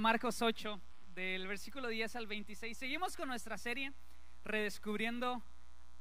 Marcos 0.00 0.42
8, 0.42 0.80
del 1.14 1.48
versículo 1.48 1.88
10 1.88 2.14
al 2.14 2.28
26. 2.28 2.78
Seguimos 2.78 3.16
con 3.16 3.28
nuestra 3.28 3.58
serie 3.58 3.92
Redescubriendo 4.44 5.42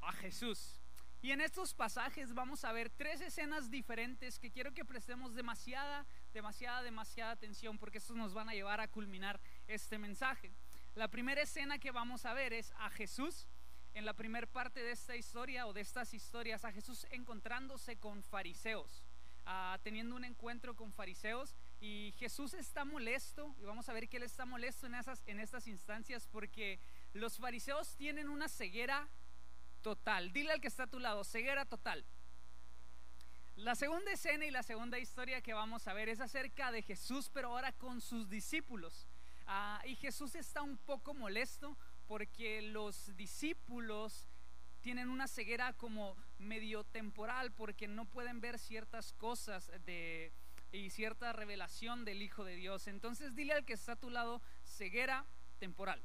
a 0.02 0.12
Jesús. 0.12 0.80
Y 1.22 1.32
en 1.32 1.42
estos 1.42 1.74
pasajes 1.74 2.36
vamos 2.36 2.64
a 2.64 2.72
ver 2.72 2.92
tres 2.92 3.22
escenas 3.22 3.72
diferentes 3.72 4.38
que 4.38 4.52
quiero 4.52 4.72
que 4.72 4.86
prestemos 4.86 5.34
demasiada, 5.34 6.06
demasiada, 6.32 6.84
demasiada 6.84 7.32
atención 7.32 7.80
porque 7.80 7.98
estos 7.98 8.16
nos 8.16 8.36
van 8.36 8.50
a 8.50 8.54
llevar 8.54 8.82
a 8.82 8.88
culminar 8.88 9.40
este 9.68 9.98
mensaje. 9.98 10.54
La 10.94 11.08
primera 11.08 11.42
escena 11.42 11.80
que 11.80 11.90
vamos 11.90 12.26
a 12.26 12.34
ver 12.34 12.54
es 12.54 12.72
a 12.78 12.92
Jesús 12.92 13.48
en 13.96 14.06
la 14.06 14.14
primera 14.14 14.46
parte 14.46 14.84
de 14.84 14.92
esta 14.92 15.16
historia 15.16 15.66
o 15.66 15.74
de 15.74 15.82
estas 15.82 16.14
historias, 16.14 16.66
a 16.66 16.72
Jesús 16.72 17.08
encontrándose 17.10 17.98
con 17.98 18.22
fariseos, 18.22 19.04
ah, 19.48 19.80
teniendo 19.82 20.16
un 20.16 20.24
encuentro 20.24 20.76
con 20.76 20.94
fariseos 20.94 21.56
y 21.80 22.14
Jesús 22.18 22.54
está 22.54 22.86
molesto, 22.86 23.56
y 23.60 23.66
vamos 23.66 23.88
a 23.88 23.94
ver 23.94 24.10
que 24.10 24.18
Él 24.18 24.24
está 24.24 24.46
molesto 24.46 24.88
en, 24.88 24.96
esas, 24.96 25.22
en 25.28 25.40
estas 25.40 25.68
instancias 25.68 26.28
porque 26.28 26.80
los 27.14 27.38
fariseos 27.38 27.96
tienen 27.96 28.30
una 28.30 28.50
ceguera 28.50 29.08
total. 29.82 30.32
Dile 30.34 30.54
al 30.54 30.62
que 30.62 30.68
está 30.68 30.84
a 30.84 30.88
tu 30.88 31.00
lado, 31.00 31.24
ceguera 31.24 31.66
total. 31.66 32.06
La 33.56 33.76
segunda 33.76 34.12
escena 34.12 34.46
y 34.46 34.52
la 34.52 34.64
segunda 34.64 35.00
historia 35.00 35.42
que 35.42 35.54
vamos 35.54 35.88
a 35.88 35.94
ver 35.94 36.10
es 36.10 36.20
acerca 36.20 36.72
de 36.72 36.82
Jesús, 36.82 37.30
pero 37.34 37.50
ahora 37.50 37.72
con 37.72 38.02
sus 38.02 38.30
discípulos. 38.30 39.08
Ah, 39.46 39.82
y 39.86 39.96
Jesús 39.96 40.36
está 40.36 40.62
un 40.62 40.78
poco 40.78 41.14
molesto 41.14 41.78
porque 42.08 42.62
los 42.62 43.16
discípulos 43.16 44.28
tienen 44.82 45.10
una 45.10 45.28
ceguera 45.28 45.74
como 45.74 46.16
medio 46.38 46.84
temporal 46.84 47.52
porque 47.52 47.88
no 47.88 48.06
pueden 48.06 48.42
ver 48.42 48.60
ciertas 48.60 49.14
cosas 49.14 49.72
de, 49.86 50.32
y 50.72 50.90
cierta 50.90 51.34
revelación 51.34 52.06
del 52.06 52.22
Hijo 52.22 52.44
de 52.44 52.56
Dios. 52.56 52.88
Entonces 52.88 53.36
dile 53.36 53.54
al 53.54 53.66
que 53.66 53.74
está 53.74 53.94
a 53.94 53.96
tu 53.96 54.10
lado, 54.10 54.42
ceguera 54.66 55.26
temporal. 55.60 56.04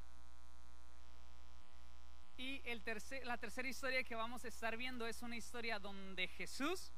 Y 2.36 2.62
el 2.64 2.82
la 3.24 3.38
tercera 3.38 3.68
historia 3.68 4.02
que 4.04 4.14
vamos 4.14 4.44
a 4.44 4.48
estar 4.48 4.76
viendo 4.76 5.06
es 5.06 5.22
una 5.22 5.36
historia 5.36 5.78
donde 5.78 6.28
Jesús 6.28 6.92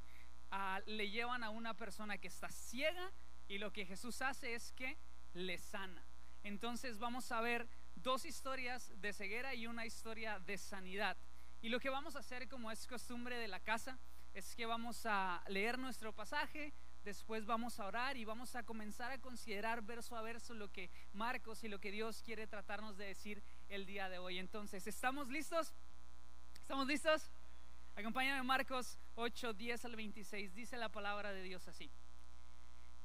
ah, 0.51 0.81
le 0.87 1.11
llevan 1.11 1.43
a 1.43 1.51
una 1.51 1.75
persona 1.75 2.19
que 2.19 2.29
está 2.29 2.51
ciega 2.51 3.13
y 3.49 3.59
lo 3.59 3.73
que 3.73 3.85
Jesús 3.85 4.23
hace 4.23 4.55
es 4.55 4.73
que 4.73 4.97
le 5.35 5.59
sana. 5.59 6.07
Entonces 6.45 6.99
vamos 6.99 7.31
a 7.33 7.41
ver 7.41 7.69
dos 7.97 8.25
historias 8.25 8.93
de 9.01 9.13
ceguera 9.13 9.55
y 9.55 9.67
una 9.67 9.87
historia 9.87 10.39
de 10.39 10.59
sanidad. 10.59 11.17
Y 11.61 11.69
lo 11.69 11.81
que 11.81 11.91
vamos 11.91 12.17
a 12.17 12.21
hacer, 12.21 12.49
como 12.49 12.71
es 12.71 12.87
costumbre 12.87 13.39
de 13.39 13.49
la 13.49 13.61
casa, 13.61 13.99
es 14.35 14.55
que 14.55 14.67
vamos 14.67 15.07
a 15.07 15.43
leer 15.49 15.79
nuestro 15.79 16.13
pasaje, 16.13 16.75
después 17.05 17.45
vamos 17.45 17.79
a 17.79 17.87
orar 17.87 18.17
y 18.17 18.25
vamos 18.25 18.57
a 18.57 18.65
comenzar 18.65 19.13
a 19.13 19.21
considerar 19.21 19.83
verso 19.83 20.17
a 20.17 20.23
verso 20.23 20.55
lo 20.55 20.73
que 20.73 20.91
Marcos 21.13 21.63
y 21.63 21.69
lo 21.69 21.79
que 21.79 21.91
Dios 21.91 22.23
quiere 22.23 22.47
tratarnos 22.47 22.97
de 22.97 23.07
decir 23.07 23.43
el 23.69 23.87
día 23.87 24.09
de 24.09 24.19
hoy. 24.19 24.39
Entonces, 24.39 24.87
¿estamos 24.87 25.29
listos? 25.29 25.75
¿Estamos 26.61 26.87
listos? 26.87 27.31
Acompáñame 27.95 28.43
Marcos 28.43 28.99
8, 29.15 29.53
10 29.53 29.85
al 29.85 29.97
26. 29.97 30.55
Dice 30.55 30.77
la 30.77 30.89
palabra 30.89 31.33
de 31.33 31.43
Dios 31.43 31.69
así. 31.69 31.91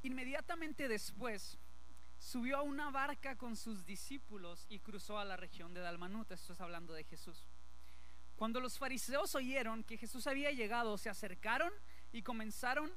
Inmediatamente 0.01 0.87
después 0.87 1.59
subió 2.17 2.57
a 2.57 2.61
una 2.61 2.89
barca 2.89 3.35
con 3.35 3.55
sus 3.55 3.85
discípulos 3.85 4.65
y 4.69 4.79
cruzó 4.79 5.19
a 5.19 5.25
la 5.25 5.37
región 5.37 5.73
de 5.73 5.81
Dalmanuta. 5.81 6.33
Esto 6.33 6.53
es 6.53 6.61
hablando 6.61 6.93
de 6.93 7.03
Jesús. 7.03 7.45
Cuando 8.37 8.61
los 8.61 8.79
fariseos 8.79 9.35
oyeron 9.35 9.83
que 9.83 9.97
Jesús 9.97 10.25
había 10.25 10.51
llegado, 10.51 10.97
se 10.97 11.09
acercaron 11.09 11.73
y 12.13 12.23
comenzaron 12.23 12.89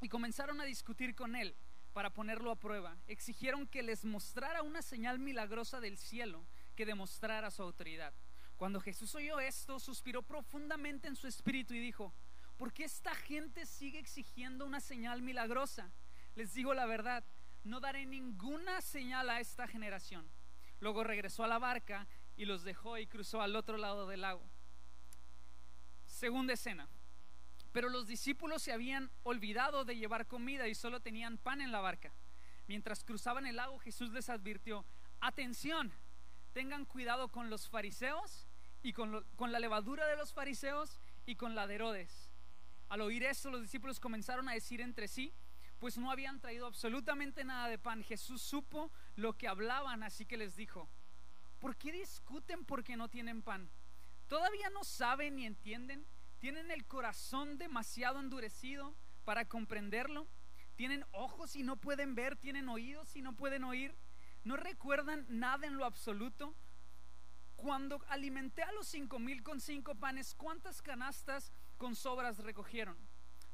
y 0.00 0.08
comenzaron 0.08 0.60
a 0.60 0.64
discutir 0.64 1.14
con 1.14 1.36
él 1.36 1.56
para 1.92 2.10
ponerlo 2.10 2.50
a 2.50 2.58
prueba. 2.58 2.96
Exigieron 3.06 3.66
que 3.66 3.82
les 3.82 4.04
mostrara 4.04 4.62
una 4.62 4.82
señal 4.82 5.18
milagrosa 5.18 5.80
del 5.80 5.96
cielo 5.96 6.46
que 6.74 6.86
demostrara 6.86 7.50
su 7.50 7.62
autoridad. 7.62 8.12
Cuando 8.56 8.80
Jesús 8.80 9.14
oyó 9.14 9.40
esto, 9.40 9.78
suspiró 9.78 10.22
profundamente 10.22 11.08
en 11.08 11.16
su 11.16 11.26
espíritu 11.26 11.74
y 11.74 11.78
dijo, 11.78 12.14
¿por 12.56 12.72
qué 12.72 12.84
esta 12.84 13.14
gente 13.14 13.66
sigue 13.66 13.98
exigiendo 13.98 14.64
una 14.64 14.80
señal 14.80 15.22
milagrosa? 15.22 15.90
Les 16.34 16.54
digo 16.54 16.74
la 16.74 16.86
verdad, 16.86 17.24
no 17.64 17.80
daré 17.80 18.06
ninguna 18.06 18.80
señal 18.80 19.28
a 19.30 19.40
esta 19.40 19.66
generación. 19.66 20.30
Luego 20.80 21.02
regresó 21.04 21.44
a 21.44 21.48
la 21.48 21.58
barca 21.58 22.06
y 22.36 22.44
los 22.44 22.62
dejó 22.62 22.98
y 22.98 23.06
cruzó 23.06 23.40
al 23.40 23.56
otro 23.56 23.78
lado 23.78 24.06
del 24.06 24.20
lago. 24.20 24.42
Segunda 26.04 26.52
escena. 26.52 26.88
Pero 27.76 27.90
los 27.90 28.06
discípulos 28.06 28.62
se 28.62 28.72
habían 28.72 29.10
olvidado 29.22 29.84
de 29.84 29.96
llevar 29.96 30.26
comida 30.26 30.66
y 30.66 30.74
solo 30.74 31.00
tenían 31.00 31.36
pan 31.36 31.60
en 31.60 31.72
la 31.72 31.80
barca. 31.80 32.10
Mientras 32.68 33.04
cruzaban 33.04 33.44
el 33.44 33.56
lago, 33.56 33.78
Jesús 33.80 34.12
les 34.12 34.30
advirtió, 34.30 34.86
atención, 35.20 35.92
tengan 36.54 36.86
cuidado 36.86 37.28
con 37.28 37.50
los 37.50 37.68
fariseos 37.68 38.46
y 38.82 38.94
con, 38.94 39.26
la 39.38 39.60
levadura 39.60 40.06
de 40.06 40.16
los 40.16 40.32
fariseos 40.32 41.02
y 41.26 41.36
con 41.36 41.54
la 41.54 41.66
de 41.66 41.74
Herodes. 41.74 42.30
Al 42.88 43.02
oír 43.02 43.24
esto, 43.24 43.50
los 43.50 43.60
discípulos 43.60 44.00
comenzaron 44.00 44.48
a 44.48 44.54
decir 44.54 44.80
entre 44.80 45.06
sí, 45.06 45.34
pues 45.78 45.98
no 45.98 46.10
habían 46.10 46.40
traído 46.40 46.64
absolutamente 46.64 47.44
nada 47.44 47.68
de 47.68 47.76
pan. 47.76 48.02
Jesús 48.02 48.40
supo 48.40 48.90
lo 49.16 49.36
que 49.36 49.48
hablaban, 49.48 50.02
así 50.02 50.24
que 50.24 50.38
les 50.38 50.56
dijo, 50.56 50.88
¿por 51.58 51.76
qué 51.76 51.92
discuten 51.92 52.64
porque 52.64 52.96
no 52.96 53.10
tienen 53.10 53.42
pan? 53.42 53.68
¿Todavía 54.28 54.70
no 54.70 54.82
saben 54.82 55.36
ni 55.36 55.44
entienden? 55.44 56.06
¿Tienen 56.38 56.70
el 56.70 56.86
corazón 56.86 57.58
demasiado 57.58 58.20
endurecido 58.20 58.94
para 59.24 59.48
comprenderlo? 59.48 60.28
¿Tienen 60.76 61.04
ojos 61.12 61.56
y 61.56 61.62
no 61.62 61.76
pueden 61.76 62.14
ver? 62.14 62.36
¿Tienen 62.36 62.68
oídos 62.68 63.16
y 63.16 63.22
no 63.22 63.34
pueden 63.34 63.64
oír? 63.64 63.96
¿No 64.44 64.56
recuerdan 64.56 65.26
nada 65.28 65.66
en 65.66 65.76
lo 65.76 65.84
absoluto? 65.84 66.54
Cuando 67.56 68.04
alimenté 68.08 68.62
a 68.62 68.72
los 68.72 68.86
cinco 68.86 69.18
mil 69.18 69.42
con 69.42 69.60
cinco 69.60 69.94
panes, 69.94 70.34
¿cuántas 70.34 70.82
canastas 70.82 71.52
con 71.78 71.96
sobras 71.96 72.38
recogieron? 72.38 72.96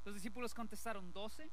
Los 0.04 0.14
discípulos 0.14 0.52
contestaron, 0.52 1.12
doce. 1.12 1.50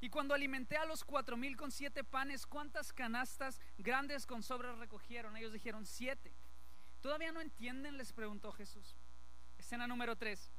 Y 0.00 0.08
cuando 0.08 0.34
alimenté 0.34 0.76
a 0.76 0.84
los 0.84 1.04
cuatro 1.04 1.36
mil 1.36 1.56
con 1.56 1.72
siete 1.72 2.04
panes, 2.04 2.46
¿cuántas 2.46 2.92
canastas 2.92 3.60
grandes 3.78 4.26
con 4.26 4.42
sobras 4.42 4.78
recogieron? 4.78 5.36
Ellos 5.36 5.52
dijeron, 5.52 5.84
siete. 5.84 6.32
¿Todavía 7.00 7.32
no 7.32 7.40
entienden? 7.40 7.96
Les 7.96 8.12
preguntó 8.12 8.52
Jesús. 8.52 8.96
Escena 9.72 9.86
número 9.86 10.16
3. 10.16 10.50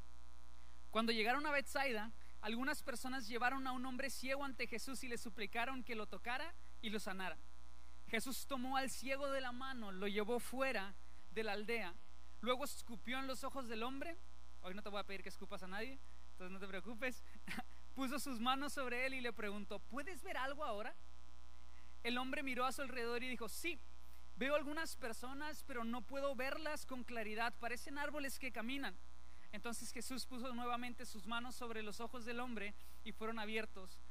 Cuando 0.90 1.12
llegaron 1.12 1.46
a 1.46 1.52
Bethsaida, 1.52 2.12
algunas 2.42 2.82
personas 2.82 3.28
llevaron 3.28 3.68
a 3.68 3.72
un 3.72 3.86
hombre 3.86 4.10
ciego 4.10 4.44
ante 4.44 4.66
Jesús 4.66 5.04
y 5.04 5.08
le 5.08 5.20
suplicaron 5.20 5.84
que 5.84 5.94
lo 5.94 6.08
tocara 6.08 6.56
y 6.82 6.90
lo 6.90 7.00
sanara. 7.00 7.38
Jesús 8.08 8.48
tomó 8.48 8.76
al 8.76 8.90
ciego 8.90 9.30
de 9.30 9.40
la 9.40 9.52
mano, 9.52 9.92
lo 9.92 10.08
llevó 10.08 10.40
fuera 10.40 10.96
de 11.30 11.44
la 11.44 11.52
aldea, 11.52 11.94
luego 12.42 12.66
escupió 12.66 13.20
en 13.20 13.28
los 13.28 13.44
ojos 13.44 13.68
del 13.68 13.84
hombre. 13.84 14.18
Hoy 14.62 14.74
no 14.74 14.82
te 14.82 14.90
voy 14.90 15.00
a 15.00 15.04
pedir 15.04 15.22
que 15.22 15.30
escupas 15.30 15.62
a 15.62 15.68
nadie, 15.68 16.00
entonces 16.32 16.52
no 16.52 16.60
te 16.60 16.68
preocupes. 16.68 17.24
Puso 17.94 18.18
sus 18.18 18.40
manos 18.40 18.74
sobre 18.74 19.06
él 19.06 19.14
y 19.14 19.22
le 19.22 19.32
preguntó, 19.32 19.78
¿puedes 19.78 20.24
ver 20.24 20.38
algo 20.38 20.64
ahora? 20.64 20.96
El 22.02 22.18
hombre 22.18 22.42
miró 22.42 22.66
a 22.66 22.72
su 22.72 22.82
alrededor 22.82 23.22
y 23.22 23.30
dijo, 23.30 23.48
sí, 23.48 23.80
Veo 24.36 24.56
algunas 24.56 24.96
personas, 24.96 25.64
pero 25.68 25.84
no 25.84 26.02
puedo 26.02 26.36
verlas 26.36 26.86
con 26.86 27.04
claridad. 27.04 27.54
Parecen 27.60 27.98
árboles 27.98 28.40
que 28.40 28.52
caminan. 28.52 28.98
Entonces 29.54 29.92
Jesús 29.92 30.26
puso 30.26 30.54
nuevamente 30.54 31.06
sus 31.06 31.28
manos 31.28 31.56
sobre 31.56 31.84
los 31.84 32.00
ojos 32.00 32.26
del 32.26 32.40
hombre 32.40 32.74
y 33.04 33.12
fueron 33.12 33.38
abiertos. 33.38 34.02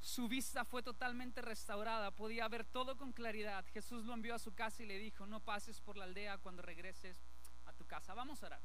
Su 0.00 0.26
vista 0.28 0.64
fue 0.64 0.82
totalmente 0.82 1.40
restaurada, 1.40 2.10
podía 2.10 2.46
ver 2.48 2.64
todo 2.64 2.96
con 2.96 3.12
claridad. 3.12 3.64
Jesús 3.72 4.04
lo 4.04 4.12
envió 4.12 4.34
a 4.34 4.40
su 4.40 4.52
casa 4.52 4.82
y 4.82 4.86
le 4.86 4.98
dijo, 4.98 5.26
no 5.26 5.40
pases 5.40 5.80
por 5.80 5.96
la 5.96 6.04
aldea 6.04 6.38
cuando 6.38 6.60
regreses 6.60 7.24
a 7.66 7.72
tu 7.72 7.86
casa. 7.86 8.14
Vamos 8.14 8.42
a 8.42 8.46
orar. 8.46 8.62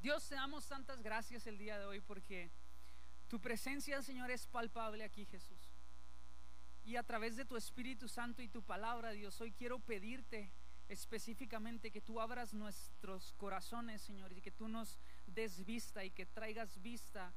Dios, 0.00 0.26
te 0.26 0.36
damos 0.36 0.66
tantas 0.66 1.02
gracias 1.02 1.46
el 1.46 1.58
día 1.58 1.78
de 1.78 1.84
hoy 1.84 2.00
porque 2.00 2.50
tu 3.28 3.40
presencia, 3.40 4.00
Señor, 4.00 4.30
es 4.30 4.46
palpable 4.46 5.04
aquí, 5.04 5.26
Jesús. 5.26 5.70
Y 6.82 6.96
a 6.96 7.02
través 7.02 7.36
de 7.36 7.44
tu 7.44 7.56
Espíritu 7.56 8.08
Santo 8.08 8.40
y 8.40 8.48
tu 8.48 8.62
palabra, 8.62 9.10
Dios, 9.10 9.38
hoy 9.42 9.52
quiero 9.52 9.78
pedirte 9.80 10.50
específicamente 10.88 11.90
que 11.90 12.00
tú 12.00 12.20
abras 12.20 12.54
nuestros 12.54 13.32
corazones, 13.34 14.02
Señor, 14.02 14.32
y 14.32 14.40
que 14.40 14.50
tú 14.50 14.68
nos 14.68 14.98
des 15.26 15.64
vista 15.64 16.04
y 16.04 16.10
que 16.10 16.26
traigas 16.26 16.80
vista 16.82 17.32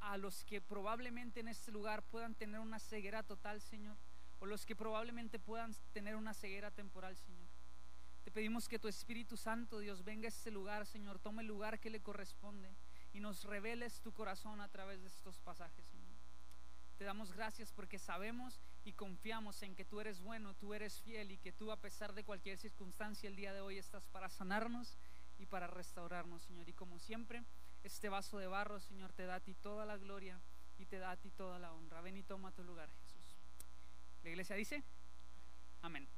a, 0.00 0.16
los 0.16 0.44
que 0.44 0.60
probablemente 0.60 1.40
en 1.40 1.48
este 1.48 1.72
lugar 1.72 2.02
puedan 2.04 2.34
tener 2.34 2.60
una 2.60 2.78
ceguera 2.78 3.22
total, 3.22 3.60
Señor, 3.60 3.96
o 4.38 4.46
los 4.46 4.66
que 4.66 4.76
probablemente 4.76 5.38
puedan 5.38 5.74
tener 5.92 6.16
una 6.16 6.34
ceguera 6.34 6.70
temporal, 6.70 7.16
Señor. 7.16 7.48
Te 8.24 8.30
pedimos 8.30 8.68
que 8.68 8.78
tu 8.78 8.88
Espíritu 8.88 9.36
Santo, 9.36 9.78
Dios, 9.78 10.04
venga 10.04 10.26
a 10.26 10.28
este 10.28 10.50
lugar, 10.50 10.86
Señor, 10.86 11.18
tome 11.18 11.42
el 11.42 11.48
lugar 11.48 11.80
que 11.80 11.90
le 11.90 12.02
corresponde 12.02 12.76
y 13.12 13.20
nos 13.20 13.44
reveles 13.44 14.00
tu 14.00 14.12
corazón 14.12 14.60
a 14.60 14.68
través 14.68 15.00
de 15.00 15.08
estos 15.08 15.38
pasajes, 15.38 15.86
Señor. 15.86 16.16
Te 16.98 17.04
damos 17.04 17.32
gracias 17.32 17.72
porque 17.72 17.98
sabemos 17.98 18.60
y 18.88 18.94
confiamos 18.94 19.62
en 19.62 19.74
que 19.74 19.84
tú 19.84 20.00
eres 20.00 20.22
bueno, 20.22 20.54
tú 20.54 20.72
eres 20.72 21.02
fiel 21.02 21.30
y 21.30 21.36
que 21.36 21.52
tú 21.52 21.70
a 21.70 21.76
pesar 21.76 22.14
de 22.14 22.24
cualquier 22.24 22.56
circunstancia 22.56 23.28
el 23.28 23.36
día 23.36 23.52
de 23.52 23.60
hoy 23.60 23.76
estás 23.76 24.06
para 24.06 24.30
sanarnos 24.30 24.96
y 25.38 25.44
para 25.44 25.66
restaurarnos, 25.66 26.40
Señor. 26.44 26.70
Y 26.70 26.72
como 26.72 26.98
siempre, 26.98 27.44
este 27.82 28.08
vaso 28.08 28.38
de 28.38 28.46
barro, 28.46 28.80
Señor, 28.80 29.12
te 29.12 29.26
da 29.26 29.34
a 29.34 29.40
ti 29.40 29.52
toda 29.52 29.84
la 29.84 29.98
gloria 29.98 30.40
y 30.78 30.86
te 30.86 30.98
da 30.98 31.10
a 31.10 31.16
ti 31.18 31.30
toda 31.30 31.58
la 31.58 31.74
honra. 31.74 32.00
Ven 32.00 32.16
y 32.16 32.22
toma 32.22 32.50
tu 32.52 32.64
lugar, 32.64 32.88
Jesús. 33.02 33.36
La 34.22 34.30
iglesia 34.30 34.56
dice, 34.56 34.82
amén. 35.82 36.08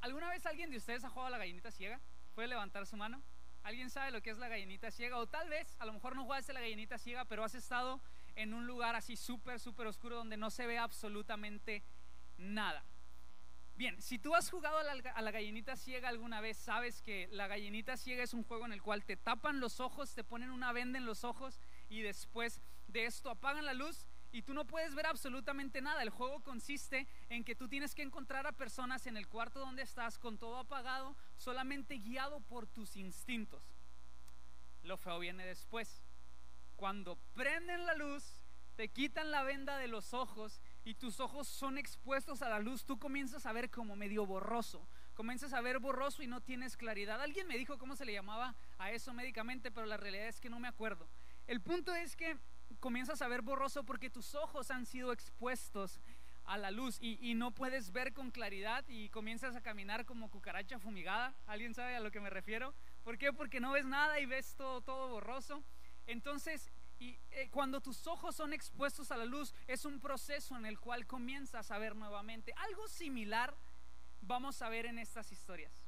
¿Alguna 0.00 0.30
vez 0.30 0.46
alguien 0.46 0.70
de 0.70 0.78
ustedes 0.78 1.04
ha 1.04 1.10
jugado 1.10 1.26
a 1.26 1.30
la 1.32 1.38
gallinita 1.38 1.70
ciega? 1.70 2.00
¿Puede 2.34 2.48
levantar 2.48 2.86
su 2.86 2.96
mano? 2.96 3.22
¿Alguien 3.62 3.90
sabe 3.90 4.10
lo 4.10 4.22
que 4.22 4.30
es 4.30 4.38
la 4.38 4.48
gallinita 4.48 4.90
ciega? 4.90 5.18
O 5.18 5.26
tal 5.26 5.50
vez, 5.50 5.76
a 5.80 5.84
lo 5.84 5.92
mejor 5.92 6.16
no 6.16 6.24
jugaste 6.24 6.54
la 6.54 6.60
gallinita 6.60 6.96
ciega, 6.96 7.26
pero 7.26 7.44
has 7.44 7.54
estado 7.54 8.00
en 8.38 8.54
un 8.54 8.66
lugar 8.66 8.94
así 8.94 9.16
súper, 9.16 9.58
súper 9.58 9.88
oscuro 9.88 10.16
donde 10.16 10.36
no 10.36 10.50
se 10.50 10.66
ve 10.66 10.78
absolutamente 10.78 11.82
nada. 12.36 12.84
Bien, 13.74 14.00
si 14.00 14.18
tú 14.18 14.34
has 14.34 14.48
jugado 14.48 14.78
a 14.78 14.82
la, 14.82 14.92
a 14.92 15.22
la, 15.22 15.30
gallinita 15.30 15.76
ciega 15.76 16.08
alguna 16.08 16.40
vez, 16.40 16.56
sabes 16.56 17.02
que 17.02 17.28
la 17.32 17.48
gallinita 17.48 17.96
ciega 17.96 18.22
es 18.22 18.34
un 18.34 18.44
juego 18.44 18.64
en 18.64 18.72
el 18.72 18.82
cual 18.82 19.04
te 19.04 19.16
tapan 19.16 19.60
los 19.60 19.80
ojos, 19.80 20.14
te 20.14 20.24
ponen 20.24 20.50
una 20.50 20.72
venda 20.72 20.98
en 20.98 21.06
los 21.06 21.24
ojos 21.24 21.60
y 21.88 22.02
después 22.02 22.60
de 22.86 23.06
esto 23.06 23.30
apagan 23.30 23.66
la 23.66 23.74
luz 23.74 24.06
y 24.30 24.42
tú 24.42 24.54
no 24.54 24.66
puedes 24.66 24.94
ver 24.94 25.06
absolutamente 25.06 25.80
nada. 25.80 26.02
El 26.02 26.10
juego 26.10 26.40
consiste 26.40 27.08
en 27.28 27.44
que 27.44 27.56
tú 27.56 27.68
tienes 27.68 27.94
que 27.94 28.02
encontrar 28.02 28.46
a 28.46 28.52
personas 28.52 29.06
en 29.06 29.16
el 29.16 29.26
cuarto 29.26 29.60
donde 29.60 29.82
estás 29.82 30.18
con 30.18 30.38
todo 30.38 30.58
apagado, 30.58 31.16
solamente 31.36 31.98
guiado 31.98 32.40
por 32.40 32.66
tus 32.66 32.96
instintos. 32.96 33.62
Lo 34.82 34.96
feo 34.96 35.18
viene 35.18 35.44
después. 35.44 36.02
Cuando 36.78 37.18
prenden 37.34 37.86
la 37.86 37.94
luz, 37.96 38.40
te 38.76 38.88
quitan 38.88 39.32
la 39.32 39.42
venda 39.42 39.78
de 39.78 39.88
los 39.88 40.14
ojos 40.14 40.60
y 40.84 40.94
tus 40.94 41.18
ojos 41.18 41.48
son 41.48 41.76
expuestos 41.76 42.40
a 42.40 42.48
la 42.48 42.60
luz, 42.60 42.84
tú 42.84 43.00
comienzas 43.00 43.46
a 43.46 43.52
ver 43.52 43.68
como 43.68 43.96
medio 43.96 44.24
borroso. 44.26 44.88
Comienzas 45.14 45.52
a 45.54 45.60
ver 45.60 45.80
borroso 45.80 46.22
y 46.22 46.28
no 46.28 46.40
tienes 46.40 46.76
claridad. 46.76 47.20
Alguien 47.20 47.48
me 47.48 47.58
dijo 47.58 47.78
cómo 47.78 47.96
se 47.96 48.04
le 48.04 48.12
llamaba 48.12 48.54
a 48.78 48.92
eso 48.92 49.12
médicamente, 49.12 49.72
pero 49.72 49.88
la 49.88 49.96
realidad 49.96 50.28
es 50.28 50.38
que 50.38 50.50
no 50.50 50.60
me 50.60 50.68
acuerdo. 50.68 51.08
El 51.48 51.60
punto 51.60 51.96
es 51.96 52.14
que 52.14 52.38
comienzas 52.78 53.22
a 53.22 53.26
ver 53.26 53.42
borroso 53.42 53.82
porque 53.82 54.08
tus 54.08 54.36
ojos 54.36 54.70
han 54.70 54.86
sido 54.86 55.12
expuestos 55.12 55.98
a 56.44 56.58
la 56.58 56.70
luz 56.70 56.98
y, 57.00 57.18
y, 57.20 57.34
no 57.34 57.50
puedes 57.50 57.90
ver 57.90 58.12
con 58.12 58.30
claridad 58.30 58.84
y 58.86 59.08
comienzas 59.08 59.56
a 59.56 59.62
caminar 59.62 60.04
como 60.04 60.30
cucaracha 60.30 60.78
fumigada. 60.78 61.34
¿Alguien 61.48 61.74
sabe 61.74 61.96
a 61.96 62.00
lo 62.00 62.12
que 62.12 62.20
me 62.20 62.30
refiero? 62.30 62.72
¿Por 63.02 63.18
qué? 63.18 63.32
Porque 63.32 63.58
no 63.58 63.72
ves 63.72 63.84
nada 63.84 64.20
y 64.20 64.26
ves 64.26 64.54
todo, 64.54 64.80
todo 64.80 65.08
borroso. 65.08 65.64
Entonces, 66.08 66.70
eh, 67.00 67.48
cuando 67.50 67.80
tus 67.80 68.06
ojos 68.06 68.34
son 68.34 68.52
expuestos 68.52 69.12
a 69.12 69.16
la 69.16 69.26
luz, 69.26 69.54
es 69.66 69.84
un 69.84 70.00
proceso 70.00 70.56
en 70.56 70.66
el 70.66 70.80
cual 70.80 71.06
comienzas 71.06 71.70
a 71.70 71.78
ver 71.78 71.94
nuevamente. 71.94 72.52
Algo 72.56 72.88
similar 72.88 73.54
vamos 74.22 74.60
a 74.62 74.68
ver 74.68 74.86
en 74.86 74.98
estas 74.98 75.30
historias. 75.30 75.84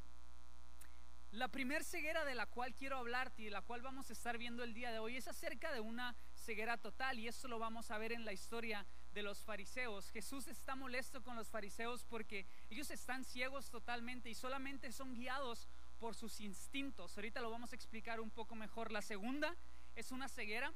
La 1.32 1.48
primer 1.48 1.84
ceguera 1.84 2.24
de 2.24 2.34
la 2.34 2.46
cual 2.46 2.74
quiero 2.74 2.98
hablarte 2.98 3.42
y 3.42 3.44
de 3.46 3.50
la 3.52 3.62
cual 3.62 3.82
vamos 3.82 4.10
a 4.10 4.12
estar 4.12 4.36
viendo 4.36 4.62
el 4.62 4.74
día 4.74 4.90
de 4.90 4.98
hoy 4.98 5.16
es 5.16 5.28
acerca 5.28 5.72
de 5.72 5.80
una 5.80 6.16
ceguera 6.34 6.76
total 6.76 7.18
y 7.18 7.28
esto 7.28 7.48
lo 7.48 7.58
vamos 7.58 7.90
a 7.90 7.98
ver 7.98 8.12
en 8.12 8.24
la 8.24 8.32
historia 8.32 8.84
de 9.14 9.22
los 9.22 9.42
fariseos. 9.42 10.10
Jesús 10.10 10.48
está 10.48 10.74
molesto 10.74 11.22
con 11.22 11.36
los 11.36 11.48
fariseos 11.48 12.04
porque 12.04 12.46
ellos 12.68 12.90
están 12.90 13.24
ciegos 13.24 13.70
totalmente 13.70 14.28
y 14.28 14.34
solamente 14.34 14.92
son 14.92 15.14
guiados 15.14 15.68
por 16.00 16.16
sus 16.16 16.40
instintos. 16.40 17.16
Ahorita 17.16 17.40
lo 17.40 17.50
vamos 17.50 17.72
a 17.72 17.76
explicar 17.76 18.20
un 18.20 18.30
poco 18.30 18.56
mejor. 18.56 18.90
La 18.90 19.02
segunda 19.02 19.56
es 19.94 20.12
una 20.12 20.28
ceguera, 20.28 20.72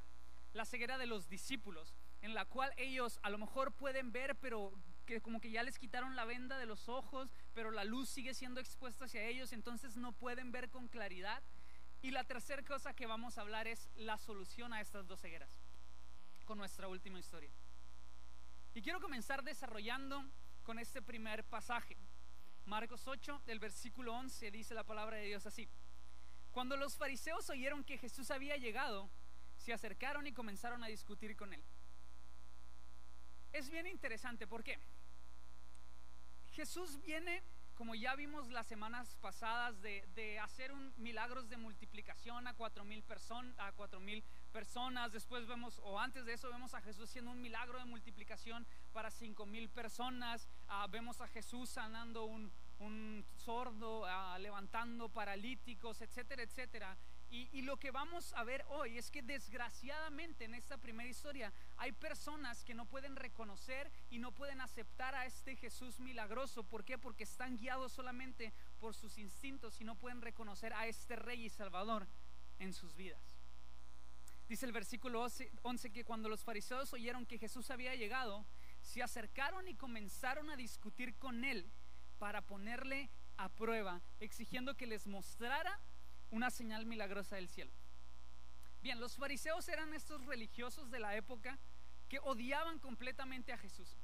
la 0.52 0.64
ceguera 0.64 0.98
de 0.98 1.06
los 1.06 1.28
discípulos, 1.28 1.94
en 2.22 2.34
la 2.34 2.44
cual 2.44 2.72
ellos 2.76 3.18
a 3.22 3.30
lo 3.30 3.38
mejor 3.38 3.72
pueden 3.72 4.12
ver, 4.12 4.36
pero 4.36 4.72
que 5.04 5.20
como 5.20 5.40
que 5.40 5.50
ya 5.50 5.62
les 5.62 5.78
quitaron 5.78 6.16
la 6.16 6.24
venda 6.24 6.58
de 6.58 6.66
los 6.66 6.88
ojos, 6.88 7.30
pero 7.52 7.70
la 7.70 7.84
luz 7.84 8.08
sigue 8.08 8.34
siendo 8.34 8.60
expuesta 8.60 9.04
hacia 9.04 9.24
ellos, 9.24 9.52
entonces 9.52 9.96
no 9.96 10.12
pueden 10.12 10.52
ver 10.52 10.70
con 10.70 10.88
claridad. 10.88 11.42
Y 12.02 12.10
la 12.10 12.24
tercera 12.24 12.62
cosa 12.62 12.94
que 12.94 13.06
vamos 13.06 13.38
a 13.38 13.42
hablar 13.42 13.66
es 13.66 13.88
la 13.96 14.18
solución 14.18 14.72
a 14.72 14.80
estas 14.80 15.06
dos 15.06 15.20
cegueras, 15.20 15.60
con 16.44 16.58
nuestra 16.58 16.88
última 16.88 17.18
historia. 17.18 17.50
Y 18.74 18.82
quiero 18.82 19.00
comenzar 19.00 19.42
desarrollando 19.42 20.24
con 20.62 20.78
este 20.78 21.00
primer 21.00 21.44
pasaje. 21.44 21.96
Marcos 22.66 23.06
8, 23.06 23.42
del 23.46 23.58
versículo 23.58 24.14
11, 24.14 24.50
dice 24.50 24.74
la 24.74 24.84
palabra 24.84 25.18
de 25.18 25.26
Dios 25.26 25.46
así. 25.46 25.68
Cuando 26.54 26.76
los 26.76 26.96
fariseos 26.96 27.50
oyeron 27.50 27.82
que 27.82 27.98
Jesús 27.98 28.30
había 28.30 28.56
llegado, 28.56 29.10
se 29.56 29.72
acercaron 29.72 30.28
y 30.28 30.32
comenzaron 30.32 30.84
a 30.84 30.86
discutir 30.86 31.34
con 31.34 31.52
él. 31.52 31.60
Es 33.52 33.70
bien 33.70 33.88
interesante, 33.88 34.46
¿por 34.46 34.62
qué? 34.62 34.78
Jesús 36.52 37.02
viene, 37.02 37.42
como 37.74 37.96
ya 37.96 38.14
vimos 38.14 38.50
las 38.50 38.68
semanas 38.68 39.16
pasadas, 39.20 39.82
de, 39.82 40.06
de 40.14 40.38
hacer 40.38 40.70
un 40.70 40.94
milagros 40.96 41.48
de 41.48 41.56
multiplicación 41.56 42.46
a 42.46 42.54
cuatro 42.54 42.84
mil 42.84 43.02
personas. 43.02 45.10
Después 45.10 45.48
vemos, 45.48 45.80
o 45.82 45.98
antes 45.98 46.24
de 46.24 46.34
eso, 46.34 46.48
vemos 46.50 46.72
a 46.74 46.82
Jesús 46.82 47.10
haciendo 47.10 47.32
un 47.32 47.42
milagro 47.42 47.80
de 47.80 47.84
multiplicación 47.84 48.64
para 48.92 49.10
cinco 49.10 49.44
mil 49.44 49.68
personas. 49.70 50.48
Uh, 50.68 50.88
vemos 50.88 51.20
a 51.20 51.26
Jesús 51.26 51.70
sanando 51.70 52.26
un, 52.26 52.52
un 52.78 53.24
sordo, 53.36 54.02
uh, 54.02 54.38
levantando 54.38 55.08
paralíticos, 55.08 56.00
etcétera, 56.00 56.42
etcétera. 56.42 56.96
Y, 57.30 57.48
y, 57.52 57.62
lo 57.62 57.78
que 57.78 57.90
vamos 57.90 58.32
a 58.34 58.44
ver 58.44 58.64
hoy 58.68 58.98
es 58.98 59.10
que 59.10 59.22
desgraciadamente 59.22 60.44
en 60.44 60.54
esta 60.54 60.76
primera 60.78 61.08
historia 61.08 61.52
hay 61.76 61.90
personas 61.92 62.62
que 62.62 62.74
no 62.74 62.86
pueden 62.86 63.16
reconocer 63.16 63.90
y 64.10 64.18
no 64.18 64.30
pueden 64.32 64.60
aceptar 64.60 65.14
a 65.14 65.26
este 65.26 65.56
Jesús 65.56 65.98
milagroso. 65.98 66.62
¿Por 66.62 66.84
qué? 66.84 66.96
Porque 66.96 67.24
están 67.24 67.56
guiados 67.56 67.92
solamente 67.92 68.52
por 68.78 68.94
sus 68.94 69.18
instintos 69.18 69.80
y 69.80 69.84
no 69.84 69.96
pueden 69.96 70.20
reconocer 70.20 70.72
a 70.74 70.86
este 70.86 71.16
Rey 71.16 71.46
y 71.46 71.50
Salvador 71.50 72.06
en 72.58 72.72
sus 72.72 72.94
vidas. 72.94 73.36
Dice 74.48 74.66
el 74.66 74.72
versículo 74.72 75.26
11 75.62 75.90
que 75.90 76.04
cuando 76.04 76.28
los 76.28 76.44
fariseos 76.44 76.92
oyeron 76.92 77.26
que 77.26 77.38
Jesús 77.38 77.70
había 77.70 77.94
llegado, 77.94 78.44
se 78.82 79.02
acercaron 79.02 79.66
y 79.66 79.74
comenzaron 79.74 80.50
a 80.50 80.56
discutir 80.56 81.16
con 81.16 81.44
él 81.44 81.72
para 82.24 82.40
ponerle 82.40 83.10
a 83.36 83.50
prueba, 83.50 84.00
exigiendo 84.18 84.78
que 84.78 84.86
les 84.86 85.06
mostrara 85.06 85.78
una 86.30 86.50
señal 86.50 86.86
milagrosa 86.86 87.36
del 87.36 87.50
cielo. 87.50 87.70
Bien, 88.80 88.98
los 88.98 89.14
fariseos 89.14 89.68
eran 89.68 89.92
estos 89.92 90.24
religiosos 90.24 90.90
de 90.90 91.00
la 91.00 91.16
época 91.16 91.58
que 92.08 92.20
odiaban 92.20 92.78
completamente 92.78 93.52
a 93.52 93.58
Jesús. 93.58 93.98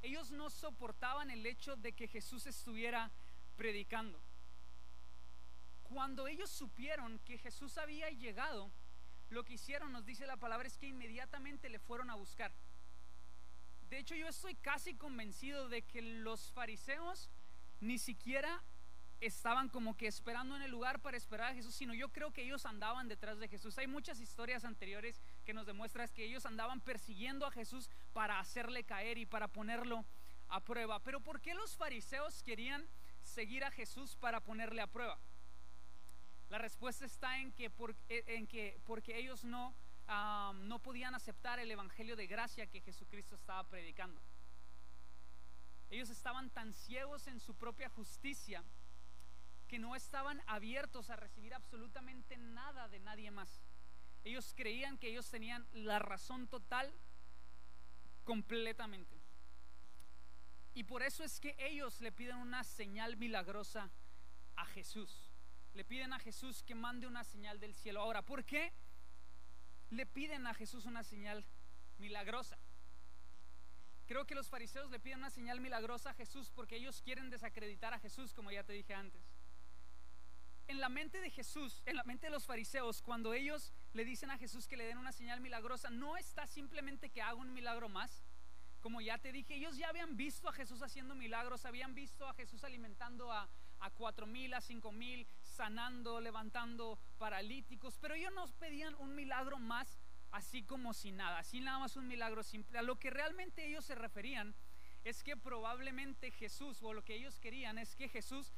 Ellos 0.00 0.30
no 0.30 0.48
soportaban 0.48 1.30
el 1.30 1.44
hecho 1.44 1.76
de 1.76 1.92
que 1.92 2.08
Jesús 2.08 2.46
estuviera 2.46 3.10
predicando. 3.58 4.18
Cuando 5.82 6.26
ellos 6.26 6.48
supieron 6.48 7.18
que 7.18 7.36
Jesús 7.36 7.76
había 7.76 8.08
llegado, 8.08 8.72
lo 9.28 9.44
que 9.44 9.52
hicieron, 9.52 9.92
nos 9.92 10.06
dice 10.06 10.26
la 10.26 10.38
palabra, 10.38 10.68
es 10.68 10.78
que 10.78 10.86
inmediatamente 10.86 11.68
le 11.68 11.80
fueron 11.80 12.08
a 12.08 12.14
buscar. 12.14 12.50
De 13.90 13.98
hecho, 13.98 14.14
yo 14.14 14.26
estoy 14.26 14.54
casi 14.54 14.94
convencido 14.94 15.68
de 15.68 15.82
que 15.82 16.00
los 16.00 16.50
fariseos 16.52 17.28
ni 17.80 17.98
siquiera 17.98 18.62
estaban 19.20 19.68
como 19.68 19.96
que 19.96 20.06
esperando 20.06 20.54
en 20.56 20.62
el 20.62 20.70
lugar 20.70 21.00
para 21.00 21.16
esperar 21.16 21.52
a 21.52 21.54
Jesús, 21.54 21.74
sino 21.74 21.92
yo 21.92 22.08
creo 22.10 22.32
que 22.32 22.42
ellos 22.42 22.66
andaban 22.66 23.08
detrás 23.08 23.38
de 23.38 23.48
Jesús. 23.48 23.76
Hay 23.78 23.86
muchas 23.86 24.20
historias 24.20 24.64
anteriores 24.64 25.20
que 25.44 25.54
nos 25.54 25.66
demuestran 25.66 26.08
que 26.08 26.24
ellos 26.24 26.46
andaban 26.46 26.80
persiguiendo 26.80 27.46
a 27.46 27.50
Jesús 27.50 27.90
para 28.12 28.38
hacerle 28.38 28.84
caer 28.84 29.18
y 29.18 29.26
para 29.26 29.48
ponerlo 29.48 30.04
a 30.48 30.60
prueba. 30.60 31.00
Pero 31.00 31.20
¿por 31.20 31.40
qué 31.40 31.54
los 31.54 31.76
fariseos 31.76 32.42
querían 32.42 32.86
seguir 33.22 33.64
a 33.64 33.70
Jesús 33.70 34.16
para 34.16 34.40
ponerle 34.40 34.82
a 34.82 34.86
prueba? 34.86 35.18
La 36.48 36.58
respuesta 36.58 37.04
está 37.04 37.38
en 37.38 37.52
que, 37.52 37.70
que 38.48 38.80
porque 38.86 39.18
ellos 39.18 39.44
no, 39.44 39.74
um, 40.08 40.68
no 40.68 40.78
podían 40.78 41.14
aceptar 41.14 41.58
el 41.58 41.70
Evangelio 41.70 42.16
de 42.16 42.26
gracia 42.26 42.66
que 42.66 42.80
Jesucristo 42.80 43.34
estaba 43.34 43.68
predicando. 43.68 44.22
Ellos 45.90 46.10
estaban 46.10 46.50
tan 46.50 46.74
ciegos 46.74 47.26
en 47.26 47.40
su 47.40 47.54
propia 47.54 47.88
justicia 47.88 48.62
que 49.68 49.78
no 49.78 49.94
estaban 49.94 50.42
abiertos 50.46 51.10
a 51.10 51.16
recibir 51.16 51.54
absolutamente 51.54 52.36
nada 52.36 52.88
de 52.88 53.00
nadie 53.00 53.30
más. 53.30 53.62
Ellos 54.24 54.52
creían 54.56 54.98
que 54.98 55.08
ellos 55.08 55.30
tenían 55.30 55.66
la 55.72 55.98
razón 55.98 56.48
total 56.48 56.92
completamente. 58.24 59.18
Y 60.74 60.84
por 60.84 61.02
eso 61.02 61.24
es 61.24 61.40
que 61.40 61.56
ellos 61.58 62.00
le 62.00 62.12
piden 62.12 62.36
una 62.36 62.64
señal 62.64 63.16
milagrosa 63.16 63.90
a 64.56 64.66
Jesús. 64.66 65.32
Le 65.74 65.84
piden 65.84 66.12
a 66.12 66.18
Jesús 66.18 66.62
que 66.62 66.74
mande 66.74 67.06
una 67.06 67.24
señal 67.24 67.60
del 67.60 67.74
cielo. 67.74 68.00
Ahora, 68.00 68.22
¿por 68.22 68.44
qué 68.44 68.72
le 69.90 70.06
piden 70.06 70.46
a 70.46 70.54
Jesús 70.54 70.86
una 70.86 71.02
señal 71.02 71.44
milagrosa? 71.98 72.58
Creo 74.08 74.26
que 74.26 74.34
los 74.34 74.48
fariseos 74.48 74.90
le 74.90 74.98
piden 74.98 75.20
una 75.20 75.30
señal 75.30 75.60
milagrosa 75.60 76.10
a 76.10 76.14
Jesús 76.14 76.50
porque 76.50 76.74
ellos 76.76 77.00
quieren 77.02 77.30
desacreditar 77.30 77.94
a 77.94 78.00
Jesús, 78.00 78.34
como 78.34 78.50
ya 78.50 78.64
te 78.64 78.72
dije 78.72 78.94
antes 78.94 79.22
en 80.68 80.80
la 80.80 80.90
mente 80.90 81.20
de 81.20 81.30
Jesús, 81.30 81.82
en 81.86 81.96
la 81.96 82.04
mente 82.04 82.26
de 82.26 82.30
los 82.30 82.44
fariseos, 82.44 83.00
cuando 83.00 83.32
ellos 83.32 83.72
le 83.94 84.04
dicen 84.04 84.30
a 84.30 84.36
Jesús 84.36 84.68
que 84.68 84.76
le 84.76 84.84
den 84.84 84.98
una 84.98 85.12
señal 85.12 85.40
milagrosa, 85.40 85.88
no 85.88 86.16
está 86.18 86.46
simplemente 86.46 87.08
que 87.08 87.22
haga 87.22 87.34
un 87.34 87.54
milagro 87.54 87.88
más. 87.88 88.22
Como 88.80 89.00
ya 89.00 89.18
te 89.18 89.32
dije, 89.32 89.54
ellos 89.54 89.76
ya 89.76 89.88
habían 89.88 90.16
visto 90.16 90.46
a 90.48 90.52
Jesús 90.52 90.82
haciendo 90.82 91.14
milagros, 91.14 91.64
habían 91.64 91.94
visto 91.94 92.28
a 92.28 92.34
Jesús 92.34 92.62
alimentando 92.64 93.32
a, 93.32 93.48
a 93.80 93.90
cuatro 93.90 94.26
mil, 94.26 94.52
a 94.52 94.60
cinco 94.60 94.92
mil, 94.92 95.26
sanando, 95.42 96.20
levantando 96.20 96.98
paralíticos, 97.16 97.98
pero 97.98 98.14
ellos 98.14 98.32
nos 98.34 98.52
pedían 98.52 98.94
un 98.96 99.14
milagro 99.14 99.58
más 99.58 99.98
así 100.30 100.62
como 100.62 100.94
sin 100.94 101.16
nada, 101.16 101.38
así 101.38 101.60
nada 101.60 101.78
más 101.78 101.96
un 101.96 102.06
milagro 102.06 102.42
simple. 102.42 102.78
A 102.78 102.82
lo 102.82 102.98
que 102.98 103.10
realmente 103.10 103.66
ellos 103.66 103.84
se 103.84 103.94
referían 103.94 104.54
es 105.04 105.22
que 105.22 105.36
probablemente 105.36 106.30
Jesús, 106.30 106.82
o 106.82 106.92
lo 106.92 107.04
que 107.04 107.14
ellos 107.14 107.38
querían, 107.38 107.78
es 107.78 107.94
que 107.94 108.08
Jesús 108.08 108.52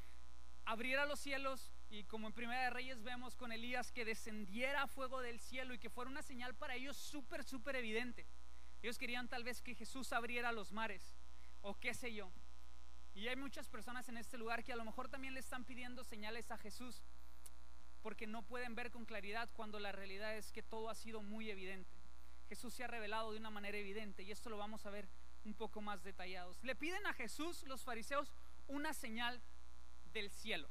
abriera 0.65 1.07
los 1.07 1.21
cielos 1.21 1.73
y 1.89 2.05
como 2.05 2.27
en 2.27 2.33
Primera 2.33 2.63
de 2.65 2.71
Reyes 2.71 3.03
vemos 3.03 3.35
con 3.35 3.53
Elías 3.53 3.93
que 3.93 4.05
descendiera 4.05 4.87
fuego 4.87 5.21
del 5.21 5.41
cielo 5.41 5.75
y 5.75 5.79
que 5.79 5.91
fuera 5.91 6.11
una 6.11 6.23
señal 6.23 6.55
para 6.55 6.75
ellos 6.75 6.97
súper, 6.97 7.45
súper 7.45 7.77
evidente. 7.77 8.27
Ellos 8.83 8.99
querían 8.99 9.29
tal 9.29 9.45
vez 9.45 9.61
que 9.61 9.75
Jesús 9.75 10.13
abriera 10.13 10.53
los 10.53 10.73
mares 10.73 11.15
o 11.61 11.79
qué 11.79 11.95
sé 11.95 12.15
yo. 12.15 12.31
Y 13.15 13.29
hay 13.29 13.37
muchas 13.37 13.69
personas 13.69 14.09
en 14.09 14.17
este 14.17 14.39
lugar 14.39 14.63
que 14.65 14.73
a 14.73 14.77
lo 14.77 14.85
mejor 14.85 15.09
también 15.09 15.35
le 15.35 15.41
están 15.41 15.65
pidiendo 15.65 16.05
señales 16.05 16.51
a 16.51 16.59
Jesús 16.59 17.03
porque 18.03 18.27
no 18.27 18.43
pueden 18.43 18.75
ver 18.75 18.91
con 18.91 19.05
claridad 19.05 19.51
cuando 19.55 19.79
la 19.79 19.93
realidad 19.93 20.37
es 20.37 20.53
que 20.53 20.63
todo 20.63 20.89
ha 20.91 20.95
sido 20.95 21.23
muy 21.23 21.51
evidente. 21.51 21.91
Jesús 22.49 22.75
se 22.75 22.85
ha 22.85 22.89
revelado 22.89 23.33
de 23.33 23.39
una 23.39 23.51
manera 23.51 23.79
evidente 23.79 24.23
y 24.23 24.33
esto 24.33 24.51
lo 24.51 24.57
vamos 24.57 24.85
a 24.87 24.91
ver 24.91 25.09
un 25.45 25.55
poco 25.55 25.81
más 25.81 26.03
detallados. 26.03 26.63
Le 26.65 26.75
piden 26.75 27.07
a 27.07 27.13
Jesús 27.15 27.63
los 27.65 27.85
fariseos 27.85 28.33
una 28.67 28.93
señal 28.93 29.43
del 30.13 30.31
cielo. 30.31 30.69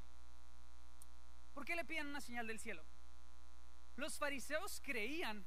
¿Por 1.54 1.66
qué 1.66 1.76
le 1.76 1.86
piden 1.86 2.08
una 2.08 2.22
señal 2.22 2.48
del 2.48 2.60
cielo? 2.60 2.84
Los 3.96 4.18
fariseos 4.18 4.82
creían 4.82 5.46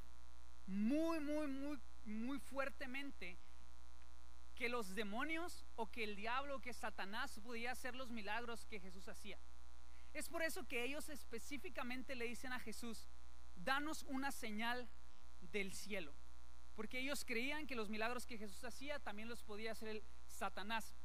muy, 0.65 1.19
muy, 1.19 1.47
muy, 1.47 1.79
muy 2.05 2.39
fuertemente 2.39 3.37
que 4.55 4.69
los 4.69 4.93
demonios 4.95 5.65
o 5.75 5.89
que 5.91 6.03
el 6.03 6.15
diablo 6.15 6.57
o 6.57 6.61
que 6.61 6.73
Satanás 6.73 7.39
podía 7.43 7.71
hacer 7.71 7.95
los 7.95 8.11
milagros 8.11 8.65
que 8.65 8.79
Jesús 8.79 9.07
hacía. 9.07 9.39
Es 10.13 10.29
por 10.29 10.43
eso 10.43 10.67
que 10.67 10.83
ellos 10.83 11.09
específicamente 11.09 12.15
le 12.15 12.25
dicen 12.25 12.53
a 12.53 12.59
Jesús, 12.59 13.07
danos 13.55 14.03
una 14.03 14.31
señal 14.31 14.87
del 15.51 15.73
cielo. 15.73 16.13
Porque 16.75 16.99
ellos 16.99 17.25
creían 17.25 17.67
que 17.67 17.75
los 17.75 17.89
milagros 17.89 18.25
que 18.25 18.37
Jesús 18.37 18.63
hacía 18.63 18.99
también 18.99 19.29
los 19.29 19.43
podía 19.43 19.71
hacer 19.71 19.89
el 19.89 20.03
Satanás. 20.27 20.95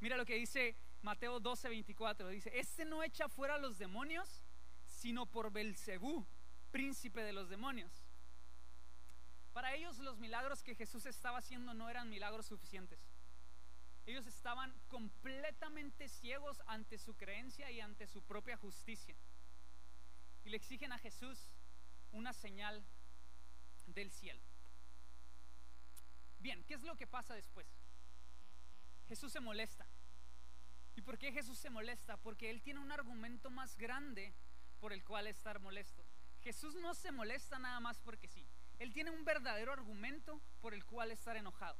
Mira 0.00 0.16
lo 0.16 0.26
que 0.26 0.34
dice 0.34 0.76
Mateo 1.02 1.40
12, 1.40 1.68
24. 1.68 2.28
Dice, 2.28 2.50
este 2.54 2.84
no 2.84 3.02
echa 3.02 3.28
fuera 3.28 3.54
a 3.54 3.58
los 3.58 3.78
demonios, 3.78 4.42
sino 4.84 5.26
por 5.26 5.52
Belcebú, 5.52 6.26
príncipe 6.70 7.22
de 7.22 7.32
los 7.32 7.48
demonios. 7.48 8.04
Para 9.52 9.74
ellos 9.74 9.98
los 9.98 10.18
milagros 10.18 10.62
que 10.62 10.74
Jesús 10.74 11.06
estaba 11.06 11.38
haciendo 11.38 11.74
no 11.74 11.88
eran 11.88 12.10
milagros 12.10 12.46
suficientes. 12.46 13.00
Ellos 14.06 14.26
estaban 14.26 14.74
completamente 14.88 16.08
ciegos 16.08 16.62
ante 16.66 16.98
su 16.98 17.14
creencia 17.16 17.70
y 17.70 17.80
ante 17.80 18.06
su 18.06 18.22
propia 18.22 18.56
justicia. 18.56 19.16
Y 20.44 20.50
le 20.50 20.56
exigen 20.56 20.92
a 20.92 20.98
Jesús 20.98 21.50
una 22.12 22.32
señal 22.32 22.84
del 23.86 24.10
cielo. 24.10 24.42
Bien, 26.38 26.62
¿qué 26.64 26.74
es 26.74 26.82
lo 26.82 26.96
que 26.96 27.06
pasa 27.06 27.34
después? 27.34 27.66
Jesús 29.08 29.32
se 29.32 29.40
molesta. 29.40 29.86
¿Y 30.96 31.00
por 31.00 31.18
qué 31.18 31.32
Jesús 31.32 31.58
se 31.58 31.70
molesta? 31.70 32.16
Porque 32.18 32.50
Él 32.50 32.62
tiene 32.62 32.80
un 32.80 32.92
argumento 32.92 33.50
más 33.50 33.76
grande 33.76 34.34
por 34.80 34.92
el 34.92 35.02
cual 35.02 35.26
estar 35.26 35.58
molesto. 35.60 36.04
Jesús 36.42 36.74
no 36.74 36.94
se 36.94 37.10
molesta 37.10 37.58
nada 37.58 37.80
más 37.80 37.98
porque 38.00 38.28
sí. 38.28 38.46
Él 38.78 38.92
tiene 38.92 39.10
un 39.10 39.24
verdadero 39.24 39.72
argumento 39.72 40.40
por 40.60 40.74
el 40.74 40.84
cual 40.84 41.10
estar 41.10 41.36
enojado. 41.36 41.78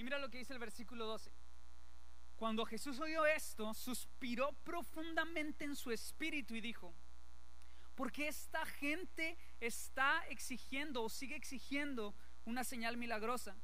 Y 0.00 0.02
mira 0.02 0.16
lo 0.16 0.30
que 0.30 0.38
dice 0.38 0.54
el 0.54 0.58
versículo 0.58 1.04
12. 1.04 1.30
Cuando 2.36 2.64
Jesús 2.64 2.98
oyó 3.00 3.26
esto, 3.26 3.74
suspiró 3.74 4.54
profundamente 4.64 5.66
en 5.66 5.76
su 5.76 5.90
espíritu 5.90 6.54
y 6.54 6.62
dijo, 6.62 6.94
porque 7.96 8.26
esta 8.26 8.64
gente 8.64 9.36
está 9.60 10.26
exigiendo 10.30 11.02
o 11.02 11.10
sigue 11.10 11.36
exigiendo 11.36 12.14
una 12.46 12.64
señal 12.64 12.96
milagrosa. 12.96 13.58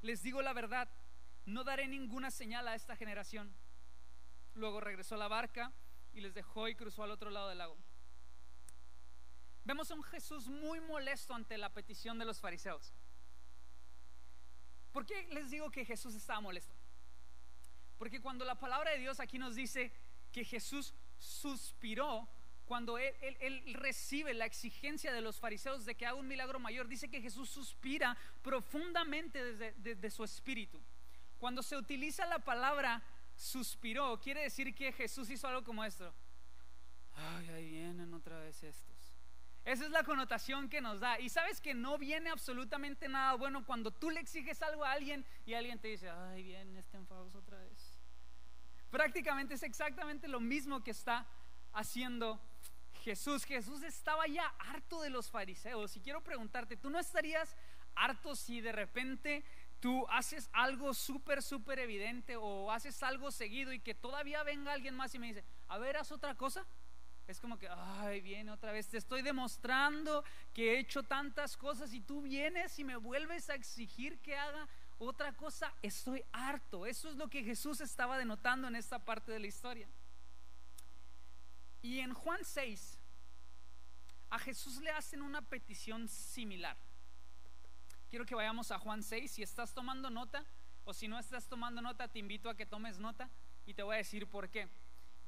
Les 0.00 0.22
digo 0.22 0.42
la 0.42 0.52
verdad, 0.52 0.88
no 1.44 1.64
daré 1.64 1.88
ninguna 1.88 2.30
señal 2.30 2.68
a 2.68 2.76
esta 2.76 2.94
generación. 2.94 3.52
Luego 4.54 4.80
regresó 4.80 5.16
a 5.16 5.18
la 5.18 5.26
barca 5.26 5.72
y 6.12 6.20
les 6.20 6.34
dejó 6.34 6.68
y 6.68 6.76
cruzó 6.76 7.02
al 7.02 7.10
otro 7.10 7.30
lado 7.30 7.48
del 7.48 7.58
lago. 7.58 7.76
Vemos 9.64 9.90
a 9.90 9.96
un 9.96 10.04
Jesús 10.04 10.46
muy 10.46 10.78
molesto 10.78 11.34
ante 11.34 11.58
la 11.58 11.74
petición 11.74 12.16
de 12.16 12.26
los 12.26 12.38
fariseos. 12.38 12.94
¿Por 14.98 15.06
qué 15.06 15.28
les 15.30 15.48
digo 15.48 15.70
que 15.70 15.84
Jesús 15.84 16.12
estaba 16.16 16.40
molesto? 16.40 16.74
Porque 17.98 18.20
cuando 18.20 18.44
la 18.44 18.56
palabra 18.56 18.90
de 18.90 18.98
Dios 18.98 19.20
aquí 19.20 19.38
nos 19.38 19.54
dice 19.54 19.92
que 20.32 20.44
Jesús 20.44 20.92
suspiró, 21.18 22.28
cuando 22.64 22.98
él, 22.98 23.74
recibe 23.74 24.34
la 24.34 24.44
exigencia 24.44 25.12
de 25.12 25.20
los 25.20 25.38
fariseos 25.38 25.84
de 25.84 25.94
que 25.94 26.04
haga 26.04 26.16
un 26.16 26.26
milagro 26.26 26.58
mayor, 26.58 26.88
dice 26.88 27.08
que 27.08 27.22
Jesús 27.22 27.48
suspira 27.48 28.18
profundamente 28.42 29.54
desde, 29.54 30.10
su 30.10 30.24
espíritu. 30.24 30.82
Cuando 31.38 31.62
se 31.62 31.76
utiliza 31.76 32.26
la 32.26 32.40
palabra 32.40 33.00
suspiró, 33.36 34.18
quiere 34.18 34.42
decir 34.42 34.74
que 34.74 34.90
Jesús 34.90 35.30
hizo 35.30 35.46
algo 35.46 35.62
como 35.62 35.84
esto. 35.84 36.12
Ay, 37.14 37.48
ahí 37.50 37.70
vienen 37.70 38.12
otra 38.14 38.40
vez 38.40 38.60
estos. 38.64 38.97
Esa 39.68 39.84
es 39.84 39.90
la 39.90 40.02
connotación 40.02 40.70
que 40.70 40.80
nos 40.80 40.98
da. 40.98 41.20
Y 41.20 41.28
sabes 41.28 41.60
que 41.60 41.74
no 41.74 41.98
viene 41.98 42.30
absolutamente 42.30 43.06
nada 43.06 43.34
bueno 43.34 43.66
cuando 43.66 43.90
tú 43.90 44.08
le 44.08 44.18
exiges 44.18 44.62
algo 44.62 44.82
a 44.82 44.92
alguien 44.92 45.26
y 45.44 45.52
alguien 45.52 45.78
te 45.78 45.88
dice, 45.88 46.08
ay, 46.08 46.42
viene 46.42 46.78
este 46.78 46.96
enfadoso 46.96 47.36
otra 47.36 47.58
vez. 47.58 48.00
Prácticamente 48.88 49.52
es 49.52 49.62
exactamente 49.62 50.26
lo 50.26 50.40
mismo 50.40 50.82
que 50.82 50.92
está 50.92 51.26
haciendo 51.74 52.40
Jesús. 53.02 53.44
Jesús 53.44 53.82
estaba 53.82 54.26
ya 54.26 54.46
harto 54.58 55.02
de 55.02 55.10
los 55.10 55.30
fariseos. 55.30 55.94
Y 55.98 56.00
quiero 56.00 56.24
preguntarte, 56.24 56.78
¿tú 56.78 56.88
no 56.88 56.98
estarías 56.98 57.54
harto 57.94 58.36
si 58.36 58.62
de 58.62 58.72
repente 58.72 59.44
tú 59.80 60.06
haces 60.08 60.48
algo 60.54 60.94
súper, 60.94 61.42
súper 61.42 61.78
evidente 61.78 62.36
o 62.36 62.72
haces 62.72 63.02
algo 63.02 63.30
seguido 63.30 63.74
y 63.74 63.80
que 63.80 63.94
todavía 63.94 64.42
venga 64.44 64.72
alguien 64.72 64.94
más 64.94 65.14
y 65.14 65.18
me 65.18 65.26
dice, 65.26 65.44
a 65.66 65.76
ver, 65.76 65.98
haz 65.98 66.10
otra 66.10 66.34
cosa? 66.36 66.66
Es 67.28 67.40
como 67.40 67.58
que, 67.58 67.68
ay, 67.68 68.22
viene 68.22 68.50
otra 68.50 68.72
vez, 68.72 68.88
te 68.88 68.96
estoy 68.96 69.20
demostrando 69.20 70.24
que 70.54 70.72
he 70.72 70.78
hecho 70.78 71.02
tantas 71.02 71.58
cosas 71.58 71.92
y 71.92 72.00
tú 72.00 72.22
vienes 72.22 72.78
y 72.78 72.84
me 72.84 72.96
vuelves 72.96 73.50
a 73.50 73.54
exigir 73.54 74.18
que 74.22 74.34
haga 74.34 74.66
otra 74.98 75.34
cosa, 75.34 75.74
estoy 75.82 76.24
harto. 76.32 76.86
Eso 76.86 77.10
es 77.10 77.16
lo 77.16 77.28
que 77.28 77.44
Jesús 77.44 77.82
estaba 77.82 78.16
denotando 78.16 78.66
en 78.66 78.76
esta 78.76 78.98
parte 78.98 79.30
de 79.30 79.40
la 79.40 79.46
historia. 79.46 79.86
Y 81.82 82.00
en 82.00 82.14
Juan 82.14 82.42
6, 82.42 82.98
a 84.30 84.38
Jesús 84.38 84.80
le 84.80 84.90
hacen 84.90 85.20
una 85.20 85.42
petición 85.42 86.08
similar. 86.08 86.78
Quiero 88.08 88.24
que 88.24 88.34
vayamos 88.34 88.70
a 88.70 88.78
Juan 88.78 89.02
6, 89.02 89.30
si 89.30 89.42
estás 89.42 89.74
tomando 89.74 90.08
nota 90.08 90.46
o 90.86 90.94
si 90.94 91.08
no 91.08 91.18
estás 91.18 91.46
tomando 91.46 91.82
nota, 91.82 92.08
te 92.08 92.18
invito 92.18 92.48
a 92.48 92.56
que 92.56 92.64
tomes 92.64 92.98
nota 92.98 93.28
y 93.66 93.74
te 93.74 93.82
voy 93.82 93.96
a 93.96 93.98
decir 93.98 94.26
por 94.26 94.48
qué. 94.48 94.70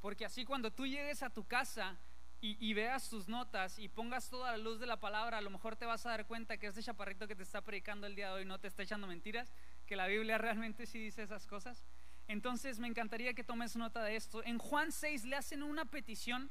Porque 0.01 0.25
así 0.25 0.45
cuando 0.45 0.71
tú 0.71 0.87
llegues 0.87 1.23
a 1.23 1.31
tu 1.31 1.47
casa 1.47 1.99
y, 2.43 2.73
veas 2.73 3.11
tus 3.11 3.29
notas 3.29 3.79
y 3.79 3.89
pongas 3.89 4.31
toda 4.31 4.53
la 4.53 4.57
luz 4.57 4.81
de 4.81 4.87
la 4.87 4.99
palabra, 4.99 5.39
a 5.39 5.41
lo 5.43 5.51
mejor 5.51 5.77
te 5.77 5.85
vas 5.85 6.07
a 6.07 6.11
dar 6.11 6.27
cuenta 6.27 6.57
que 6.57 6.69
este 6.69 6.83
chaparrito 6.83 7.29
que 7.29 7.37
te 7.37 7.43
está 7.43 7.61
predicando 7.61 8.07
el 8.07 8.15
día 8.15 8.29
de 8.29 8.33
hoy 8.33 8.45
no 8.47 8.59
te 8.59 8.69
está 8.69 8.83
echando 8.83 9.07
mentiras, 9.07 9.53
que 9.87 9.95
la 9.95 10.07
Biblia 10.07 10.39
realmente 10.39 10.87
sí 10.87 10.99
dice 10.99 11.23
esas 11.23 11.47
cosas. 11.47 11.85
Entonces 12.29 12.79
me 12.79 12.89
encantaría 12.89 13.35
que 13.35 13.45
tomes 13.45 13.77
nota 13.77 14.03
de 14.03 14.17
esto. 14.17 14.43
En 14.45 14.59
Juan 14.59 14.91
6 14.91 15.25
le 15.25 15.37
hacen 15.37 15.63
una 15.63 15.85
petición 15.85 16.51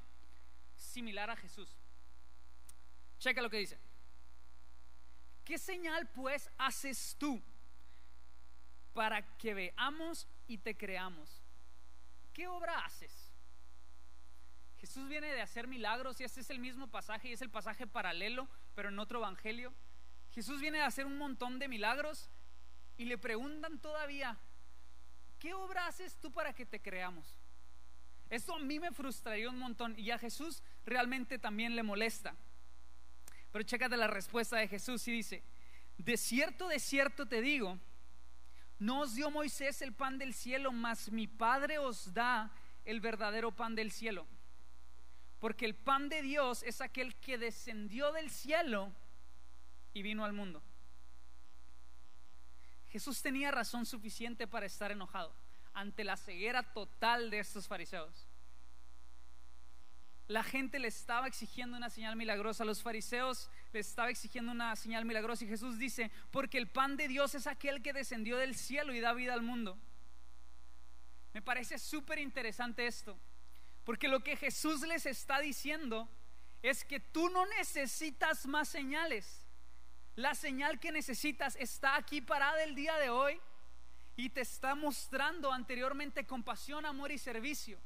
similar 0.76 1.32
a 1.32 1.36
Jesús. 1.36 1.76
Checa 3.18 3.42
lo 3.42 3.50
que 3.50 3.58
dice. 3.58 3.80
¿Qué 5.44 5.58
señal 5.58 6.08
pues 6.10 6.52
haces 6.60 7.16
tú 7.18 7.42
para 8.94 9.24
que 9.38 9.56
veamos 9.56 10.28
y 10.48 10.60
te 10.60 10.78
creamos? 10.78 11.42
¿Qué 12.32 12.48
obra 12.48 12.86
haces? 12.86 13.19
Jesús 14.80 15.10
viene 15.10 15.28
de 15.28 15.42
hacer 15.42 15.68
milagros 15.68 16.22
y 16.22 16.24
este 16.24 16.40
es 16.40 16.50
el 16.50 16.60
mismo 16.60 16.88
pasaje 16.88 17.28
y 17.28 17.34
es 17.34 17.42
el 17.42 17.50
pasaje 17.50 17.86
paralelo, 17.86 18.48
pero 18.76 18.90
en 18.90 19.00
otro 19.00 19.20
evangelio. 19.20 19.74
Jesús 20.32 20.62
viene 20.62 20.78
de 20.78 20.86
hacer 20.86 21.06
un 21.06 21.18
montón 21.18 21.60
de 21.60 21.68
milagros 21.68 22.30
y 22.98 23.06
le 23.06 23.18
preguntan 23.18 23.80
todavía, 23.80 24.38
¿qué 25.38 25.54
obra 25.54 25.88
haces 25.88 26.16
tú 26.22 26.32
para 26.32 26.54
que 26.54 26.66
te 26.66 26.82
creamos? 26.82 27.40
Esto 28.30 28.56
a 28.56 28.60
mí 28.60 28.80
me 28.80 28.92
frustraría 28.92 29.50
un 29.50 29.60
montón 29.60 30.00
y 30.00 30.12
a 30.12 30.18
Jesús 30.18 30.64
realmente 30.86 31.40
también 31.40 31.76
le 31.76 31.84
molesta. 31.84 32.36
Pero 33.52 33.64
chécate 33.64 33.98
la 33.98 34.08
respuesta 34.08 34.58
de 34.58 34.68
Jesús 34.68 35.06
y 35.10 35.12
dice, 35.12 35.44
de 35.98 36.16
cierto, 36.16 36.70
de 36.70 36.80
cierto 36.80 37.26
te 37.26 37.42
digo, 37.42 37.78
no 38.78 39.02
os 39.02 39.16
dio 39.16 39.30
Moisés 39.30 39.82
el 39.82 39.94
pan 39.94 40.18
del 40.18 40.34
cielo, 40.34 40.72
mas 40.72 41.12
mi 41.12 41.28
Padre 41.28 41.80
os 41.80 42.14
da 42.14 42.52
el 42.86 43.02
verdadero 43.02 43.52
pan 43.52 43.76
del 43.76 43.92
cielo. 43.92 44.26
Porque 45.40 45.66
el 45.66 45.76
pan 45.76 46.10
de 46.10 46.22
Dios 46.22 46.64
es 46.64 46.82
aquel 46.82 47.16
que 47.16 47.38
descendió 47.38 48.12
del 48.12 48.30
cielo 48.30 48.92
y 49.94 50.02
vino 50.02 50.26
al 50.26 50.34
mundo. 50.34 50.62
Jesús 52.90 53.22
tenía 53.22 53.52
razón 53.52 53.86
suficiente 53.86 54.48
para 54.48 54.66
estar 54.66 54.92
enojado 54.92 55.36
ante 55.74 56.04
la 56.04 56.18
ceguera 56.18 56.64
total 56.74 57.30
de 57.30 57.40
estos 57.40 57.68
fariseos. 57.68 58.28
la 60.28 60.44
gente 60.44 60.78
le 60.78 60.88
estaba 60.88 61.26
exigiendo 61.26 61.76
una 61.76 61.90
señal 61.90 62.16
milagrosa, 62.16 62.64
los 62.64 62.84
fariseos 62.84 63.50
le 63.74 63.80
estaba 63.80 64.12
exigiendo 64.12 64.52
una 64.52 64.76
señal 64.76 65.04
milagrosa 65.04 65.44
y 65.44 65.48
Jesús 65.48 65.80
dice, 65.80 66.12
porque 66.30 66.60
el 66.60 66.68
pan 66.68 66.98
de 66.98 67.08
Dios 67.08 67.34
es 67.34 67.48
aquel 67.48 67.82
que 67.82 67.94
descendió 67.94 68.38
del 68.38 68.54
cielo 68.54 68.94
y 68.94 69.00
da 69.00 69.14
vida 69.14 69.34
al 69.34 69.42
mundo. 69.42 69.80
Me 71.34 71.42
parece 71.42 71.80
súper 71.80 72.20
interesante 72.20 72.86
esto, 72.86 73.20
porque 73.84 74.08
lo 74.08 74.24
que 74.24 74.36
Jesús 74.36 74.82
les 74.82 75.06
está 75.06 75.40
diciendo 75.40 76.10
es 76.62 76.84
que 76.84 77.00
tú 77.00 77.30
no 77.30 77.46
necesitas 77.46 78.46
más 78.46 78.70
señales. 78.70 79.46
La 80.16 80.36
señal 80.36 80.80
que 80.80 80.92
necesitas 80.92 81.56
está 81.56 81.96
aquí 81.96 82.22
parada 82.22 82.62
el 82.64 82.76
día 82.76 82.96
de 82.98 83.10
hoy 83.10 83.40
y 84.16 84.30
te 84.30 84.42
está 84.42 84.76
mostrando 84.76 85.52
anteriormente 85.52 86.26
compasión, 86.26 86.86
amor 86.86 87.12
y 87.12 87.18
servicio. 87.18 87.80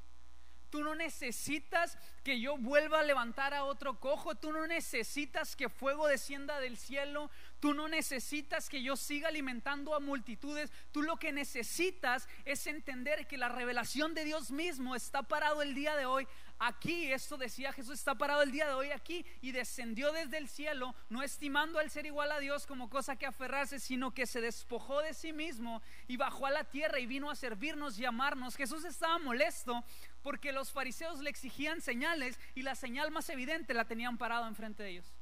Tú 0.73 0.83
no 0.83 0.95
necesitas 0.95 1.99
que 2.23 2.39
yo 2.39 2.57
vuelva 2.57 3.01
a 3.01 3.03
levantar 3.03 3.53
a 3.53 3.63
otro 3.63 3.99
cojo. 3.99 4.33
Tú 4.33 4.51
no 4.51 4.65
necesitas 4.65 5.55
que 5.55 5.69
fuego 5.69 6.07
descienda 6.07 6.59
del 6.59 6.77
cielo. 6.77 7.29
Tú 7.59 7.75
no 7.75 7.87
necesitas 7.87 8.69
que 8.69 8.81
yo 8.81 8.95
siga 8.95 9.27
alimentando 9.27 9.93
a 9.93 9.99
multitudes. 9.99 10.71
Tú 10.91 11.03
lo 11.03 11.17
que 11.17 11.31
necesitas 11.31 12.27
es 12.43 12.65
entender 12.65 13.27
que 13.27 13.37
la 13.37 13.49
revelación 13.49 14.15
de 14.15 14.25
Dios 14.25 14.49
mismo 14.49 14.95
está 14.95 15.21
parado 15.21 15.61
el 15.61 15.75
día 15.75 15.95
de 15.95 16.07
hoy 16.07 16.27
aquí. 16.57 17.11
Esto 17.11 17.37
decía 17.37 17.71
Jesús, 17.71 17.99
está 17.99 18.15
parado 18.15 18.41
el 18.41 18.51
día 18.51 18.67
de 18.67 18.73
hoy 18.73 18.89
aquí 18.91 19.25
y 19.41 19.51
descendió 19.51 20.11
desde 20.11 20.37
el 20.37 20.47
cielo, 20.47 20.95
no 21.09 21.21
estimando 21.21 21.79
al 21.79 21.91
ser 21.91 22.05
igual 22.05 22.31
a 22.31 22.39
Dios 22.39 22.65
como 22.65 22.89
cosa 22.89 23.15
que 23.15 23.25
aferrarse, 23.25 23.79
sino 23.79 24.13
que 24.13 24.25
se 24.25 24.41
despojó 24.41 25.01
de 25.01 25.13
sí 25.13 25.33
mismo 25.33 25.81
y 26.07 26.17
bajó 26.17 26.47
a 26.47 26.51
la 26.51 26.63
tierra 26.63 26.99
y 26.99 27.05
vino 27.05 27.29
a 27.29 27.35
servirnos 27.35 27.99
y 27.99 28.05
amarnos. 28.05 28.55
Jesús 28.55 28.85
estaba 28.85 29.19
molesto 29.19 29.83
porque 30.23 30.53
los 30.53 30.71
fariseos 30.71 31.19
le 31.19 31.29
exigían 31.29 31.81
señales 31.81 32.39
y 32.55 32.63
la 32.63 32.75
señal 32.75 33.11
más 33.11 33.29
evidente 33.29 33.73
la 33.73 33.85
tenían 33.85 34.17
parado 34.17 34.47
enfrente 34.47 34.81
de 34.81 34.89
ellos. 34.89 35.13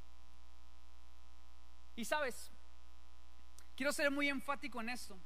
Y 1.96 2.04
sabes, 2.04 2.50
quiero 3.76 3.92
ser 3.92 4.10
muy 4.10 4.28
enfático 4.28 4.80
en 4.80 4.88
esto, 4.88 5.18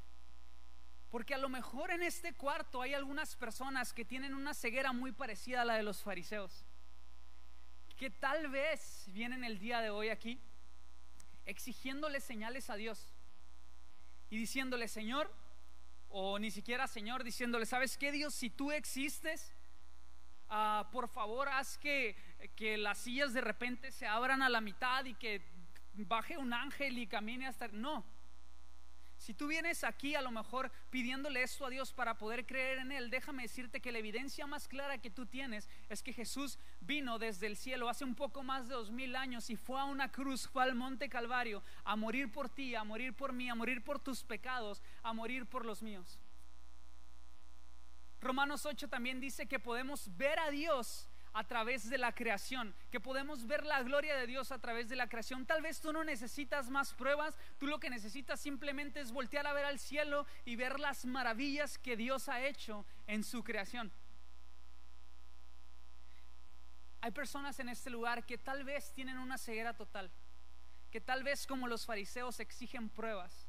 porque 1.11 1.35
a 1.35 1.39
lo 1.39 1.51
mejor 1.51 1.91
en 1.91 2.03
este 2.03 2.33
cuarto 2.33 2.81
hay 2.83 2.95
algunas 2.95 3.37
personas 3.37 3.93
que 3.93 4.05
tienen 4.05 4.35
una 4.35 4.55
ceguera 4.55 4.93
muy 4.93 5.13
parecida 5.13 5.63
a 5.63 5.65
la 5.67 5.75
de 5.75 5.83
los 5.83 6.03
fariseos, 6.03 6.65
que 7.97 8.11
tal 8.11 8.49
vez 8.49 9.05
vienen 9.09 9.45
el 9.45 9.59
día 9.59 9.81
de 9.81 9.91
hoy 9.91 10.09
aquí 10.09 10.41
exigiéndole 11.45 12.21
señales 12.21 12.69
a 12.71 12.77
Dios 12.77 13.15
y 14.29 14.39
diciéndole, 14.39 14.89
Señor, 14.89 15.33
o 16.09 16.39
ni 16.39 16.51
siquiera 16.51 16.87
Señor, 16.87 17.25
diciéndole, 17.25 17.67
¿sabes 17.67 17.97
qué 17.97 18.11
Dios? 18.11 18.35
Si 18.35 18.51
tú 18.51 18.73
existes, 18.73 19.53
Ah, 20.49 20.89
por 20.93 21.09
favor 21.09 21.49
haz 21.49 21.77
que, 21.79 22.17
que 22.55 22.77
las 22.77 22.99
sillas 22.99 23.33
de 23.33 23.41
repente 23.41 23.91
se 23.91 24.07
abran 24.07 24.43
a 24.43 24.49
la 24.49 24.61
mitad 24.61 25.05
y 25.05 25.15
que 25.15 25.43
baje 25.95 26.37
un 26.39 26.53
ángel 26.53 26.99
y 26.99 27.07
camine 27.07 27.47
hasta... 27.47 27.69
No. 27.69 28.05
Si 29.19 29.33
tú 29.33 29.47
vienes 29.47 29.83
aquí 29.83 30.15
a 30.15 30.21
lo 30.21 30.31
mejor 30.31 30.71
pidiéndole 30.91 31.43
esto 31.43 31.65
a 31.65 31.71
Dios 31.71 31.93
para 31.93 32.19
poder 32.19 32.47
creer 32.47 32.79
en 32.79 32.93
Él, 32.93 33.11
déjame 33.11 33.45
decirte 33.45 33.81
que 33.81 33.91
la 33.91 33.99
evidencia 33.99 34.47
más 34.47 34.69
clara 34.69 34.99
que 34.99 35.11
tú 35.11 35.27
tienes 35.27 35.69
es 35.89 36.03
que 36.03 36.13
Jesús 36.13 36.59
vino 36.81 37.19
desde 37.19 37.47
el 37.47 37.57
cielo 37.57 37.89
hace 37.89 38.05
un 38.05 38.15
poco 38.15 38.43
más 38.43 38.69
de 38.69 38.75
dos 38.75 38.91
mil 38.91 39.17
años 39.17 39.49
y 39.49 39.57
fue 39.57 39.81
a 39.81 39.85
una 39.85 40.13
cruz, 40.13 40.47
fue 40.47 40.63
al 40.63 40.75
monte 40.75 41.09
Calvario 41.09 41.63
a 41.85 41.97
morir 41.97 42.31
por 42.31 42.51
ti, 42.51 42.75
a 42.75 42.85
morir 42.85 43.15
por 43.15 43.33
mí, 43.33 43.49
a 43.49 43.55
morir 43.55 43.83
por 43.83 43.99
tus 43.99 44.23
pecados, 44.23 44.83
a 45.03 45.13
morir 45.13 45.47
por 45.47 45.65
los 45.65 45.83
míos. 45.83 46.21
Romanos 48.27 48.67
8 48.67 48.89
también 48.89 49.21
dice 49.21 49.47
que 49.47 49.61
podemos 49.61 50.17
ver 50.17 50.39
a 50.41 50.51
Dios 50.51 51.09
a 51.33 51.45
través 51.45 51.89
de 51.91 51.99
la 51.99 52.15
creación, 52.15 52.75
que 52.91 52.99
podemos 52.99 53.47
ver 53.47 53.65
la 53.67 53.83
gloria 53.83 54.17
de 54.17 54.27
Dios 54.27 54.51
a 54.53 54.59
través 54.59 54.89
de 54.89 54.97
la 54.97 55.09
creación. 55.09 55.45
Tal 55.45 55.61
vez 55.61 55.81
tú 55.81 55.93
no 55.93 56.03
necesitas 56.03 56.71
más 56.71 56.95
pruebas, 56.95 57.39
tú 57.59 57.67
lo 57.67 57.79
que 57.79 57.91
necesitas 57.91 58.41
simplemente 58.41 59.01
es 59.01 59.13
voltear 59.13 59.47
a 59.47 59.53
ver 59.53 59.67
al 59.67 59.79
cielo 59.79 60.27
y 60.47 60.57
ver 60.57 60.81
las 60.81 61.05
maravillas 61.05 61.77
que 61.79 61.95
Dios 61.95 62.29
ha 62.29 62.41
hecho 62.41 62.87
en 63.07 63.23
su 63.23 63.45
creación. 63.45 63.93
Hay 67.03 67.11
personas 67.11 67.61
en 67.61 67.69
este 67.69 67.91
lugar 67.91 68.25
que 68.25 68.39
tal 68.39 68.65
vez 68.65 68.93
tienen 68.95 69.19
una 69.19 69.37
ceguera 69.37 69.77
total, 69.77 70.11
que 70.91 71.01
tal 71.01 71.23
vez 71.23 71.47
como 71.47 71.69
los 71.69 71.85
fariseos 71.85 72.41
exigen 72.41 72.89
pruebas. 72.89 73.47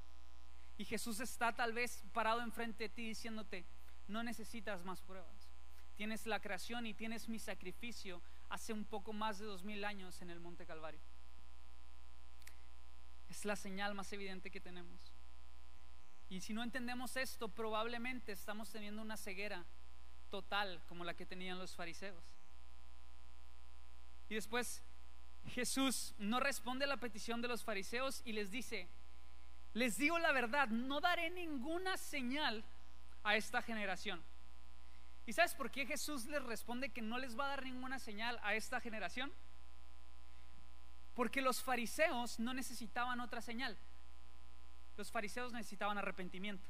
Y 0.78 0.86
Jesús 0.86 1.22
está 1.22 1.56
tal 1.56 1.74
vez 1.74 2.04
parado 2.14 2.42
enfrente 2.42 2.84
de 2.84 2.90
ti 2.90 3.08
diciéndote, 3.08 3.66
no 4.08 4.24
necesitas 4.24 4.84
más 4.84 5.02
pruebas. 5.02 5.50
Tienes 5.96 6.26
la 6.28 6.40
creación 6.40 6.86
y 6.86 6.94
tienes 6.94 7.28
mi 7.28 7.40
sacrificio 7.40 8.22
hace 8.50 8.72
un 8.72 8.86
poco 8.86 9.14
más 9.14 9.40
de 9.40 9.46
dos 9.46 9.64
mil 9.64 9.84
años 9.84 10.22
en 10.22 10.30
el 10.30 10.40
Monte 10.40 10.66
Calvario. 10.66 11.02
Es 13.30 13.46
la 13.46 13.56
señal 13.56 13.96
más 13.96 14.14
evidente 14.14 14.52
que 14.52 14.62
tenemos. 14.62 15.12
Y 16.30 16.42
si 16.42 16.54
no 16.54 16.64
entendemos 16.64 17.16
esto, 17.18 17.50
probablemente 17.50 18.32
estamos 18.32 18.70
teniendo 18.70 19.02
una 19.02 19.18
ceguera 19.18 19.66
total 20.30 20.84
como 20.88 21.04
la 21.04 21.14
que 21.14 21.26
tenían 21.26 21.58
los 21.58 21.76
fariseos. 21.76 22.24
Y 24.30 24.36
después 24.36 24.84
Jesús 25.48 26.14
no 26.18 26.40
responde 26.40 26.86
a 26.86 26.88
la 26.88 26.98
petición 26.98 27.42
de 27.42 27.48
los 27.48 27.64
fariseos 27.64 28.22
y 28.26 28.34
les 28.34 28.52
dice, 28.52 28.90
les 29.74 29.98
digo 29.98 30.20
la 30.20 30.32
verdad, 30.32 30.68
no 30.68 31.00
daré 31.00 31.30
ninguna 31.30 31.98
señal 31.98 32.64
a 33.28 33.36
esta 33.36 33.62
generación. 33.62 34.24
¿Y 35.26 35.34
sabes 35.34 35.54
por 35.54 35.70
qué 35.70 35.86
Jesús 35.86 36.26
les 36.28 36.42
responde 36.44 36.90
que 36.90 37.02
no 37.02 37.18
les 37.18 37.38
va 37.38 37.46
a 37.46 37.50
dar 37.50 37.64
ninguna 37.64 38.00
señal 38.00 38.40
a 38.42 38.56
esta 38.56 38.80
generación? 38.80 39.34
Porque 41.14 41.42
los 41.42 41.62
fariseos 41.62 42.40
no 42.40 42.54
necesitaban 42.54 43.20
otra 43.20 43.42
señal. 43.42 43.78
Los 44.96 45.12
fariseos 45.12 45.52
necesitaban 45.52 45.98
arrepentimiento. 45.98 46.66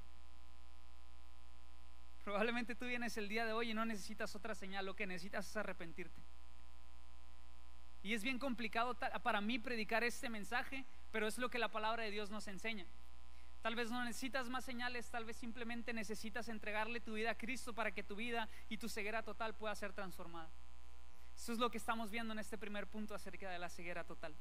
Probablemente 2.24 2.74
tú 2.74 2.86
vienes 2.86 3.16
el 3.18 3.30
día 3.30 3.46
de 3.46 3.54
hoy 3.54 3.70
y 3.72 3.74
no 3.76 3.86
necesitas 3.86 4.36
otra 4.36 4.56
señal, 4.56 4.88
lo 4.88 4.96
que 4.96 5.06
necesitas 5.06 5.48
es 5.48 5.56
arrepentirte. 5.56 6.24
Y 8.02 8.16
es 8.16 8.24
bien 8.24 8.40
complicado 8.40 8.98
para 8.98 9.42
mí 9.42 9.60
predicar 9.60 10.04
este 10.04 10.28
mensaje, 10.28 10.86
pero 11.12 11.28
es 11.28 11.38
lo 11.38 11.50
que 11.50 11.60
la 11.60 11.70
palabra 11.70 12.04
de 12.04 12.12
Dios 12.12 12.32
nos 12.32 12.48
enseña. 12.48 12.88
Tal 13.62 13.76
vez 13.76 13.90
no 13.90 14.04
necesitas 14.04 14.50
más 14.50 14.64
señales, 14.64 15.10
tal 15.10 15.26
vez 15.26 15.38
simplemente 15.38 15.94
necesitas 15.94 16.48
entregarle 16.48 17.00
tu 17.00 17.14
vida 17.14 17.32
a 17.32 17.38
Cristo 17.38 17.74
para 17.74 17.92
que 17.92 18.04
tu 18.04 18.16
vida 18.16 18.50
y 18.70 18.78
tu 18.78 18.88
ceguera 18.88 19.24
total 19.24 19.56
pueda 19.56 19.76
ser 19.76 19.94
transformada. 19.94 20.50
Eso 21.36 21.54
es 21.54 21.60
lo 21.60 21.70
que 21.70 21.78
estamos 21.78 22.10
viendo 22.10 22.34
en 22.34 22.40
este 22.40 22.58
primer 22.58 22.88
punto 22.88 23.14
acerca 23.14 23.50
de 23.50 23.60
la 23.60 23.70
ceguera 23.70 24.04
total. 24.04 24.36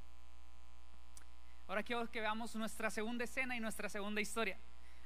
Ahora 1.69 1.83
quiero 1.83 2.11
que 2.11 2.21
veamos 2.21 2.55
nuestra 2.55 2.91
segunda 2.91 3.25
escena 3.25 3.57
y 3.57 3.61
nuestra 3.61 3.89
segunda 3.89 4.21
historia. 4.21 4.59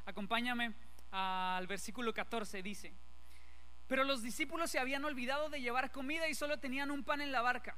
Acompáñame 0.05 0.75
al 1.11 1.66
versículo 1.66 2.12
14, 2.12 2.62
dice, 2.62 2.94
pero 3.87 4.05
los 4.05 4.23
discípulos 4.23 4.70
se 4.70 4.79
habían 4.79 5.05
olvidado 5.05 5.49
de 5.49 5.61
llevar 5.61 5.90
comida 5.90 6.29
y 6.29 6.35
solo 6.35 6.61
tenían 6.61 6.90
un 6.90 7.03
pan 7.03 7.20
en 7.20 7.33
la 7.33 7.42
barca. 7.42 7.77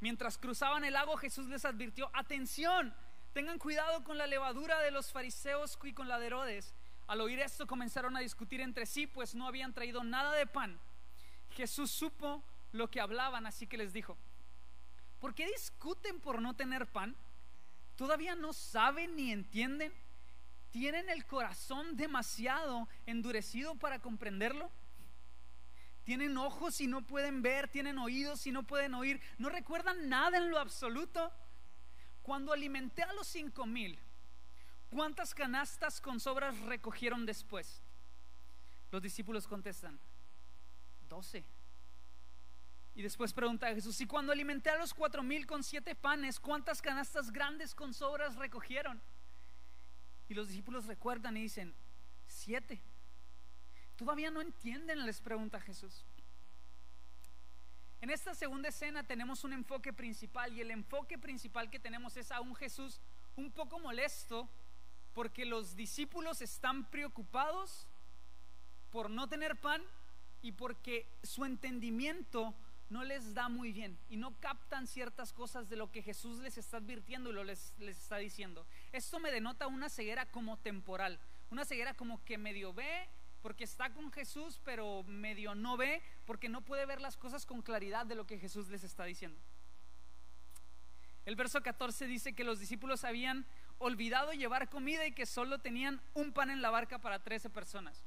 Mientras 0.00 0.38
cruzaban 0.38 0.84
el 0.84 0.94
lago, 0.94 1.16
Jesús 1.18 1.46
les 1.48 1.66
advirtió, 1.66 2.10
atención, 2.14 2.94
Tengan 3.32 3.58
cuidado 3.58 4.02
con 4.02 4.18
la 4.18 4.26
levadura 4.26 4.80
de 4.80 4.90
los 4.90 5.12
fariseos 5.12 5.78
y 5.84 5.92
con 5.92 6.08
la 6.08 6.18
de 6.18 6.26
Herodes. 6.26 6.74
Al 7.06 7.20
oír 7.20 7.38
esto 7.38 7.66
comenzaron 7.66 8.16
a 8.16 8.20
discutir 8.20 8.60
entre 8.60 8.86
sí, 8.86 9.06
pues 9.06 9.34
no 9.34 9.46
habían 9.46 9.72
traído 9.72 10.02
nada 10.02 10.32
de 10.32 10.46
pan. 10.46 10.80
Jesús 11.50 11.90
supo 11.90 12.42
lo 12.72 12.90
que 12.90 13.00
hablaban, 13.00 13.46
así 13.46 13.66
que 13.66 13.76
les 13.76 13.92
dijo, 13.92 14.16
¿por 15.20 15.34
qué 15.34 15.46
discuten 15.46 16.20
por 16.20 16.42
no 16.42 16.54
tener 16.54 16.86
pan? 16.86 17.16
¿Todavía 17.96 18.34
no 18.34 18.52
saben 18.52 19.14
ni 19.14 19.30
entienden? 19.30 19.92
¿Tienen 20.70 21.08
el 21.08 21.26
corazón 21.26 21.96
demasiado 21.96 22.88
endurecido 23.06 23.76
para 23.76 24.00
comprenderlo? 24.00 24.70
¿Tienen 26.04 26.36
ojos 26.36 26.80
y 26.80 26.88
no 26.88 27.06
pueden 27.06 27.42
ver? 27.42 27.68
¿Tienen 27.68 27.98
oídos 27.98 28.46
y 28.46 28.52
no 28.52 28.64
pueden 28.64 28.94
oír? 28.94 29.20
¿No 29.38 29.48
recuerdan 29.50 30.08
nada 30.08 30.38
en 30.38 30.50
lo 30.50 30.58
absoluto? 30.58 31.32
Cuando 32.30 32.52
alimenté 32.52 33.02
a 33.02 33.12
los 33.14 33.26
cinco 33.26 33.66
mil, 33.66 33.98
¿cuántas 34.88 35.34
canastas 35.34 36.00
con 36.00 36.20
sobras 36.20 36.56
recogieron 36.60 37.26
después? 37.26 37.82
Los 38.92 39.02
discípulos 39.02 39.48
contestan, 39.48 39.98
doce. 41.08 41.44
Y 42.94 43.02
después 43.02 43.32
pregunta 43.32 43.66
a 43.66 43.74
Jesús, 43.74 44.00
¿y 44.00 44.06
cuando 44.06 44.30
alimenté 44.30 44.70
a 44.70 44.78
los 44.78 44.94
cuatro 44.94 45.24
mil 45.24 45.44
con 45.44 45.64
siete 45.64 45.96
panes, 45.96 46.38
cuántas 46.38 46.80
canastas 46.80 47.32
grandes 47.32 47.74
con 47.74 47.92
sobras 47.92 48.36
recogieron? 48.36 49.02
Y 50.28 50.34
los 50.34 50.46
discípulos 50.46 50.86
recuerdan 50.86 51.36
y 51.36 51.42
dicen, 51.42 51.74
siete. 52.28 52.80
Todavía 53.96 54.30
no 54.30 54.40
entienden, 54.40 55.04
les 55.04 55.20
pregunta 55.20 55.60
Jesús. 55.60 56.06
En 58.00 58.08
esta 58.08 58.34
segunda 58.34 58.70
escena 58.70 59.02
tenemos 59.06 59.44
un 59.44 59.52
enfoque 59.52 59.92
principal 59.92 60.54
y 60.54 60.62
el 60.62 60.70
enfoque 60.70 61.18
principal 61.18 61.68
que 61.68 61.78
tenemos 61.78 62.16
es 62.16 62.32
a 62.32 62.40
un 62.40 62.54
Jesús 62.54 62.98
un 63.36 63.52
poco 63.52 63.78
molesto 63.78 64.48
porque 65.12 65.44
los 65.44 65.76
discípulos 65.76 66.40
están 66.40 66.90
preocupados 66.90 67.86
por 68.90 69.10
no 69.10 69.28
tener 69.28 69.60
pan 69.60 69.82
y 70.40 70.52
porque 70.52 71.06
su 71.22 71.44
entendimiento 71.44 72.54
no 72.88 73.04
les 73.04 73.34
da 73.34 73.50
muy 73.50 73.70
bien 73.70 73.98
y 74.08 74.16
no 74.16 74.34
captan 74.40 74.86
ciertas 74.86 75.34
cosas 75.34 75.68
de 75.68 75.76
lo 75.76 75.92
que 75.92 76.02
Jesús 76.02 76.38
les 76.40 76.56
está 76.56 76.78
advirtiendo 76.78 77.28
y 77.28 77.34
lo 77.34 77.44
les, 77.44 77.74
les 77.78 77.98
está 77.98 78.16
diciendo. 78.16 78.66
Esto 78.92 79.20
me 79.20 79.30
denota 79.30 79.66
una 79.66 79.90
ceguera 79.90 80.24
como 80.30 80.56
temporal, 80.56 81.20
una 81.50 81.66
ceguera 81.66 81.92
como 81.92 82.24
que 82.24 82.38
medio 82.38 82.72
ve 82.72 83.08
porque 83.42 83.64
está 83.64 83.92
con 83.92 84.12
Jesús, 84.12 84.60
pero 84.64 85.02
medio 85.04 85.54
no 85.54 85.76
ve 85.76 86.02
porque 86.30 86.48
no 86.48 86.60
puede 86.60 86.86
ver 86.86 87.00
las 87.00 87.16
cosas 87.16 87.44
con 87.44 87.60
claridad 87.60 88.06
de 88.06 88.14
lo 88.14 88.24
que 88.24 88.38
Jesús 88.38 88.68
les 88.68 88.84
está 88.84 89.02
diciendo. 89.02 89.40
El 91.24 91.34
verso 91.34 91.60
14 91.60 92.06
dice 92.06 92.36
que 92.36 92.44
los 92.44 92.60
discípulos 92.60 93.02
habían 93.02 93.44
olvidado 93.78 94.32
llevar 94.32 94.70
comida 94.70 95.04
y 95.08 95.10
que 95.10 95.26
solo 95.26 95.58
tenían 95.58 96.00
un 96.14 96.32
pan 96.32 96.50
en 96.50 96.62
la 96.62 96.70
barca 96.70 97.00
para 97.00 97.18
13 97.18 97.50
personas. 97.50 98.06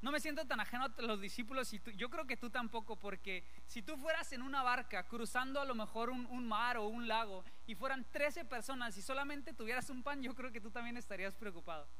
No 0.00 0.10
me 0.10 0.20
siento 0.20 0.46
tan 0.46 0.58
ajeno 0.58 0.86
a 0.86 1.02
los 1.02 1.20
discípulos 1.20 1.70
y 1.74 1.82
yo 1.96 2.08
creo 2.08 2.26
que 2.26 2.38
tú 2.38 2.48
tampoco, 2.48 2.98
porque 2.98 3.46
si 3.66 3.82
tú 3.82 3.98
fueras 3.98 4.32
en 4.32 4.40
una 4.40 4.62
barca 4.62 5.06
cruzando 5.06 5.60
a 5.60 5.66
lo 5.66 5.74
mejor 5.74 6.08
un, 6.08 6.24
un, 6.24 6.48
mar 6.48 6.78
o 6.78 6.86
un 6.86 7.06
lago 7.06 7.44
y 7.66 7.74
fueran 7.74 8.10
13 8.10 8.46
personas 8.46 8.96
y 8.96 9.02
solamente 9.02 9.52
tuvieras 9.52 9.90
un 9.90 10.02
pan, 10.02 10.22
yo 10.22 10.34
creo 10.34 10.50
que 10.50 10.62
tú 10.62 10.70
también 10.70 10.96
estarías 10.96 11.34
preocupado. 11.34 11.90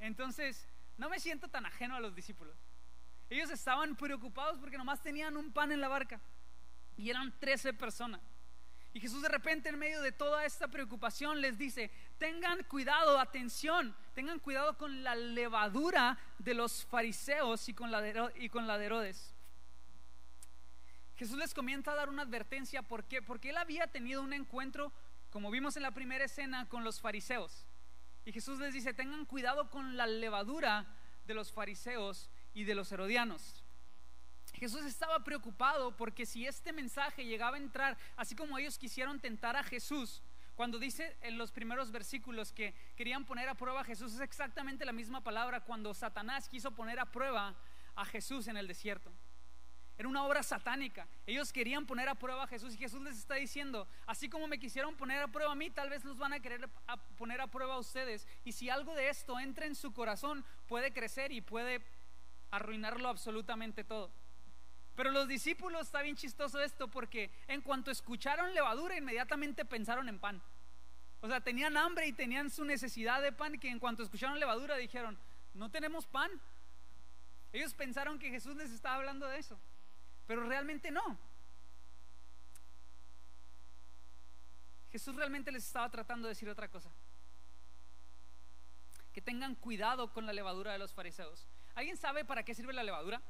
Entonces, 0.00 0.68
no 0.96 1.08
me 1.08 1.20
siento 1.20 1.46
tan 1.46 1.64
ajeno 1.64 1.94
a 1.94 2.00
los 2.00 2.16
discípulos. 2.16 2.58
Ellos 3.30 3.50
estaban 3.50 3.94
preocupados 3.96 4.58
porque 4.58 4.78
nomás 4.78 5.02
tenían 5.02 5.36
un 5.36 5.52
pan 5.52 5.72
en 5.72 5.80
la 5.80 5.88
barca 5.88 6.20
y 6.96 7.10
eran 7.10 7.38
13 7.38 7.74
personas. 7.74 8.20
Y 8.94 9.00
Jesús 9.00 9.22
de 9.22 9.28
repente 9.28 9.68
en 9.68 9.78
medio 9.78 10.00
de 10.00 10.12
toda 10.12 10.44
esta 10.44 10.68
preocupación 10.68 11.40
les 11.40 11.58
dice, 11.58 11.90
tengan 12.16 12.64
cuidado, 12.64 13.18
atención, 13.20 13.94
tengan 14.14 14.38
cuidado 14.38 14.78
con 14.78 15.04
la 15.04 15.14
levadura 15.14 16.18
de 16.38 16.54
los 16.54 16.84
fariseos 16.86 17.68
y 17.68 17.74
con 17.74 17.90
la 17.90 18.00
de, 18.00 18.32
y 18.36 18.48
con 18.48 18.66
la 18.66 18.78
de 18.78 18.86
Herodes. 18.86 19.34
Jesús 21.16 21.36
les 21.36 21.52
comienza 21.52 21.92
a 21.92 21.96
dar 21.96 22.08
una 22.08 22.22
advertencia, 22.22 22.82
¿por 22.82 23.04
qué? 23.04 23.20
Porque 23.20 23.50
él 23.50 23.56
había 23.56 23.88
tenido 23.88 24.22
un 24.22 24.32
encuentro, 24.32 24.92
como 25.30 25.50
vimos 25.50 25.76
en 25.76 25.82
la 25.82 25.90
primera 25.90 26.24
escena, 26.24 26.68
con 26.68 26.84
los 26.84 27.00
fariseos. 27.00 27.66
Y 28.24 28.32
Jesús 28.32 28.58
les 28.58 28.72
dice, 28.72 28.94
tengan 28.94 29.26
cuidado 29.26 29.68
con 29.68 29.96
la 29.96 30.06
levadura 30.06 30.86
de 31.26 31.34
los 31.34 31.52
fariseos 31.52 32.30
y 32.58 32.64
de 32.64 32.74
los 32.74 32.90
herodianos. 32.90 33.62
Jesús 34.54 34.84
estaba 34.84 35.22
preocupado 35.22 35.96
porque 35.96 36.26
si 36.26 36.44
este 36.44 36.72
mensaje 36.72 37.24
llegaba 37.24 37.56
a 37.56 37.60
entrar, 37.60 37.96
así 38.16 38.34
como 38.34 38.58
ellos 38.58 38.78
quisieron 38.78 39.20
tentar 39.20 39.54
a 39.54 39.62
Jesús, 39.62 40.22
cuando 40.56 40.80
dice 40.80 41.16
en 41.20 41.38
los 41.38 41.52
primeros 41.52 41.92
versículos 41.92 42.52
que 42.52 42.74
querían 42.96 43.24
poner 43.24 43.48
a 43.48 43.54
prueba 43.54 43.82
a 43.82 43.84
Jesús, 43.84 44.14
es 44.14 44.20
exactamente 44.20 44.84
la 44.84 44.90
misma 44.90 45.22
palabra 45.22 45.60
cuando 45.60 45.94
Satanás 45.94 46.48
quiso 46.48 46.72
poner 46.72 46.98
a 46.98 47.12
prueba 47.12 47.54
a 47.94 48.04
Jesús 48.04 48.48
en 48.48 48.56
el 48.56 48.66
desierto. 48.66 49.12
Era 49.96 50.08
una 50.08 50.24
obra 50.24 50.44
satánica. 50.44 51.08
Ellos 51.26 51.52
querían 51.52 51.84
poner 51.84 52.08
a 52.08 52.14
prueba 52.14 52.44
a 52.44 52.46
Jesús 52.46 52.74
y 52.74 52.76
Jesús 52.76 53.02
les 53.02 53.18
está 53.18 53.34
diciendo, 53.34 53.88
así 54.06 54.28
como 54.28 54.46
me 54.46 54.58
quisieron 54.60 54.96
poner 54.96 55.20
a 55.20 55.28
prueba 55.28 55.52
a 55.52 55.56
mí, 55.56 55.70
tal 55.70 55.90
vez 55.90 56.04
los 56.04 56.16
van 56.18 56.32
a 56.32 56.40
querer 56.40 56.68
poner 57.16 57.40
a 57.40 57.48
prueba 57.48 57.74
a 57.74 57.78
ustedes. 57.78 58.26
Y 58.44 58.52
si 58.52 58.70
algo 58.70 58.94
de 58.94 59.08
esto 59.08 59.40
entra 59.40 59.66
en 59.66 59.74
su 59.74 59.92
corazón, 59.92 60.44
puede 60.68 60.92
crecer 60.92 61.32
y 61.32 61.40
puede 61.40 61.84
arruinarlo 62.50 63.08
absolutamente 63.08 63.84
todo. 63.84 64.10
Pero 64.96 65.12
los 65.12 65.28
discípulos, 65.28 65.82
está 65.82 66.02
bien 66.02 66.16
chistoso 66.16 66.60
esto, 66.60 66.88
porque 66.88 67.30
en 67.46 67.60
cuanto 67.60 67.90
escucharon 67.90 68.52
levadura, 68.52 68.96
inmediatamente 68.96 69.64
pensaron 69.64 70.08
en 70.08 70.18
pan. 70.18 70.42
O 71.20 71.28
sea, 71.28 71.40
tenían 71.40 71.76
hambre 71.76 72.06
y 72.06 72.12
tenían 72.12 72.50
su 72.50 72.64
necesidad 72.64 73.22
de 73.22 73.32
pan, 73.32 73.58
que 73.60 73.70
en 73.70 73.78
cuanto 73.78 74.02
escucharon 74.02 74.40
levadura 74.40 74.76
dijeron, 74.76 75.18
no 75.54 75.70
tenemos 75.70 76.06
pan. 76.06 76.30
Ellos 77.52 77.74
pensaron 77.74 78.18
que 78.18 78.30
Jesús 78.30 78.56
les 78.56 78.70
estaba 78.70 78.96
hablando 78.96 79.26
de 79.26 79.38
eso, 79.38 79.58
pero 80.26 80.44
realmente 80.48 80.90
no. 80.90 81.18
Jesús 84.90 85.14
realmente 85.16 85.52
les 85.52 85.64
estaba 85.64 85.90
tratando 85.90 86.26
de 86.26 86.32
decir 86.34 86.48
otra 86.48 86.68
cosa. 86.68 86.90
Que 89.12 89.22
tengan 89.22 89.54
cuidado 89.54 90.12
con 90.12 90.26
la 90.26 90.32
levadura 90.32 90.72
de 90.72 90.78
los 90.78 90.92
fariseos. 90.92 91.46
¿Alguien 91.78 91.96
sabe 91.96 92.24
para 92.24 92.42
qué 92.42 92.56
sirve 92.56 92.72
la 92.72 92.82
levadura? 92.82 93.22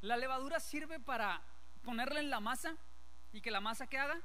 La 0.00 0.16
levadura 0.16 0.58
sirve 0.60 0.98
para 0.98 1.42
ponerla 1.82 2.20
en 2.20 2.30
la 2.30 2.40
masa 2.40 2.74
y 3.34 3.42
que 3.42 3.50
la 3.50 3.60
masa 3.60 3.86
que 3.86 3.98
haga 3.98 4.18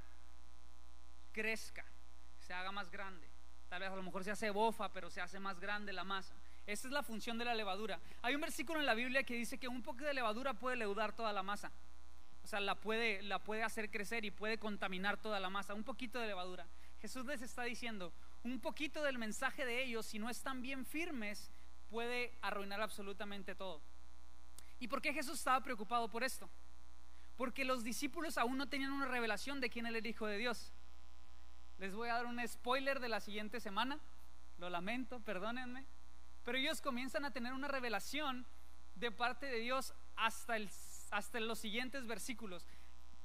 crezca, 1.34 1.84
se 2.40 2.54
haga 2.54 2.72
más 2.72 2.90
grande. 2.90 3.30
Tal 3.68 3.82
vez 3.82 3.90
a 3.90 3.96
lo 3.98 4.04
mejor 4.04 4.24
se 4.24 4.32
hace 4.32 4.52
bofa, 4.52 4.94
pero 4.94 5.10
se 5.10 5.20
hace 5.20 5.38
más 5.38 5.60
grande 5.60 5.92
la 5.92 6.06
masa. 6.06 6.34
Esa 6.66 6.88
es 6.88 6.94
la 6.94 7.04
función 7.04 7.38
de 7.38 7.44
la 7.44 7.56
levadura. 7.56 8.00
Hay 8.22 8.36
un 8.36 8.42
versículo 8.42 8.80
en 8.80 8.86
la 8.86 8.94
Biblia 8.94 9.24
que 9.24 9.34
dice 9.34 9.58
que 9.58 9.68
un 9.68 9.82
poco 9.82 10.06
de 10.06 10.14
levadura 10.14 10.54
puede 10.54 10.78
leudar 10.78 11.14
toda 11.14 11.34
la 11.34 11.44
masa. 11.44 11.74
O 12.46 12.48
sea, 12.48 12.62
la 12.62 12.76
puede, 12.76 13.22
la 13.24 13.40
puede 13.40 13.64
hacer 13.64 13.92
crecer 13.92 14.24
y 14.24 14.32
puede 14.32 14.58
contaminar 14.60 15.18
toda 15.18 15.42
la 15.42 15.50
masa. 15.50 15.74
Un 15.74 15.84
poquito 15.84 16.20
de 16.20 16.28
levadura. 16.28 16.66
Jesús 17.02 17.26
les 17.26 17.42
está 17.42 17.64
diciendo, 17.64 18.14
un 18.44 18.62
poquito 18.62 19.04
del 19.04 19.18
mensaje 19.18 19.66
de 19.66 19.84
ellos, 19.84 20.06
si 20.06 20.20
no 20.20 20.30
están 20.30 20.62
bien 20.62 20.86
firmes, 20.86 21.52
puede 21.90 22.38
arruinar 22.42 22.82
absolutamente 22.82 23.56
todo. 23.56 23.82
¿Y 24.80 24.88
por 24.88 25.02
qué 25.02 25.14
Jesús 25.14 25.40
estaba 25.40 25.62
preocupado 25.62 26.10
por 26.10 26.24
esto? 26.24 26.50
Porque 27.36 27.66
los 27.66 27.84
discípulos 27.84 28.38
aún 28.38 28.58
no 28.58 28.70
tenían 28.70 28.92
una 28.92 29.08
revelación 29.08 29.60
de 29.62 29.70
quién 29.70 29.86
era 29.86 29.98
el 29.98 30.06
Hijo 30.06 30.28
de 30.28 30.38
Dios. 30.38 30.74
Les 31.78 31.94
voy 31.94 32.10
a 32.10 32.16
dar 32.16 32.26
un 32.26 32.46
spoiler 32.48 33.00
de 33.00 33.10
la 33.10 33.20
siguiente 33.20 33.60
semana. 33.60 34.00
Lo 34.58 34.70
lamento, 34.70 35.20
perdónenme. 35.22 35.86
Pero 36.44 36.58
ellos 36.58 36.82
comienzan 36.82 37.26
a 37.26 37.32
tener 37.32 37.54
una 37.54 37.68
revelación 37.68 38.46
de 38.96 39.12
parte 39.12 39.46
de 39.46 39.60
Dios 39.60 39.94
hasta, 40.16 40.60
los 41.40 41.60
siguientes 41.60 42.06
versículos. 42.06 42.66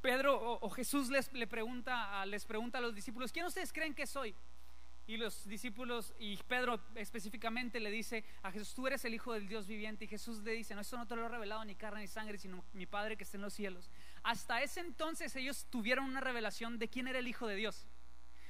Pedro 0.01 0.59
o, 0.61 0.71
Jesús 0.71 1.09
les, 1.09 1.33
le 1.33 1.47
pregunta, 1.47 2.25
les 2.27 2.45
pregunta 2.45 2.79
a 2.79 2.81
los 2.81 2.95
discípulos, 2.95 3.33
¿quién 3.33 3.47
ustedes 3.47 3.73
creen 3.73 3.95
que 3.95 4.07
soy? 4.07 4.35
Y 5.07 5.19
los 5.19 5.47
discípulos, 5.47 6.15
y 6.19 6.37
Pedro 6.49 6.81
específicamente 6.95 7.79
le 7.79 7.91
dice 7.91 8.25
a 8.43 8.51
Jesús, 8.51 8.75
tú 8.75 8.87
eres 8.87 9.05
el 9.05 9.13
Hijo 9.13 9.35
del 9.35 9.47
Dios 9.47 9.67
viviente. 9.67 10.07
Y 10.07 10.09
Jesús 10.09 10.39
le 10.39 10.53
dice, 10.53 10.75
no, 10.75 10.81
esto 10.81 10.97
no 10.97 11.07
te 11.07 11.15
lo 11.15 11.27
ha 11.27 11.29
revelado 11.29 11.65
ni 11.65 11.75
carne 11.75 12.01
ni 12.01 12.09
sangre, 12.09 12.39
sino 12.39 12.65
mi 12.73 12.87
Padre 12.87 13.17
que 13.17 13.25
está 13.25 13.37
en 13.37 13.43
los 13.43 13.53
cielos. 13.53 13.91
Hasta 14.23 14.63
ese 14.63 14.81
entonces 14.81 15.37
ellos 15.37 15.67
tuvieron 15.69 16.07
una 16.07 16.21
revelación 16.21 16.79
de 16.79 16.89
quién 16.89 17.07
era 17.07 17.19
el 17.19 17.29
Hijo 17.29 17.47
de 17.47 17.57
Dios. 17.57 17.87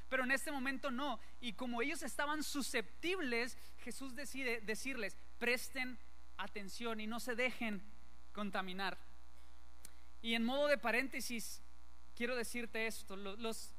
Pero 0.08 0.22
en 0.22 0.30
este 0.30 0.52
momento 0.52 0.92
no. 0.92 1.18
Y 1.40 1.54
como 1.54 1.82
ellos 1.82 2.02
estaban 2.02 2.44
susceptibles, 2.44 3.58
Jesús 3.78 4.14
decide 4.14 4.60
decirles, 4.60 5.16
presten 5.38 5.98
atención 6.36 7.00
y 7.00 7.08
no 7.08 7.18
se 7.18 7.34
dejen 7.34 7.82
contaminar. 8.32 8.96
Y 10.22 10.34
en 10.34 10.44
modo 10.44 10.68
de 10.68 10.78
paréntesis, 10.78 11.62
quiero 12.14 12.36
decirte 12.36 12.86
esto, 12.86 13.16
los, 13.16 13.74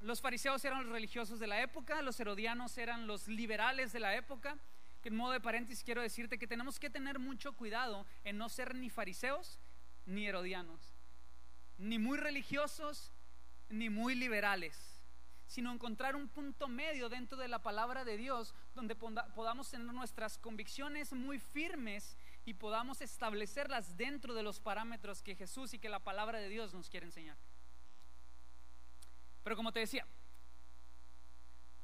los 0.00 0.20
fariseos 0.20 0.64
eran 0.64 0.84
los 0.84 0.92
religiosos 0.92 1.40
de 1.40 1.46
la 1.46 1.60
época, 1.60 2.02
los 2.02 2.18
herodianos 2.20 2.78
eran 2.78 3.06
los 3.06 3.28
liberales 3.28 3.92
de 3.92 4.00
la 4.00 4.14
época. 4.14 4.56
En 5.08 5.16
modo 5.16 5.32
de 5.32 5.40
paréntesis 5.40 5.84
quiero 5.84 6.02
decirte 6.02 6.38
que 6.38 6.46
tenemos 6.46 6.78
que 6.78 6.90
tener 6.90 7.18
mucho 7.18 7.54
cuidado 7.54 8.04
en 8.24 8.36
no 8.36 8.50
ser 8.50 8.74
ni 8.74 8.90
fariseos 8.90 9.58
ni 10.04 10.26
herodianos, 10.26 10.94
ni 11.78 11.98
muy 11.98 12.18
religiosos 12.18 13.14
ni 13.70 13.88
muy 13.88 14.14
liberales, 14.14 15.00
sino 15.46 15.72
encontrar 15.72 16.14
un 16.14 16.28
punto 16.28 16.68
medio 16.68 17.08
dentro 17.08 17.38
de 17.38 17.48
la 17.48 17.62
palabra 17.62 18.04
de 18.04 18.18
Dios 18.18 18.54
donde 18.74 18.96
podamos 18.96 19.70
tener 19.70 19.86
nuestras 19.94 20.36
convicciones 20.36 21.14
muy 21.14 21.38
firmes 21.38 22.18
y 22.44 22.52
podamos 22.52 23.00
establecerlas 23.00 23.96
dentro 23.96 24.34
de 24.34 24.42
los 24.42 24.60
parámetros 24.60 25.22
que 25.22 25.36
Jesús 25.36 25.72
y 25.72 25.78
que 25.78 25.88
la 25.88 26.00
palabra 26.00 26.38
de 26.38 26.50
Dios 26.50 26.74
nos 26.74 26.90
quiere 26.90 27.06
enseñar. 27.06 27.38
Pero 29.48 29.56
como 29.56 29.72
te 29.72 29.80
decía, 29.80 30.06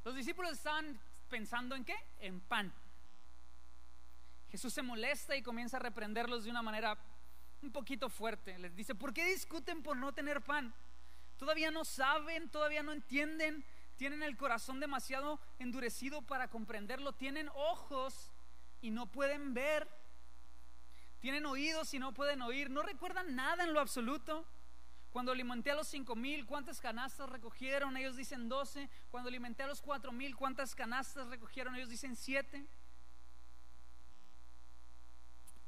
los 0.04 0.14
discípulos 0.14 0.52
estaban 0.52 1.00
pensando 1.30 1.74
en 1.74 1.82
qué? 1.82 1.96
En 2.20 2.42
pan. 2.42 2.70
Jesús 4.50 4.74
se 4.74 4.82
molesta 4.82 5.34
y 5.34 5.40
comienza 5.42 5.78
a 5.78 5.80
reprenderlos 5.80 6.44
de 6.44 6.50
una 6.50 6.60
manera 6.60 6.98
un 7.62 7.72
poquito 7.72 8.10
fuerte. 8.10 8.58
Les 8.58 8.76
dice, 8.76 8.94
¿por 8.94 9.14
qué 9.14 9.24
discuten 9.24 9.82
por 9.82 9.96
no 9.96 10.12
tener 10.12 10.42
pan? 10.42 10.74
Todavía 11.38 11.70
no 11.70 11.86
saben, 11.86 12.50
todavía 12.50 12.82
no 12.82 12.92
entienden, 12.92 13.64
tienen 13.96 14.22
el 14.22 14.36
corazón 14.36 14.78
demasiado 14.78 15.40
endurecido 15.58 16.20
para 16.20 16.50
comprenderlo, 16.50 17.14
tienen 17.14 17.48
ojos 17.54 18.30
y 18.82 18.90
no 18.90 19.10
pueden 19.10 19.54
ver, 19.54 19.88
tienen 21.18 21.46
oídos 21.46 21.94
y 21.94 21.98
no 21.98 22.12
pueden 22.12 22.42
oír, 22.42 22.68
no 22.68 22.82
recuerdan 22.82 23.34
nada 23.34 23.64
en 23.64 23.72
lo 23.72 23.80
absoluto. 23.80 24.46
Cuando 25.14 25.30
alimenté 25.30 25.70
a 25.70 25.76
los 25.76 25.86
cinco 25.86 26.16
mil, 26.16 26.44
¿cuántas 26.44 26.80
canastas 26.80 27.30
recogieron? 27.30 27.96
Ellos 27.96 28.16
dicen 28.16 28.48
doce. 28.48 28.90
Cuando 29.12 29.28
alimenté 29.28 29.62
a 29.62 29.68
los 29.68 29.80
cuatro 29.80 30.10
mil, 30.10 30.34
¿cuántas 30.34 30.74
canastas 30.74 31.28
recogieron? 31.28 31.76
Ellos 31.76 31.88
dicen 31.88 32.16
siete. 32.16 32.66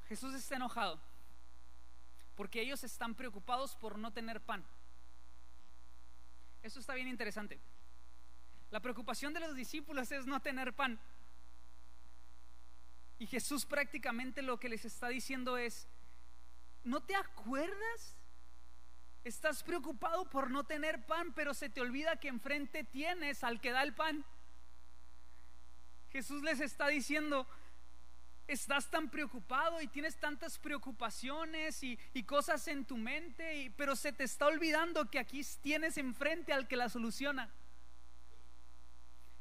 Jesús 0.08 0.34
está 0.34 0.56
enojado 0.56 1.00
porque 2.34 2.60
ellos 2.60 2.82
están 2.82 3.14
preocupados 3.14 3.76
por 3.76 4.00
no 4.00 4.12
tener 4.12 4.40
pan. 4.40 4.66
Eso 6.64 6.80
está 6.80 6.94
bien 6.94 7.06
interesante. 7.06 7.60
La 8.72 8.80
preocupación 8.80 9.32
de 9.32 9.38
los 9.38 9.54
discípulos 9.54 10.10
es 10.10 10.26
no 10.26 10.42
tener 10.42 10.74
pan. 10.74 10.98
Y 13.20 13.28
Jesús 13.28 13.64
prácticamente 13.64 14.42
lo 14.42 14.58
que 14.58 14.68
les 14.68 14.84
está 14.84 15.06
diciendo 15.06 15.56
es, 15.56 15.86
¿no 16.82 17.00
te 17.00 17.14
acuerdas? 17.14 18.15
Estás 19.26 19.64
preocupado 19.64 20.30
por 20.30 20.52
no 20.52 20.62
tener 20.62 21.04
pan, 21.04 21.32
pero 21.34 21.52
se 21.52 21.68
te 21.68 21.80
olvida 21.80 22.14
que 22.14 22.28
enfrente 22.28 22.84
tienes 22.84 23.42
al 23.42 23.60
que 23.60 23.72
da 23.72 23.82
el 23.82 23.92
pan. 23.92 24.24
Jesús 26.10 26.44
les 26.44 26.60
está 26.60 26.86
diciendo, 26.86 27.44
estás 28.46 28.88
tan 28.88 29.10
preocupado 29.10 29.80
y 29.80 29.88
tienes 29.88 30.20
tantas 30.20 30.60
preocupaciones 30.60 31.82
y, 31.82 31.98
cosas 32.22 32.68
en 32.68 32.84
tu 32.84 32.96
mente, 32.96 33.74
pero 33.76 33.96
se 33.96 34.12
te 34.12 34.22
está 34.22 34.46
olvidando 34.46 35.10
que 35.10 35.18
aquí 35.18 35.42
tienes 35.60 35.98
enfrente 35.98 36.52
al 36.52 36.68
que 36.68 36.76
la 36.76 36.88
soluciona. 36.88 37.52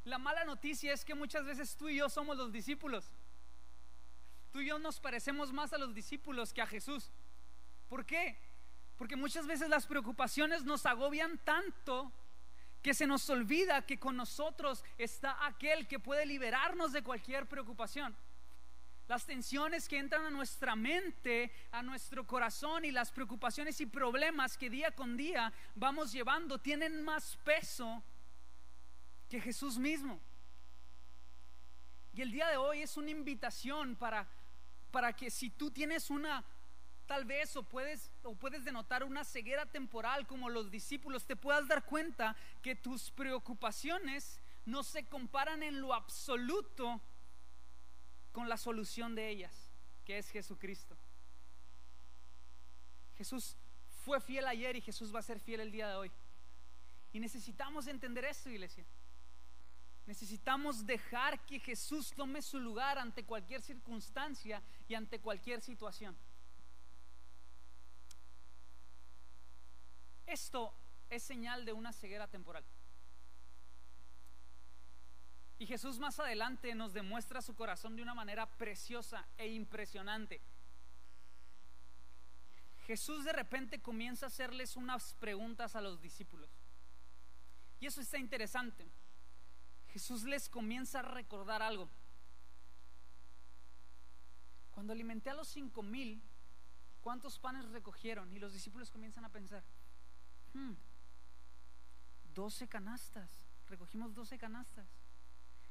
La 0.02 0.18
mala 0.18 0.44
noticia 0.44 0.94
es 0.94 1.04
que 1.04 1.14
muchas 1.14 1.44
veces 1.44 1.76
tú 1.76 1.88
y 1.88 1.98
yo 1.98 2.08
somos 2.08 2.36
los 2.36 2.50
discípulos. 2.50 3.12
Tú 4.50 4.62
y 4.62 4.66
yo 4.66 4.80
nos 4.80 4.98
parecemos 4.98 5.52
más 5.52 5.72
a 5.72 5.78
los 5.78 5.94
discípulos 5.94 6.52
que 6.52 6.62
a 6.62 6.66
Jesús. 6.66 7.12
¿Por 7.88 8.04
qué? 8.04 8.45
Porque 8.96 9.16
muchas 9.16 9.46
veces 9.46 9.68
las 9.68 9.86
preocupaciones 9.86 10.64
nos 10.64 10.86
agobian 10.86 11.38
tanto 11.38 12.12
que 12.82 12.94
se 12.94 13.06
nos 13.06 13.28
olvida 13.30 13.84
que 13.84 13.98
con 13.98 14.16
nosotros 14.16 14.84
está 14.96 15.44
aquel 15.44 15.88
que 15.88 15.98
puede 15.98 16.24
liberarnos 16.24 16.92
de 16.92 17.02
cualquier 17.02 17.48
preocupación. 17.48 18.16
Las 19.08 19.26
tensiones 19.26 19.88
que 19.88 19.98
entran 19.98 20.24
a 20.24 20.30
nuestra 20.30 20.74
mente, 20.76 21.52
a 21.72 21.82
nuestro 21.82 22.26
corazón 22.26 22.84
y 22.84 22.90
las 22.90 23.12
preocupaciones 23.12 23.80
y 23.80 23.86
problemas 23.86 24.56
que 24.56 24.70
día 24.70 24.92
con 24.92 25.16
día 25.16 25.52
vamos 25.74 26.12
llevando 26.12 26.58
tienen 26.58 27.02
más 27.02 27.36
peso 27.44 28.02
que 29.28 29.40
Jesús 29.40 29.78
mismo. 29.78 30.20
Y 32.14 32.22
el 32.22 32.30
día 32.30 32.48
de 32.48 32.56
hoy 32.56 32.82
es 32.82 32.96
una 32.96 33.10
invitación 33.10 33.94
para, 33.96 34.26
para 34.90 35.14
que 35.14 35.30
si 35.30 35.50
tú 35.50 35.70
tienes 35.70 36.08
una, 36.08 36.44
tal 37.06 37.24
vez 37.24 37.56
o 37.56 37.62
puedes, 37.62 38.10
o 38.22 38.34
puedes 38.34 38.64
denotar 38.64 39.04
una 39.04 39.24
ceguera 39.24 39.66
temporal 39.66 40.26
como 40.26 40.48
los 40.48 40.70
discípulos, 40.70 41.26
te 41.26 41.36
puedas 41.36 41.68
dar 41.68 41.84
cuenta 41.84 42.36
que 42.62 42.74
tus 42.74 43.10
preocupaciones 43.10 44.40
no 44.64 44.82
se 44.82 45.06
comparan 45.06 45.62
en 45.62 45.80
lo 45.80 45.94
absoluto 45.94 47.00
con 48.32 48.48
la 48.48 48.56
solución 48.56 49.14
de 49.14 49.28
ellas, 49.30 49.70
que 50.04 50.18
es 50.18 50.28
Jesucristo. 50.28 50.96
Jesús 53.16 53.56
fue 54.04 54.20
fiel 54.20 54.46
ayer 54.46 54.76
y 54.76 54.80
Jesús 54.80 55.14
va 55.14 55.20
a 55.20 55.22
ser 55.22 55.40
fiel 55.40 55.60
el 55.60 55.72
día 55.72 55.88
de 55.88 55.94
hoy. 55.94 56.12
Y 57.12 57.20
necesitamos 57.20 57.86
entender 57.86 58.24
esto, 58.24 58.50
iglesia. 58.50 58.84
Necesitamos 60.06 60.86
dejar 60.86 61.44
que 61.46 61.58
Jesús 61.58 62.12
tome 62.12 62.42
su 62.42 62.60
lugar 62.60 62.98
ante 62.98 63.24
cualquier 63.24 63.62
circunstancia 63.62 64.62
y 64.86 64.94
ante 64.94 65.18
cualquier 65.18 65.60
situación. 65.60 66.16
Esto 70.36 70.74
es 71.08 71.22
señal 71.22 71.64
de 71.64 71.72
una 71.72 71.94
ceguera 71.94 72.26
temporal. 72.26 72.62
Y 75.58 75.64
Jesús 75.64 75.98
más 75.98 76.20
adelante 76.20 76.74
nos 76.74 76.92
demuestra 76.92 77.40
su 77.40 77.54
corazón 77.54 77.96
de 77.96 78.02
una 78.02 78.12
manera 78.12 78.44
preciosa 78.44 79.26
e 79.38 79.48
impresionante. 79.48 80.42
Jesús 82.86 83.24
de 83.24 83.32
repente 83.32 83.80
comienza 83.80 84.26
a 84.26 84.28
hacerles 84.28 84.76
unas 84.76 85.14
preguntas 85.14 85.74
a 85.74 85.80
los 85.80 86.02
discípulos. 86.02 86.50
Y 87.80 87.86
eso 87.86 88.02
está 88.02 88.18
interesante. 88.18 88.86
Jesús 89.88 90.24
les 90.24 90.50
comienza 90.50 90.98
a 90.98 91.02
recordar 91.02 91.62
algo. 91.62 91.88
Cuando 94.72 94.92
alimenté 94.92 95.30
a 95.30 95.34
los 95.34 95.48
cinco 95.48 95.82
mil, 95.82 96.22
¿cuántos 97.00 97.38
panes 97.38 97.64
recogieron? 97.70 98.30
Y 98.34 98.38
los 98.38 98.52
discípulos 98.52 98.90
comienzan 98.90 99.24
a 99.24 99.32
pensar, 99.32 99.64
hmm, 100.56 100.76
doce 102.34 102.66
canastas, 102.68 103.44
recogimos 103.68 104.14
doce 104.14 104.38
canastas. 104.38 104.88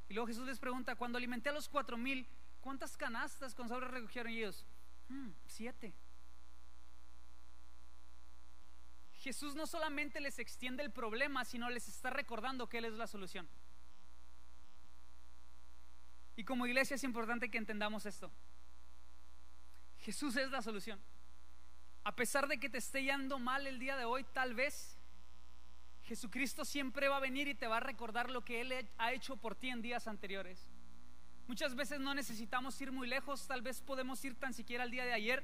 Y 0.07 0.13
luego 0.13 0.27
Jesús 0.27 0.45
les 0.45 0.59
pregunta, 0.59 0.95
cuando 0.95 1.17
alimenté 1.17 1.49
a 1.49 1.53
los 1.53 1.67
cuatro 1.67 1.97
mil, 1.97 2.27
¿cuántas 2.61 2.95
canastas 2.95 3.55
con 3.55 3.67
sobra 3.67 3.87
recogieron 3.87 4.31
ellos? 4.31 4.65
Hmm, 5.09 5.31
siete. 5.47 5.93
Jesús 9.13 9.55
no 9.55 9.65
solamente 9.65 10.19
les 10.21 10.37
extiende 10.37 10.83
el 10.83 10.91
problema, 10.91 11.45
sino 11.45 11.69
les 11.71 11.87
está 11.87 12.11
recordando 12.11 12.69
que 12.69 12.77
Él 12.77 12.85
es 12.85 12.93
la 12.93 13.07
solución. 13.07 13.49
Y 16.35 16.43
como 16.43 16.67
iglesia 16.67 16.95
es 16.95 17.03
importante 17.03 17.49
que 17.49 17.57
entendamos 17.57 18.05
esto. 18.05 18.31
Jesús 19.99 20.35
es 20.35 20.51
la 20.51 20.61
solución. 20.61 21.01
A 22.05 22.15
pesar 22.15 22.47
de 22.47 22.59
que 22.59 22.69
te 22.69 22.77
esté 22.77 23.03
yendo 23.03 23.39
mal 23.39 23.65
el 23.65 23.79
día 23.79 23.97
de 23.97 24.05
hoy, 24.05 24.23
tal 24.31 24.53
vez 24.53 24.95
Jesucristo 26.03 26.63
siempre 26.63 27.07
va 27.07 27.17
a 27.17 27.19
venir 27.19 27.47
y 27.47 27.55
te 27.55 27.65
va 27.65 27.77
a 27.77 27.79
recordar 27.79 28.29
lo 28.29 28.45
que 28.45 28.61
Él 28.61 28.71
ha 28.99 29.11
hecho 29.11 29.37
por 29.37 29.55
ti 29.55 29.69
en 29.69 29.81
días 29.81 30.07
anteriores. 30.07 30.69
Muchas 31.47 31.73
veces 31.73 31.99
no 31.99 32.13
necesitamos 32.13 32.79
ir 32.79 32.91
muy 32.91 33.07
lejos, 33.07 33.47
tal 33.47 33.63
vez 33.63 33.81
podemos 33.81 34.23
ir 34.23 34.35
tan 34.35 34.53
siquiera 34.53 34.83
al 34.83 34.91
día 34.91 35.03
de 35.03 35.13
ayer 35.13 35.43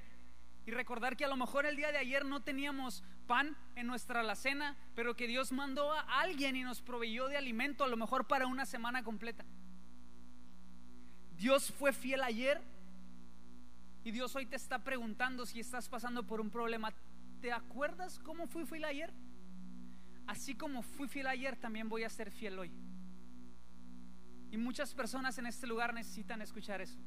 y 0.68 0.70
recordar 0.70 1.18
que 1.18 1.26
a 1.26 1.30
lo 1.30 1.36
mejor 1.36 1.66
el 1.66 1.76
día 1.76 1.92
de 1.92 1.98
ayer 1.98 2.26
no 2.26 2.44
teníamos 2.44 3.04
pan 3.26 3.58
en 3.76 3.88
nuestra 3.88 4.20
alacena, 4.20 4.78
pero 4.94 5.16
que 5.16 5.26
Dios 5.26 5.52
mandó 5.52 5.92
a 5.92 6.22
alguien 6.22 6.56
y 6.56 6.62
nos 6.62 6.80
proveyó 6.84 7.28
de 7.28 7.38
alimento 7.38 7.84
a 7.84 7.88
lo 7.88 7.98
mejor 7.98 8.28
para 8.28 8.46
una 8.46 8.68
semana 8.68 9.04
completa. 9.04 9.44
Dios 11.38 11.74
fue 11.74 11.92
fiel 11.92 12.22
ayer 12.22 12.62
y 14.04 14.12
Dios 14.12 14.36
hoy 14.36 14.46
te 14.46 14.56
está 14.56 14.84
preguntando 14.84 15.46
si 15.46 15.60
estás 15.60 15.90
pasando 15.90 16.26
por 16.26 16.42
un 16.42 16.50
problema. 16.50 16.94
¿Te 17.42 17.52
acuerdas 17.52 18.20
cómo 18.20 18.48
fui 18.48 18.66
fiel 18.66 18.86
ayer? 18.86 19.14
así 20.32 20.56
como 20.56 20.82
fui 20.82 21.10
fiel 21.10 21.28
ayer, 21.28 21.58
también 21.58 21.90
voy 21.90 22.04
a 22.04 22.10
ser 22.10 22.32
fiel 22.32 22.58
hoy. 22.58 22.72
Y 24.50 24.58
muchas 24.58 24.94
personas 24.94 25.38
en 25.38 25.46
este 25.46 25.68
lugar 25.68 25.94
necesitan 25.94 26.42
escuchar 26.42 26.80
eso. 26.82 26.98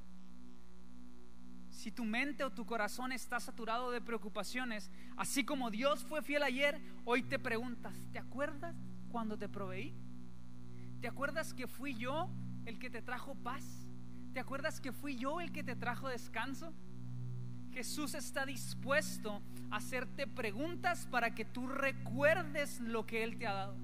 Si 1.70 1.90
tu 1.90 2.04
mente 2.04 2.44
o 2.44 2.52
tu 2.52 2.66
corazón 2.66 3.12
está 3.12 3.40
saturado 3.40 3.90
de 3.90 4.00
preocupaciones, 4.02 4.90
así 5.16 5.44
como 5.44 5.70
Dios 5.70 6.04
fue 6.04 6.22
fiel 6.22 6.42
ayer, 6.42 6.80
hoy 7.04 7.22
te 7.22 7.38
preguntas, 7.38 7.94
¿te 8.12 8.18
acuerdas 8.18 8.76
cuando 9.10 9.38
te 9.38 9.48
proveí? 9.48 9.94
¿Te 11.00 11.08
acuerdas 11.08 11.54
que 11.54 11.66
fui 11.66 11.94
yo 11.94 12.30
el 12.66 12.78
que 12.78 12.90
te 12.90 13.00
trajo 13.00 13.34
paz? 13.34 13.64
¿Te 14.34 14.40
acuerdas 14.40 14.80
que 14.80 14.92
fui 14.92 15.16
yo 15.16 15.40
el 15.40 15.50
que 15.50 15.64
te 15.64 15.76
trajo 15.76 16.08
descanso? 16.08 16.74
Jesús 17.74 18.14
está 18.14 18.46
dispuesto 18.46 19.42
a 19.72 19.76
hacerte 19.76 20.28
preguntas 20.28 21.08
para 21.10 21.34
que 21.34 21.44
tú 21.44 21.66
recuerdes 21.66 22.78
lo 22.78 23.04
que 23.04 23.24
Él 23.24 23.36
te 23.36 23.48
ha 23.48 23.52
dado. 23.52 23.76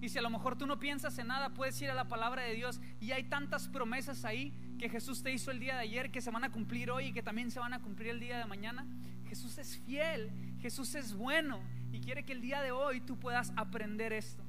Y 0.00 0.08
si 0.08 0.16
a 0.16 0.22
lo 0.22 0.30
mejor 0.30 0.56
tú 0.56 0.66
no 0.66 0.78
piensas 0.78 1.18
en 1.18 1.26
nada, 1.26 1.50
puedes 1.50 1.80
ir 1.82 1.90
a 1.90 1.94
la 1.94 2.08
palabra 2.08 2.42
de 2.42 2.54
Dios 2.54 2.80
y 2.98 3.12
hay 3.12 3.24
tantas 3.24 3.68
promesas 3.68 4.24
ahí 4.24 4.54
que 4.78 4.88
Jesús 4.88 5.22
te 5.22 5.30
hizo 5.30 5.50
el 5.50 5.60
día 5.60 5.74
de 5.74 5.82
ayer, 5.82 6.10
que 6.10 6.22
se 6.22 6.30
van 6.30 6.42
a 6.42 6.50
cumplir 6.50 6.90
hoy 6.90 7.08
y 7.08 7.12
que 7.12 7.22
también 7.22 7.50
se 7.50 7.60
van 7.60 7.74
a 7.74 7.82
cumplir 7.82 8.08
el 8.08 8.20
día 8.20 8.38
de 8.38 8.46
mañana. 8.46 8.86
Jesús 9.28 9.58
es 9.58 9.76
fiel, 9.84 10.30
Jesús 10.62 10.94
es 10.94 11.12
bueno 11.12 11.60
y 11.92 12.00
quiere 12.00 12.24
que 12.24 12.32
el 12.32 12.40
día 12.40 12.62
de 12.62 12.72
hoy 12.72 13.02
tú 13.02 13.18
puedas 13.18 13.52
aprender 13.56 14.14
esto. 14.14 14.42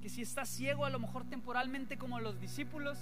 Que 0.00 0.08
si 0.08 0.22
estás 0.22 0.48
ciego 0.48 0.86
a 0.86 0.90
lo 0.90 0.98
mejor 0.98 1.28
temporalmente 1.28 1.98
como 1.98 2.18
los 2.20 2.40
discípulos, 2.40 2.98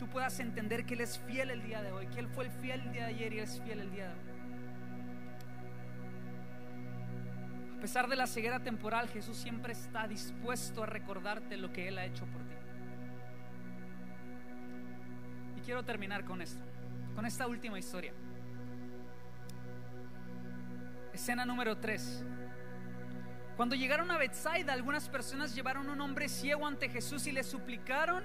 tú 0.00 0.08
puedas 0.08 0.40
entender 0.40 0.86
que 0.86 0.94
Él 0.94 1.02
es 1.02 1.18
fiel 1.18 1.50
el 1.50 1.62
día 1.62 1.82
de 1.82 1.92
hoy, 1.92 2.06
que 2.06 2.20
Él 2.20 2.28
fue 2.28 2.46
el 2.46 2.50
fiel 2.50 2.80
el 2.80 2.92
día 2.92 3.04
de 3.04 3.14
ayer 3.14 3.34
y 3.34 3.40
es 3.40 3.60
fiel 3.60 3.80
el 3.80 3.90
día 3.90 4.08
de 4.08 4.14
hoy. 4.14 4.20
A 7.76 7.80
pesar 7.82 8.08
de 8.08 8.16
la 8.16 8.26
ceguera 8.26 8.60
temporal, 8.60 9.10
Jesús 9.10 9.36
siempre 9.36 9.74
está 9.74 10.08
dispuesto 10.08 10.84
a 10.84 10.86
recordarte 10.86 11.58
lo 11.58 11.70
que 11.70 11.86
Él 11.86 11.98
ha 11.98 12.06
hecho 12.06 12.24
por 12.24 12.40
ti. 12.40 12.54
Y 15.56 15.60
quiero 15.60 15.84
terminar 15.84 16.24
con 16.24 16.40
esto, 16.40 16.64
con 17.14 17.26
esta 17.26 17.46
última 17.46 17.78
historia. 17.78 18.14
Escena 21.12 21.44
número 21.44 21.76
3. 21.76 22.24
Cuando 23.54 23.76
llegaron 23.76 24.10
a 24.10 24.16
Bethsaida, 24.16 24.72
algunas 24.72 25.10
personas 25.10 25.54
llevaron 25.54 25.90
un 25.90 26.00
hombre 26.00 26.30
ciego 26.30 26.66
ante 26.66 26.88
Jesús 26.88 27.26
y 27.26 27.32
le 27.32 27.44
suplicaron 27.44 28.24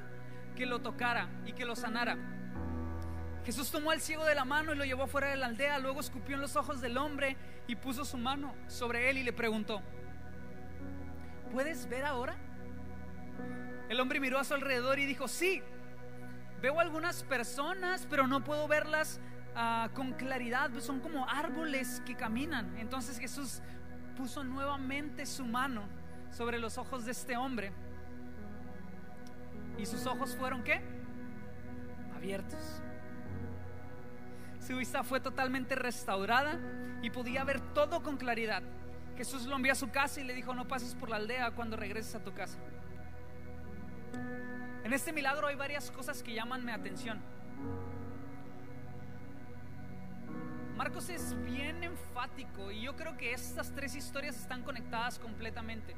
que 0.56 0.65
lo 0.65 0.80
tocara 0.80 1.30
y 1.46 1.54
que 1.54 1.65
lo 1.65 1.76
sanara. 1.76 2.18
Jesús 3.46 3.70
tomó 3.70 3.91
al 3.91 4.02
ciego 4.02 4.26
de 4.26 4.34
la 4.34 4.44
mano 4.44 4.74
y 4.74 4.76
lo 4.76 4.86
llevó 4.86 5.06
fuera 5.06 5.28
de 5.28 5.36
la 5.36 5.46
aldea, 5.46 5.78
luego 5.78 6.00
escupió 6.00 6.36
en 6.36 6.41
los 6.41 6.56
ojos 6.56 6.82
del 6.82 6.98
hombre 6.98 7.38
y 7.68 7.76
puso 7.76 8.04
su 8.04 8.18
mano 8.18 8.56
sobre 8.68 9.10
él 9.10 9.20
y 9.20 9.24
le 9.24 9.34
preguntó, 9.34 9.84
¿puedes 11.52 11.88
ver 11.88 12.06
ahora? 12.06 12.36
El 13.88 14.00
hombre 14.00 14.20
miró 14.20 14.39
a 14.39 14.44
su 14.44 14.56
alrededor 14.56 14.98
y 14.98 15.06
dijo, 15.06 15.28
sí, 15.28 15.62
veo 16.60 16.80
algunas 16.80 17.24
personas, 17.24 18.08
pero 18.10 18.26
no 18.26 18.44
puedo 18.44 18.68
verlas 18.68 19.20
ah, 19.56 19.89
con 19.94 20.13
claridad, 20.13 20.72
son 20.80 21.00
como 21.00 21.30
árboles 21.30 22.02
que 22.04 22.15
caminan. 22.15 22.76
Entonces 22.80 23.20
Jesús 23.20 23.62
puso 24.18 24.44
nuevamente 24.44 25.28
su 25.28 25.46
mano 25.46 25.84
sobre 26.32 26.58
los 26.58 26.80
ojos 26.80 27.06
de 27.06 27.12
este 27.12 27.38
hombre 27.38 27.72
¿Y 29.78 29.86
sus 29.86 30.06
ojos 30.06 30.36
fueron 30.36 30.64
qué? 30.64 30.82
Abiertos. 32.16 32.82
Su 34.66 34.78
vista 34.78 35.04
fue 35.04 35.20
totalmente 35.20 35.76
restaurada 35.76 36.60
y 37.02 37.10
podía 37.10 37.44
ver 37.44 37.62
todo 37.74 38.02
con 38.02 38.18
claridad. 38.18 38.64
Jesús 39.16 39.46
lo 39.46 39.56
envió 39.56 39.74
a 39.74 39.76
su 39.76 39.92
casa 39.92 40.22
y 40.22 40.24
le 40.24 40.34
dijo, 40.34 40.54
no 40.56 40.68
pases 40.68 40.96
por 40.96 41.10
la 41.10 41.18
aldea 41.18 41.52
cuando 41.52 41.78
regreses 41.78 42.16
a 42.16 42.24
tu 42.24 42.34
casa. 42.34 42.58
En 44.84 44.94
este 44.94 45.14
milagro 45.14 45.48
hay 45.48 45.56
varias 45.56 45.92
cosas 45.92 46.22
que 46.22 46.34
llaman 46.34 46.66
mi 46.66 46.72
atención. 46.72 47.20
Marcos 50.76 51.10
es 51.10 51.34
bien 51.46 51.84
enfático 51.84 52.72
y 52.72 52.82
yo 52.82 52.96
creo 52.96 53.16
que 53.16 53.34
estas 53.34 53.72
tres 53.72 53.96
historias 53.96 54.36
están 54.36 54.62
conectadas 54.64 55.20
completamente. 55.20 55.96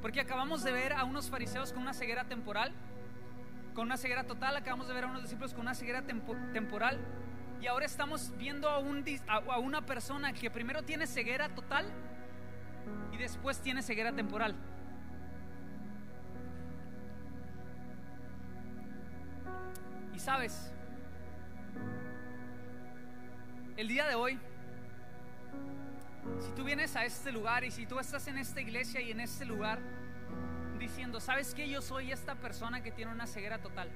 Porque 0.00 0.20
acabamos 0.20 0.62
de 0.62 0.72
ver 0.72 0.92
a 0.92 1.04
unos 1.04 1.30
fariseos 1.30 1.72
con 1.72 1.82
una 1.82 1.92
ceguera 1.92 2.24
temporal, 2.24 2.72
con 3.74 3.86
una 3.86 3.96
ceguera 3.96 4.24
total, 4.24 4.56
acabamos 4.56 4.88
de 4.88 4.94
ver 4.94 5.04
a 5.04 5.06
unos 5.08 5.22
discípulos 5.22 5.52
con 5.52 5.62
una 5.62 5.74
ceguera 5.74 6.02
temporal 6.02 6.98
y 7.60 7.66
ahora 7.66 7.84
estamos 7.84 8.32
viendo 8.38 8.68
a, 8.68 8.78
un, 8.78 9.04
a 9.28 9.58
una 9.58 9.84
persona 9.84 10.32
que 10.32 10.50
primero 10.50 10.82
tiene 10.82 11.06
ceguera 11.06 11.48
total 11.50 11.86
y 13.12 13.18
después 13.18 13.60
tiene 13.60 13.82
ceguera 13.82 14.12
temporal. 14.12 14.54
Y 20.14 20.18
sabes, 20.18 20.72
el 23.76 23.88
día 23.88 24.06
de 24.06 24.14
hoy, 24.14 24.38
si 26.40 26.50
tú 26.52 26.64
vienes 26.64 26.96
a 26.96 27.04
este 27.04 27.32
lugar 27.32 27.64
y 27.64 27.70
si 27.70 27.86
tú 27.86 27.98
estás 27.98 28.26
en 28.28 28.38
esta 28.38 28.60
iglesia 28.60 29.00
y 29.00 29.10
en 29.10 29.20
este 29.20 29.44
lugar 29.44 29.78
diciendo, 30.78 31.20
¿sabes 31.20 31.54
qué? 31.54 31.68
Yo 31.68 31.82
soy 31.82 32.12
esta 32.12 32.34
persona 32.34 32.82
que 32.82 32.90
tiene 32.90 33.12
una 33.12 33.26
ceguera 33.26 33.58
total. 33.58 33.90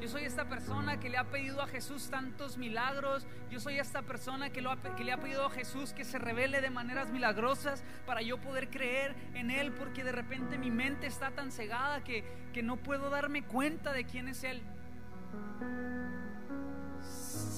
Yo 0.00 0.08
soy 0.08 0.24
esta 0.24 0.46
persona 0.46 1.00
que 1.00 1.08
le 1.08 1.16
ha 1.16 1.24
pedido 1.24 1.62
a 1.62 1.66
Jesús 1.66 2.10
tantos 2.10 2.58
milagros. 2.58 3.26
Yo 3.50 3.58
soy 3.58 3.78
esta 3.78 4.02
persona 4.02 4.50
que, 4.50 4.62
que 4.96 5.04
le 5.04 5.12
ha 5.12 5.16
pedido 5.18 5.46
a 5.46 5.50
Jesús 5.50 5.92
que 5.92 6.04
se 6.04 6.18
revele 6.18 6.60
de 6.60 6.70
maneras 6.70 7.10
milagrosas 7.10 7.82
para 8.04 8.20
yo 8.20 8.38
poder 8.38 8.68
creer 8.68 9.14
en 9.34 9.50
Él 9.50 9.72
porque 9.72 10.04
de 10.04 10.12
repente 10.12 10.58
mi 10.58 10.70
mente 10.70 11.06
está 11.06 11.30
tan 11.30 11.50
cegada 11.50 12.04
que, 12.04 12.24
que 12.52 12.62
no 12.62 12.76
puedo 12.76 13.08
darme 13.08 13.44
cuenta 13.44 13.92
de 13.92 14.04
quién 14.04 14.28
es 14.28 14.44
Él 14.44 14.62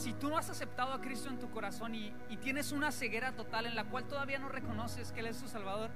si 0.07 0.13
tú 0.13 0.29
no 0.29 0.39
has 0.39 0.49
aceptado 0.49 0.93
a 0.93 1.01
Cristo 1.01 1.29
en 1.31 1.41
tu 1.41 1.51
corazón 1.51 1.97
y, 1.97 2.13
tienes 2.41 2.71
una 2.71 2.93
ceguera 2.93 3.33
total 3.33 3.67
en 3.67 3.75
la 3.75 3.83
cual 3.87 4.05
todavía 4.05 4.39
no 4.39 4.49
reconoces 4.49 5.11
que 5.11 5.19
Él 5.19 5.27
es 5.27 5.43
tu 5.43 5.49
Salvador, 5.49 5.91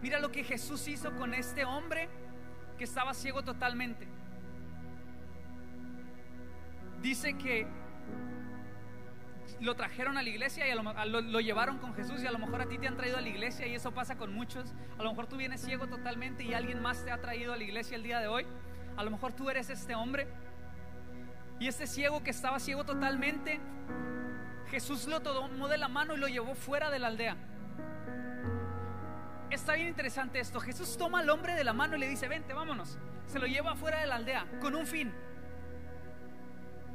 mira 0.00 0.20
lo 0.20 0.32
que 0.32 0.42
Jesús 0.42 0.88
hizo 0.88 1.14
con 1.14 1.34
este 1.34 1.66
hombre 1.66 2.08
que 2.78 2.84
estaba 2.84 3.12
ciego 3.12 3.42
totalmente. 3.42 4.08
Dice 7.02 7.36
que 7.36 7.66
lo 9.60 9.74
trajeron 9.74 10.16
a 10.16 10.22
la 10.22 10.30
iglesia 10.30 10.66
y 10.66 10.74
lo, 10.74 11.20
lo, 11.20 11.40
llevaron 11.40 11.76
con 11.76 11.92
Jesús 11.92 12.22
y 12.22 12.26
a 12.26 12.32
lo 12.32 12.38
mejor 12.38 12.62
a 12.62 12.66
ti 12.66 12.78
te 12.78 12.88
han 12.88 12.96
traído 12.96 13.18
a 13.18 13.20
la 13.20 13.28
iglesia 13.28 13.66
y 13.66 13.74
eso 13.74 13.92
pasa 13.92 14.16
con 14.16 14.32
muchos. 14.32 14.72
A 14.98 15.02
lo 15.02 15.10
mejor 15.10 15.26
tú 15.26 15.36
vienes 15.36 15.60
ciego 15.60 15.88
totalmente 15.88 16.42
y 16.42 16.54
alguien 16.54 16.80
más 16.80 17.04
te 17.04 17.10
ha 17.10 17.20
traído 17.20 17.52
a 17.52 17.58
la 17.58 17.64
iglesia 17.64 17.96
el 17.96 18.02
día 18.02 18.18
de 18.20 18.28
hoy. 18.28 18.46
A 18.96 19.04
lo 19.04 19.10
mejor 19.10 19.34
tú 19.34 19.50
eres 19.50 19.68
este 19.68 19.94
hombre 19.94 20.26
y 21.58 21.68
este 21.68 21.86
ciego 21.86 22.22
que 22.22 22.30
estaba 22.30 22.58
ciego 22.58 22.84
totalmente, 22.84 23.60
Jesús 24.70 25.06
lo 25.06 25.20
tomó 25.20 25.68
de 25.68 25.78
la 25.78 25.88
mano 25.88 26.14
y 26.14 26.18
lo 26.18 26.28
llevó 26.28 26.54
fuera 26.54 26.90
de 26.90 26.98
la 26.98 27.08
aldea. 27.08 27.36
Está 29.50 29.74
bien 29.74 29.88
interesante 29.88 30.40
esto. 30.40 30.58
Jesús 30.58 30.96
toma 30.96 31.20
al 31.20 31.30
hombre 31.30 31.54
de 31.54 31.62
la 31.62 31.72
mano 31.72 31.96
y 31.96 32.00
le 32.00 32.08
dice, 32.08 32.26
vente, 32.26 32.52
vámonos. 32.52 32.98
Se 33.26 33.38
lo 33.38 33.46
lleva 33.46 33.76
fuera 33.76 34.00
de 34.00 34.06
la 34.06 34.16
aldea 34.16 34.46
con 34.60 34.74
un 34.74 34.86
fin. 34.86 35.12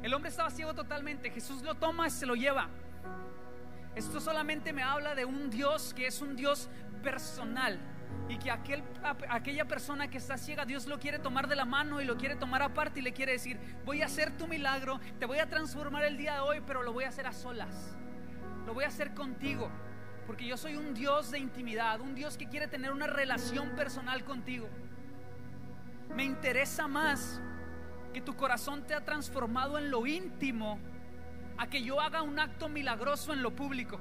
El 0.02 0.12
hombre 0.12 0.30
estaba 0.30 0.50
ciego 0.50 0.74
totalmente. 0.74 1.30
Jesús 1.30 1.62
lo 1.62 1.74
toma 1.74 2.06
y 2.06 2.10
se 2.10 2.26
lo 2.26 2.34
lleva. 2.34 2.68
Esto 3.94 4.20
solamente 4.20 4.72
me 4.72 4.82
habla 4.82 5.14
de 5.14 5.24
un 5.24 5.50
Dios 5.50 5.94
que 5.94 6.06
es 6.06 6.20
un 6.20 6.36
Dios 6.36 6.68
personal 7.02 7.80
y 8.28 8.38
que 8.38 8.50
aquel, 8.50 8.84
aquella 9.28 9.66
persona 9.66 10.08
que 10.08 10.18
está 10.18 10.38
ciega, 10.38 10.64
Dios 10.64 10.86
lo 10.86 11.00
quiere 11.00 11.18
tomar 11.18 11.48
de 11.48 11.56
la 11.56 11.64
mano 11.64 12.00
y 12.00 12.04
lo 12.04 12.16
quiere 12.16 12.36
tomar 12.36 12.62
aparte 12.62 13.00
y 13.00 13.02
le 13.02 13.12
quiere 13.12 13.32
decir, 13.32 13.58
voy 13.84 14.02
a 14.02 14.06
hacer 14.06 14.36
tu 14.36 14.46
milagro, 14.46 15.00
te 15.18 15.26
voy 15.26 15.38
a 15.38 15.48
transformar 15.48 16.04
el 16.04 16.16
día 16.16 16.34
de 16.34 16.40
hoy, 16.40 16.62
pero 16.64 16.82
lo 16.82 16.92
voy 16.92 17.04
a 17.04 17.08
hacer 17.08 17.26
a 17.26 17.32
solas, 17.32 17.96
lo 18.66 18.72
voy 18.72 18.84
a 18.84 18.88
hacer 18.88 19.14
contigo, 19.14 19.68
porque 20.26 20.46
yo 20.46 20.56
soy 20.56 20.76
un 20.76 20.94
Dios 20.94 21.32
de 21.32 21.40
intimidad, 21.40 22.00
un 22.00 22.14
Dios 22.14 22.36
que 22.36 22.48
quiere 22.48 22.68
tener 22.68 22.92
una 22.92 23.08
relación 23.08 23.70
personal 23.70 24.24
contigo. 24.24 24.68
Me 26.14 26.22
interesa 26.22 26.86
más 26.86 27.40
que 28.12 28.20
tu 28.20 28.36
corazón 28.36 28.86
te 28.86 28.94
ha 28.94 29.04
transformado 29.04 29.76
en 29.78 29.90
lo 29.90 30.06
íntimo 30.06 30.78
a 31.58 31.66
que 31.66 31.82
yo 31.82 32.00
haga 32.00 32.22
un 32.22 32.38
acto 32.38 32.68
milagroso 32.68 33.32
en 33.32 33.42
lo 33.42 33.54
público. 33.54 34.00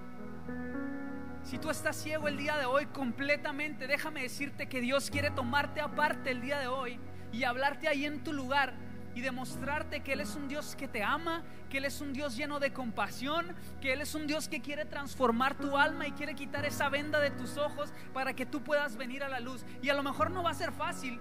Si 1.44 1.58
tú 1.58 1.70
estás 1.70 1.96
ciego 1.96 2.28
el 2.28 2.38
día 2.38 2.58
de 2.58 2.66
hoy 2.66 2.86
completamente, 2.88 3.88
déjame 3.88 4.22
decirte 4.22 4.68
que 4.68 4.82
Dios 4.82 5.10
quiere 5.10 5.32
tomarte 5.32 5.82
aparte 5.82 6.32
el 6.32 6.42
día 6.42 6.60
de 6.60 6.68
hoy 6.68 7.00
y 7.32 7.44
hablarte 7.44 7.88
ahí 7.88 8.06
en 8.06 8.24
tu 8.24 8.34
lugar 8.34 8.74
y 9.16 9.22
demostrarte 9.22 10.02
que 10.02 10.14
Él 10.14 10.22
es 10.22 10.36
un 10.36 10.48
Dios 10.48 10.76
que 10.76 10.88
te 10.88 11.04
ama, 11.04 11.44
que 11.70 11.80
Él 11.80 11.86
es 11.86 12.02
un 12.02 12.14
Dios 12.14 12.36
lleno 12.38 12.60
de 12.60 12.72
compasión, 12.72 13.56
que 13.82 13.94
Él 13.94 14.02
es 14.02 14.16
un 14.16 14.28
Dios 14.28 14.48
que 14.48 14.62
quiere 14.62 14.86
transformar 14.86 15.58
tu 15.58 15.78
alma 15.78 16.08
y 16.08 16.12
quiere 16.12 16.36
quitar 16.36 16.66
esa 16.66 16.90
venda 16.90 17.20
de 17.20 17.32
tus 17.32 17.58
ojos 17.58 17.92
para 18.14 18.34
que 18.34 18.46
tú 18.46 18.64
puedas 18.64 18.96
venir 18.96 19.24
a 19.24 19.30
la 19.30 19.40
luz. 19.40 19.66
Y 19.82 19.90
a 19.90 19.94
lo 19.94 20.04
mejor 20.04 20.32
no 20.32 20.44
va 20.44 20.52
a 20.52 20.54
ser 20.54 20.72
fácil, 20.72 21.20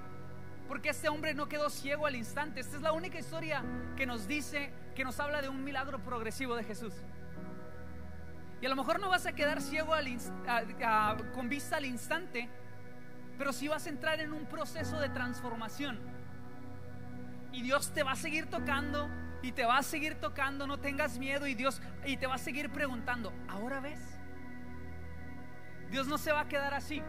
porque 0.68 0.90
este 0.90 1.08
hombre 1.08 1.34
no 1.34 1.48
quedó 1.48 1.70
ciego 1.70 2.06
al 2.06 2.14
instante. 2.14 2.60
Esta 2.60 2.76
es 2.76 2.82
la 2.82 2.92
única 2.92 3.18
historia 3.18 3.64
que 3.96 4.06
nos 4.06 4.28
dice, 4.28 4.70
que 4.94 5.04
nos 5.04 5.18
habla 5.18 5.40
de 5.40 5.48
un 5.48 5.64
milagro 5.64 6.02
progresivo 6.02 6.54
de 6.54 6.64
Jesús. 6.64 6.92
Y 8.60 8.66
a 8.66 8.68
lo 8.68 8.76
mejor 8.76 9.00
no 9.00 9.08
vas 9.08 9.26
a 9.26 9.32
quedar 9.32 9.62
ciego 9.62 9.92
con 11.34 11.48
vista 11.48 11.76
al 11.76 11.84
instante, 11.84 12.48
pero 13.36 13.52
sí 13.52 13.68
vas 13.68 13.86
a 13.86 13.90
entrar 13.90 14.20
en 14.20 14.32
un 14.32 14.46
proceso 14.46 14.98
de 14.98 15.08
transformación. 15.08 15.98
Y 17.52 17.62
Dios 17.62 17.92
te 17.92 18.02
va 18.02 18.12
a 18.12 18.16
seguir 18.16 18.46
tocando 18.46 19.08
y 19.42 19.52
te 19.52 19.64
va 19.64 19.78
a 19.78 19.82
seguir 19.82 20.16
tocando, 20.16 20.66
no 20.66 20.78
tengas 20.78 21.18
miedo 21.18 21.46
y 21.46 21.54
Dios 21.54 21.80
y 22.04 22.16
te 22.16 22.26
va 22.26 22.34
a 22.34 22.38
seguir 22.38 22.70
preguntando, 22.70 23.32
¿ahora 23.48 23.80
ves? 23.80 24.00
Dios 25.90 26.08
no 26.08 26.18
se 26.18 26.32
va 26.32 26.40
a 26.40 26.48
quedar 26.48 26.74
así. 26.74 27.02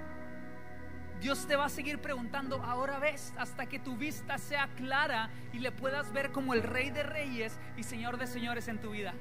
Dios 1.19 1.47
te 1.47 1.57
va 1.57 1.65
a 1.65 1.69
seguir 1.69 1.99
preguntando, 1.99 2.63
ahora 2.63 2.97
ves, 2.97 3.33
hasta 3.37 3.65
que 3.65 3.77
tu 3.77 3.97
vista 3.97 4.37
sea 4.37 4.69
clara 4.77 5.29
y 5.51 5.59
le 5.59 5.71
puedas 5.71 6.13
ver 6.13 6.31
como 6.31 6.53
el 6.53 6.63
Rey 6.63 6.91
de 6.91 7.03
Reyes 7.03 7.59
y 7.75 7.83
Señor 7.83 8.17
de 8.17 8.25
Señores 8.25 8.69
en 8.69 8.79
tu 8.79 8.91
vida. 8.91 9.13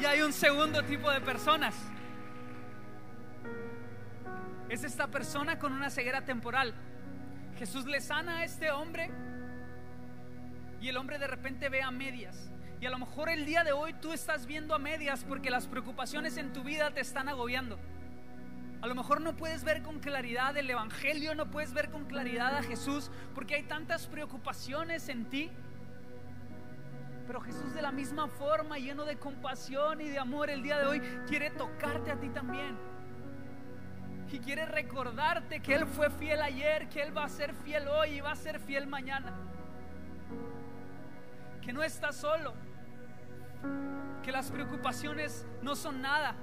Y 0.00 0.04
hay 0.04 0.22
un 0.22 0.32
segundo 0.32 0.84
tipo 0.84 1.10
de 1.10 1.20
personas. 1.20 1.74
Es 4.68 4.84
esta 4.84 5.08
persona 5.08 5.58
con 5.58 5.72
una 5.72 5.90
ceguera 5.90 6.24
temporal. 6.24 6.72
Jesús 7.58 7.84
le 7.86 8.00
sana 8.00 8.38
a 8.38 8.44
este 8.44 8.70
hombre 8.70 9.10
y 10.80 10.88
el 10.88 10.96
hombre 10.96 11.18
de 11.18 11.26
repente 11.26 11.68
ve 11.68 11.82
a 11.82 11.90
medias. 11.90 12.48
Y 12.80 12.86
a 12.86 12.90
lo 12.90 12.98
mejor 12.98 13.28
el 13.28 13.44
día 13.44 13.64
de 13.64 13.72
hoy 13.72 13.92
tú 13.94 14.12
estás 14.12 14.46
viendo 14.46 14.72
a 14.72 14.78
medias 14.78 15.24
porque 15.24 15.50
las 15.50 15.66
preocupaciones 15.66 16.36
en 16.36 16.52
tu 16.52 16.62
vida 16.62 16.92
te 16.92 17.00
están 17.00 17.28
agobiando. 17.28 17.76
A 18.80 18.86
lo 18.86 18.94
mejor 18.94 19.20
no 19.20 19.36
puedes 19.36 19.64
ver 19.64 19.82
con 19.82 19.98
claridad 19.98 20.56
el 20.56 20.70
Evangelio, 20.70 21.34
no 21.34 21.50
puedes 21.50 21.72
ver 21.72 21.90
con 21.90 22.04
claridad 22.04 22.56
a 22.56 22.62
Jesús 22.62 23.10
porque 23.34 23.56
hay 23.56 23.64
tantas 23.64 24.06
preocupaciones 24.06 25.08
en 25.08 25.24
ti. 25.24 25.50
Pero 27.28 27.42
Jesús 27.42 27.74
de 27.74 27.82
la 27.82 27.92
misma 27.92 28.26
forma, 28.26 28.78
lleno 28.78 29.04
de 29.04 29.18
compasión 29.18 30.00
y 30.00 30.08
de 30.08 30.18
amor, 30.18 30.48
el 30.48 30.62
día 30.62 30.78
de 30.78 30.86
hoy 30.86 31.00
quiere 31.28 31.50
tocarte 31.50 32.10
a 32.10 32.18
ti 32.18 32.30
también. 32.30 32.74
Y 34.32 34.38
quiere 34.38 34.64
recordarte 34.64 35.60
que 35.60 35.74
Él 35.74 35.86
fue 35.86 36.08
fiel 36.08 36.40
ayer, 36.40 36.88
que 36.88 37.02
Él 37.02 37.14
va 37.14 37.24
a 37.24 37.28
ser 37.28 37.52
fiel 37.52 37.86
hoy 37.86 38.12
y 38.12 38.20
va 38.22 38.32
a 38.32 38.36
ser 38.36 38.58
fiel 38.60 38.86
mañana. 38.86 39.34
Que 41.60 41.70
no 41.70 41.82
estás 41.82 42.16
solo. 42.16 42.54
Que 44.22 44.32
las 44.32 44.50
preocupaciones 44.50 45.46
no 45.60 45.76
son 45.76 46.00
nada. 46.00 46.34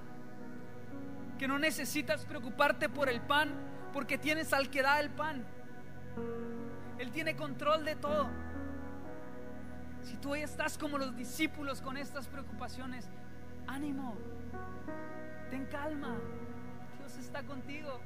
Que 1.40 1.48
no 1.48 1.58
necesitas 1.58 2.26
preocuparte 2.26 2.90
por 2.90 3.10
el 3.10 3.22
pan 3.22 3.50
porque 3.92 4.20
tienes 4.20 4.54
al 4.54 4.70
que 4.70 4.84
da 4.84 5.00
el 5.00 5.10
pan. 5.10 5.44
Él 7.00 7.10
tiene 7.10 7.36
control 7.36 7.86
de 7.86 7.96
todo. 7.96 8.30
Si 10.06 10.18
tú 10.18 10.34
hoy 10.34 10.41
estás 10.41 10.78
como 10.78 10.99
los 10.99 11.16
discípulos 11.16 11.82
con 11.82 11.97
estas 11.97 12.28
preocupaciones, 12.28 13.10
ánimo, 13.66 14.16
ten 15.49 15.66
calma, 15.66 16.16
Dios 16.99 17.18
está 17.18 17.41
contigo, 17.41 17.99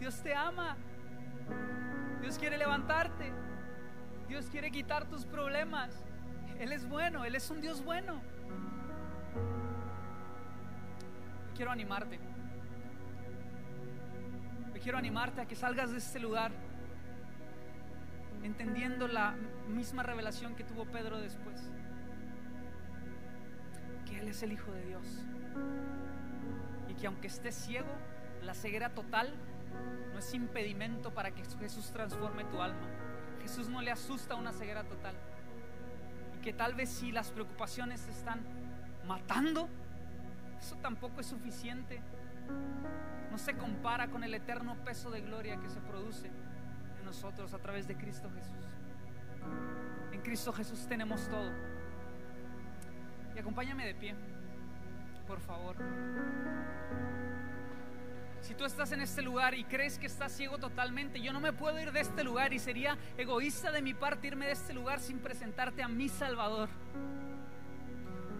Dios 0.00 0.20
te 0.22 0.34
ama, 0.34 0.76
Dios 2.20 2.36
quiere 2.36 2.58
levantarte, 2.58 3.32
Dios 4.26 4.46
quiere 4.46 4.72
quitar 4.72 5.06
tus 5.06 5.24
problemas, 5.24 6.04
Él 6.58 6.72
es 6.72 6.88
bueno, 6.88 7.24
Él 7.24 7.36
es 7.36 7.48
un 7.48 7.60
Dios 7.60 7.84
bueno. 7.84 8.20
Quiero 11.54 11.70
animarte. 11.70 12.18
quiero 14.82 14.98
animarte 14.98 15.40
a 15.40 15.46
que 15.46 15.54
salgas 15.54 15.92
de 15.92 15.98
este 15.98 16.18
lugar 16.18 16.50
entendiendo 18.42 19.08
la 19.08 19.34
misma 19.68 20.02
revelación 20.02 20.54
que 20.54 20.64
tuvo 20.64 20.84
Pedro 20.84 21.18
después. 21.20 21.70
Que 24.06 24.20
Él 24.20 24.28
es 24.28 24.42
el 24.42 24.52
Hijo 24.52 24.72
de 24.72 24.84
Dios. 24.84 25.06
Y 26.88 26.94
que 26.94 27.06
aunque 27.06 27.28
estés 27.28 27.54
ciego, 27.54 27.92
la 28.42 28.54
ceguera 28.54 28.90
total 28.90 29.32
no 30.12 30.18
es 30.18 30.34
impedimento 30.34 31.12
para 31.14 31.30
que 31.30 31.42
Jesús 31.44 31.90
transforme 31.92 32.44
tu 32.44 32.60
alma. 32.60 32.86
Jesús 33.40 33.68
no 33.68 33.80
le 33.80 33.90
asusta 33.90 34.34
una 34.34 34.52
ceguera 34.52 34.84
total. 34.84 35.14
Y 36.36 36.42
que 36.42 36.52
tal 36.52 36.74
vez 36.74 36.90
si 36.90 37.12
las 37.12 37.30
preocupaciones 37.30 38.02
te 38.02 38.10
están 38.10 38.40
matando, 39.06 39.68
eso 40.60 40.76
tampoco 40.76 41.20
es 41.20 41.26
suficiente. 41.26 42.00
No 43.30 43.38
se 43.38 43.54
compara 43.54 44.08
con 44.08 44.24
el 44.24 44.34
eterno 44.34 44.76
peso 44.84 45.10
de 45.10 45.22
gloria 45.22 45.58
que 45.58 45.70
se 45.70 45.80
produce 45.80 46.30
nosotros 47.12 47.52
a 47.52 47.58
través 47.58 47.86
de 47.86 47.94
Cristo 47.94 48.30
Jesús. 48.34 48.64
En 50.12 50.22
Cristo 50.22 50.50
Jesús 50.50 50.86
tenemos 50.88 51.28
todo. 51.28 51.52
Y 53.36 53.38
acompáñame 53.38 53.84
de 53.84 53.94
pie, 53.94 54.14
por 55.26 55.38
favor. 55.38 55.76
Si 58.40 58.54
tú 58.54 58.64
estás 58.64 58.92
en 58.92 59.02
este 59.02 59.20
lugar 59.20 59.52
y 59.52 59.64
crees 59.64 59.98
que 59.98 60.06
estás 60.06 60.32
ciego 60.32 60.56
totalmente, 60.56 61.20
yo 61.20 61.34
no 61.34 61.40
me 61.40 61.52
puedo 61.52 61.78
ir 61.78 61.92
de 61.92 62.00
este 62.00 62.24
lugar 62.24 62.54
y 62.54 62.58
sería 62.58 62.96
egoísta 63.18 63.70
de 63.70 63.82
mi 63.82 63.92
parte 63.92 64.28
irme 64.28 64.46
de 64.46 64.52
este 64.52 64.72
lugar 64.72 64.98
sin 64.98 65.18
presentarte 65.18 65.82
a 65.82 65.88
mi 65.88 66.08
Salvador. 66.08 66.70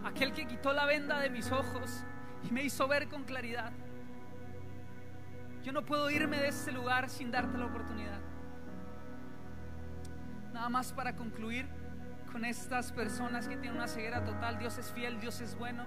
Aquel 0.03 0.33
que 0.33 0.47
quitó 0.47 0.73
la 0.73 0.85
venda 0.85 1.19
de 1.19 1.29
mis 1.29 1.51
ojos 1.51 2.03
y 2.49 2.51
me 2.51 2.63
hizo 2.63 2.87
ver 2.87 3.07
con 3.07 3.23
claridad. 3.23 3.71
Yo 5.63 5.71
no 5.71 5.85
puedo 5.85 6.09
irme 6.09 6.39
de 6.39 6.47
este 6.47 6.71
lugar 6.71 7.07
sin 7.07 7.29
darte 7.29 7.55
la 7.55 7.67
oportunidad. 7.67 8.32
Nada 10.53 10.69
más 10.69 10.93
para 10.93 11.15
concluir 11.15 11.67
con 12.31 12.45
estas 12.45 12.91
personas 12.91 13.47
que 13.47 13.57
tienen 13.57 13.77
una 13.77 13.87
ceguera 13.87 14.23
total. 14.23 14.59
Dios 14.59 14.77
es 14.77 14.91
fiel, 14.91 15.19
Dios 15.19 15.41
es 15.41 15.55
bueno. 15.55 15.85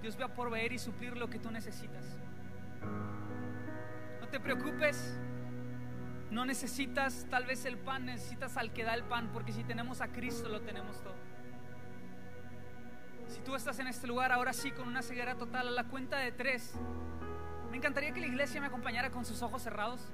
Dios 0.00 0.18
va 0.20 0.26
a 0.26 0.34
proveer 0.34 0.72
y 0.72 0.78
suplir 0.78 1.16
lo 1.16 1.28
que 1.28 1.38
tú 1.38 1.50
necesitas. 1.50 2.04
No 4.20 4.28
te 4.28 4.40
preocupes. 4.40 5.18
No 6.30 6.46
necesitas 6.46 7.26
tal 7.28 7.44
vez 7.44 7.66
el 7.66 7.76
pan, 7.76 8.06
necesitas 8.06 8.56
al 8.56 8.72
que 8.72 8.84
da 8.84 8.94
el 8.94 9.04
pan, 9.04 9.28
porque 9.34 9.52
si 9.52 9.64
tenemos 9.64 10.00
a 10.00 10.08
Cristo 10.08 10.48
lo 10.48 10.62
tenemos 10.62 11.02
todo. 11.02 11.14
Si 13.28 13.40
tú 13.40 13.54
estás 13.54 13.78
en 13.78 13.86
este 13.86 14.06
lugar 14.06 14.32
ahora 14.32 14.54
sí 14.54 14.70
con 14.70 14.88
una 14.88 15.02
ceguera 15.02 15.36
total, 15.36 15.68
a 15.68 15.70
la 15.70 15.84
cuenta 15.84 16.16
de 16.16 16.32
tres, 16.32 16.74
me 17.70 17.76
encantaría 17.76 18.12
que 18.12 18.20
la 18.20 18.26
iglesia 18.26 18.62
me 18.62 18.66
acompañara 18.66 19.10
con 19.10 19.26
sus 19.26 19.42
ojos 19.42 19.62
cerrados. 19.62 20.10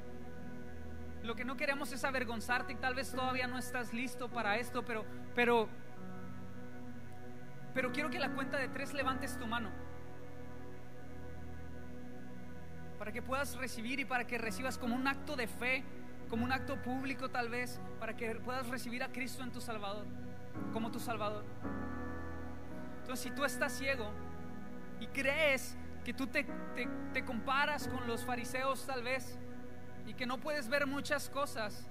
Lo 1.29 1.37
que 1.37 1.45
no 1.45 1.59
queremos 1.59 1.93
es 1.93 2.05
avergonzarte 2.05 2.73
y 2.73 2.77
tal 2.77 2.95
vez 2.95 3.13
todavía 3.13 3.47
no 3.47 3.59
estás 3.59 3.93
listo 3.93 4.31
para 4.31 4.57
esto, 4.57 4.83
pero, 4.83 5.05
pero, 5.35 5.69
pero 7.75 7.93
quiero 7.93 8.09
que 8.09 8.19
la 8.19 8.31
cuenta 8.31 8.57
de 8.57 8.69
tres 8.69 8.95
levantes 8.95 9.37
tu 9.37 9.47
mano. 9.47 9.69
Para 12.99 13.13
que 13.13 13.21
puedas 13.21 13.57
recibir 13.57 14.01
y 14.01 14.07
para 14.07 14.27
que 14.27 14.39
recibas 14.39 14.79
como 14.79 14.97
un 14.97 15.07
acto 15.07 15.37
de 15.37 15.47
fe, 15.47 15.85
como 16.31 16.47
un 16.47 16.53
acto 16.53 16.81
público 16.81 17.29
tal 17.29 17.51
vez, 17.51 17.79
para 18.01 18.17
que 18.17 18.35
puedas 18.37 18.67
recibir 18.69 19.03
a 19.03 19.09
Cristo 19.09 19.43
en 19.43 19.53
tu 19.53 19.61
Salvador, 19.61 20.07
como 20.73 20.91
tu 20.91 20.99
Salvador. 20.99 21.45
Entonces, 23.03 23.23
si 23.23 23.31
tú 23.33 23.45
estás 23.45 23.75
ciego 23.75 24.11
y 24.99 25.07
crees 25.09 25.77
que 26.07 26.15
tú 26.15 26.27
te, 26.27 26.47
te, 27.13 27.23
comparas 27.27 27.87
con 27.87 28.07
los 28.07 28.25
fariseos 28.25 28.87
tal 28.87 29.03
vez 29.03 29.39
y 30.09 30.15
que 30.15 30.25
no 30.25 30.39
puedes 30.39 30.69
ver 30.69 30.87
muchas 30.87 31.29
cosas, 31.29 31.87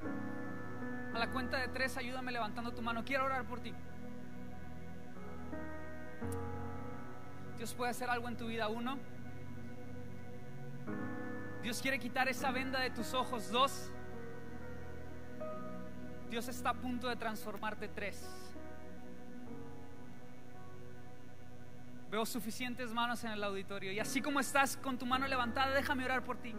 a 1.13 1.19
la 1.19 1.29
cuenta 1.29 1.57
de 1.57 1.67
tres 1.67 1.95
ayúdame 1.97 2.31
levantando 2.31 2.71
tu 2.71 2.81
mano. 2.81 3.05
Quiero 3.05 3.25
orar 3.25 3.45
por 3.45 3.59
ti. 3.59 3.73
Dios 7.57 7.73
puede 7.75 7.91
hacer 7.91 8.09
algo 8.09 8.27
en 8.27 8.35
tu 8.35 8.47
vida. 8.47 8.67
Uno. 8.69 8.97
Dios 11.61 11.79
quiere 11.79 11.99
quitar 11.99 12.27
esa 12.27 12.51
venda 12.51 12.79
de 12.79 12.89
tus 12.89 13.13
ojos. 13.13 13.51
Dos. 13.51 13.91
Dios 16.29 16.47
está 16.47 16.71
a 16.71 16.73
punto 16.73 17.07
de 17.07 17.15
transformarte. 17.15 17.87
Tres. 17.87 18.27
Veo 22.09 22.25
suficientes 22.25 22.91
manos 22.93 23.23
en 23.23 23.31
el 23.31 23.43
auditorio. 23.43 23.91
Y 23.91 23.99
así 23.99 24.21
como 24.23 24.39
estás 24.39 24.75
con 24.75 24.97
tu 24.97 25.05
mano 25.05 25.27
levantada, 25.27 25.75
déjame 25.75 26.03
orar 26.05 26.23
por 26.23 26.37
ti. 26.37 26.55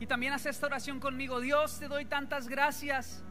Y 0.00 0.06
también 0.06 0.32
haz 0.32 0.46
esta 0.46 0.66
oración 0.66 0.98
conmigo. 0.98 1.40
Dios, 1.40 1.78
te 1.78 1.86
doy 1.86 2.06
tantas 2.06 2.48
gracias. 2.48 3.22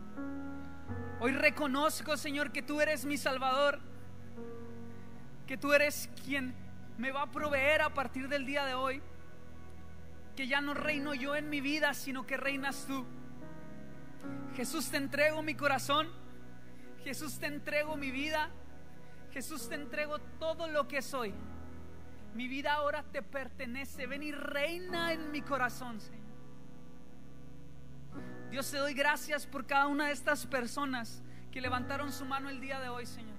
Hoy 1.20 1.32
reconozco, 1.32 2.16
Señor, 2.16 2.52
que 2.52 2.62
tú 2.62 2.80
eres 2.80 3.06
mi 3.06 3.18
Salvador. 3.18 3.80
Que 5.48 5.58
tú 5.58 5.74
eres 5.74 6.12
quien 6.24 6.54
me 7.00 7.12
va 7.12 7.24
a 7.24 7.32
proveer 7.32 7.82
a 7.82 7.92
partir 7.92 8.30
del 8.30 8.46
día 8.46 8.66
de 8.66 8.76
hoy. 8.76 9.02
Que 10.36 10.48
ya 10.48 10.62
no 10.62 10.76
reino 10.76 11.16
yo 11.16 11.36
en 11.36 11.50
mi 11.50 11.60
vida, 11.60 11.96
sino 11.96 12.28
que 12.28 12.38
reinas 12.38 12.86
tú. 12.86 13.04
Jesús, 14.56 14.92
te 14.92 14.98
entrego 14.98 15.42
mi 15.42 15.56
corazón. 15.56 16.08
Jesús, 17.04 17.40
te 17.40 17.48
entrego 17.48 17.98
mi 17.98 18.12
vida. 18.12 18.52
Jesús, 19.34 19.68
te 19.70 19.74
entrego 19.74 20.20
todo 20.40 20.68
lo 20.68 20.88
que 20.88 21.02
soy. 21.02 21.34
Mi 22.36 22.48
vida 22.48 22.74
ahora 22.74 23.02
te 23.02 23.24
pertenece. 23.24 24.06
Ven 24.06 24.22
y 24.22 24.32
reina 24.32 25.14
en 25.14 25.32
mi 25.32 25.42
corazón, 25.42 26.00
Señor. 26.00 26.29
Dios, 28.50 28.70
te 28.72 28.78
doy 28.78 28.94
gracias 28.94 29.46
por 29.46 29.66
cada 29.66 29.88
una 29.88 30.08
de 30.08 30.14
estas 30.14 30.46
personas 30.46 31.22
que 31.52 31.62
levantaron 31.62 32.12
su 32.12 32.26
mano 32.26 32.50
el 32.50 32.60
día 32.60 32.80
de 32.80 32.90
hoy, 32.90 33.06
Señor. 33.06 33.36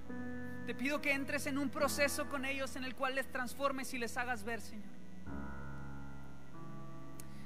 Te 0.67 0.75
pido 0.75 1.01
que 1.01 1.13
entres 1.13 1.47
en 1.47 1.59
un 1.59 1.69
proceso 1.69 2.29
con 2.29 2.45
ellos 2.45 2.77
en 2.77 2.85
el 2.85 2.95
cual 2.95 3.15
les 3.15 3.31
transformes 3.31 3.93
y 3.95 3.99
les 3.99 4.17
hagas 4.17 4.45
ver, 4.45 4.61
Señor. 4.61 4.91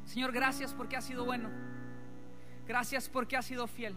Señor, 0.04 0.32
gracias 0.32 0.74
porque 0.74 0.96
has 0.96 1.04
sido 1.04 1.24
bueno. 1.24 1.48
Gracias 2.66 3.08
porque 3.08 3.36
has 3.36 3.46
sido 3.46 3.66
fiel. 3.66 3.94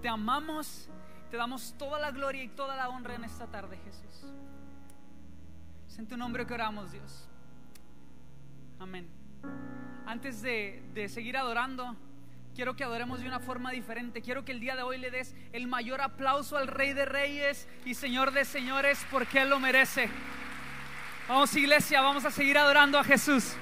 Te 0.00 0.08
amamos 0.08 0.88
te 1.32 1.38
damos 1.38 1.74
toda 1.78 1.98
la 1.98 2.10
gloria 2.10 2.44
y 2.44 2.48
toda 2.48 2.76
la 2.76 2.90
honra 2.90 3.14
en 3.14 3.24
esta 3.24 3.46
tarde, 3.46 3.78
Jesús. 3.86 4.30
Es 5.88 5.98
en 5.98 6.06
tu 6.06 6.18
nombre 6.18 6.46
que 6.46 6.52
oramos, 6.52 6.92
Dios. 6.92 7.26
Amén. 8.78 9.08
Antes 10.04 10.42
de, 10.42 10.84
de 10.92 11.08
seguir 11.08 11.38
adorando, 11.38 11.96
quiero 12.54 12.76
que 12.76 12.84
adoremos 12.84 13.20
de 13.20 13.26
una 13.26 13.40
forma 13.40 13.70
diferente. 13.70 14.22
Quiero 14.22 14.44
que 14.44 14.52
el 14.52 14.60
día 14.60 14.76
de 14.76 14.82
hoy 14.82 14.98
le 14.98 15.10
des 15.10 15.34
el 15.52 15.66
mayor 15.66 16.00
aplauso 16.00 16.56
al 16.56 16.68
Rey 16.68 16.92
de 16.92 17.04
Reyes 17.04 17.68
y 17.84 17.94
Señor 17.94 18.32
de 18.32 18.44
Señores 18.44 19.04
porque 19.10 19.42
Él 19.42 19.50
lo 19.50 19.58
merece. 19.58 20.08
Vamos 21.28 21.54
iglesia, 21.56 22.00
vamos 22.00 22.24
a 22.24 22.30
seguir 22.30 22.58
adorando 22.58 22.98
a 22.98 23.04
Jesús. 23.04 23.54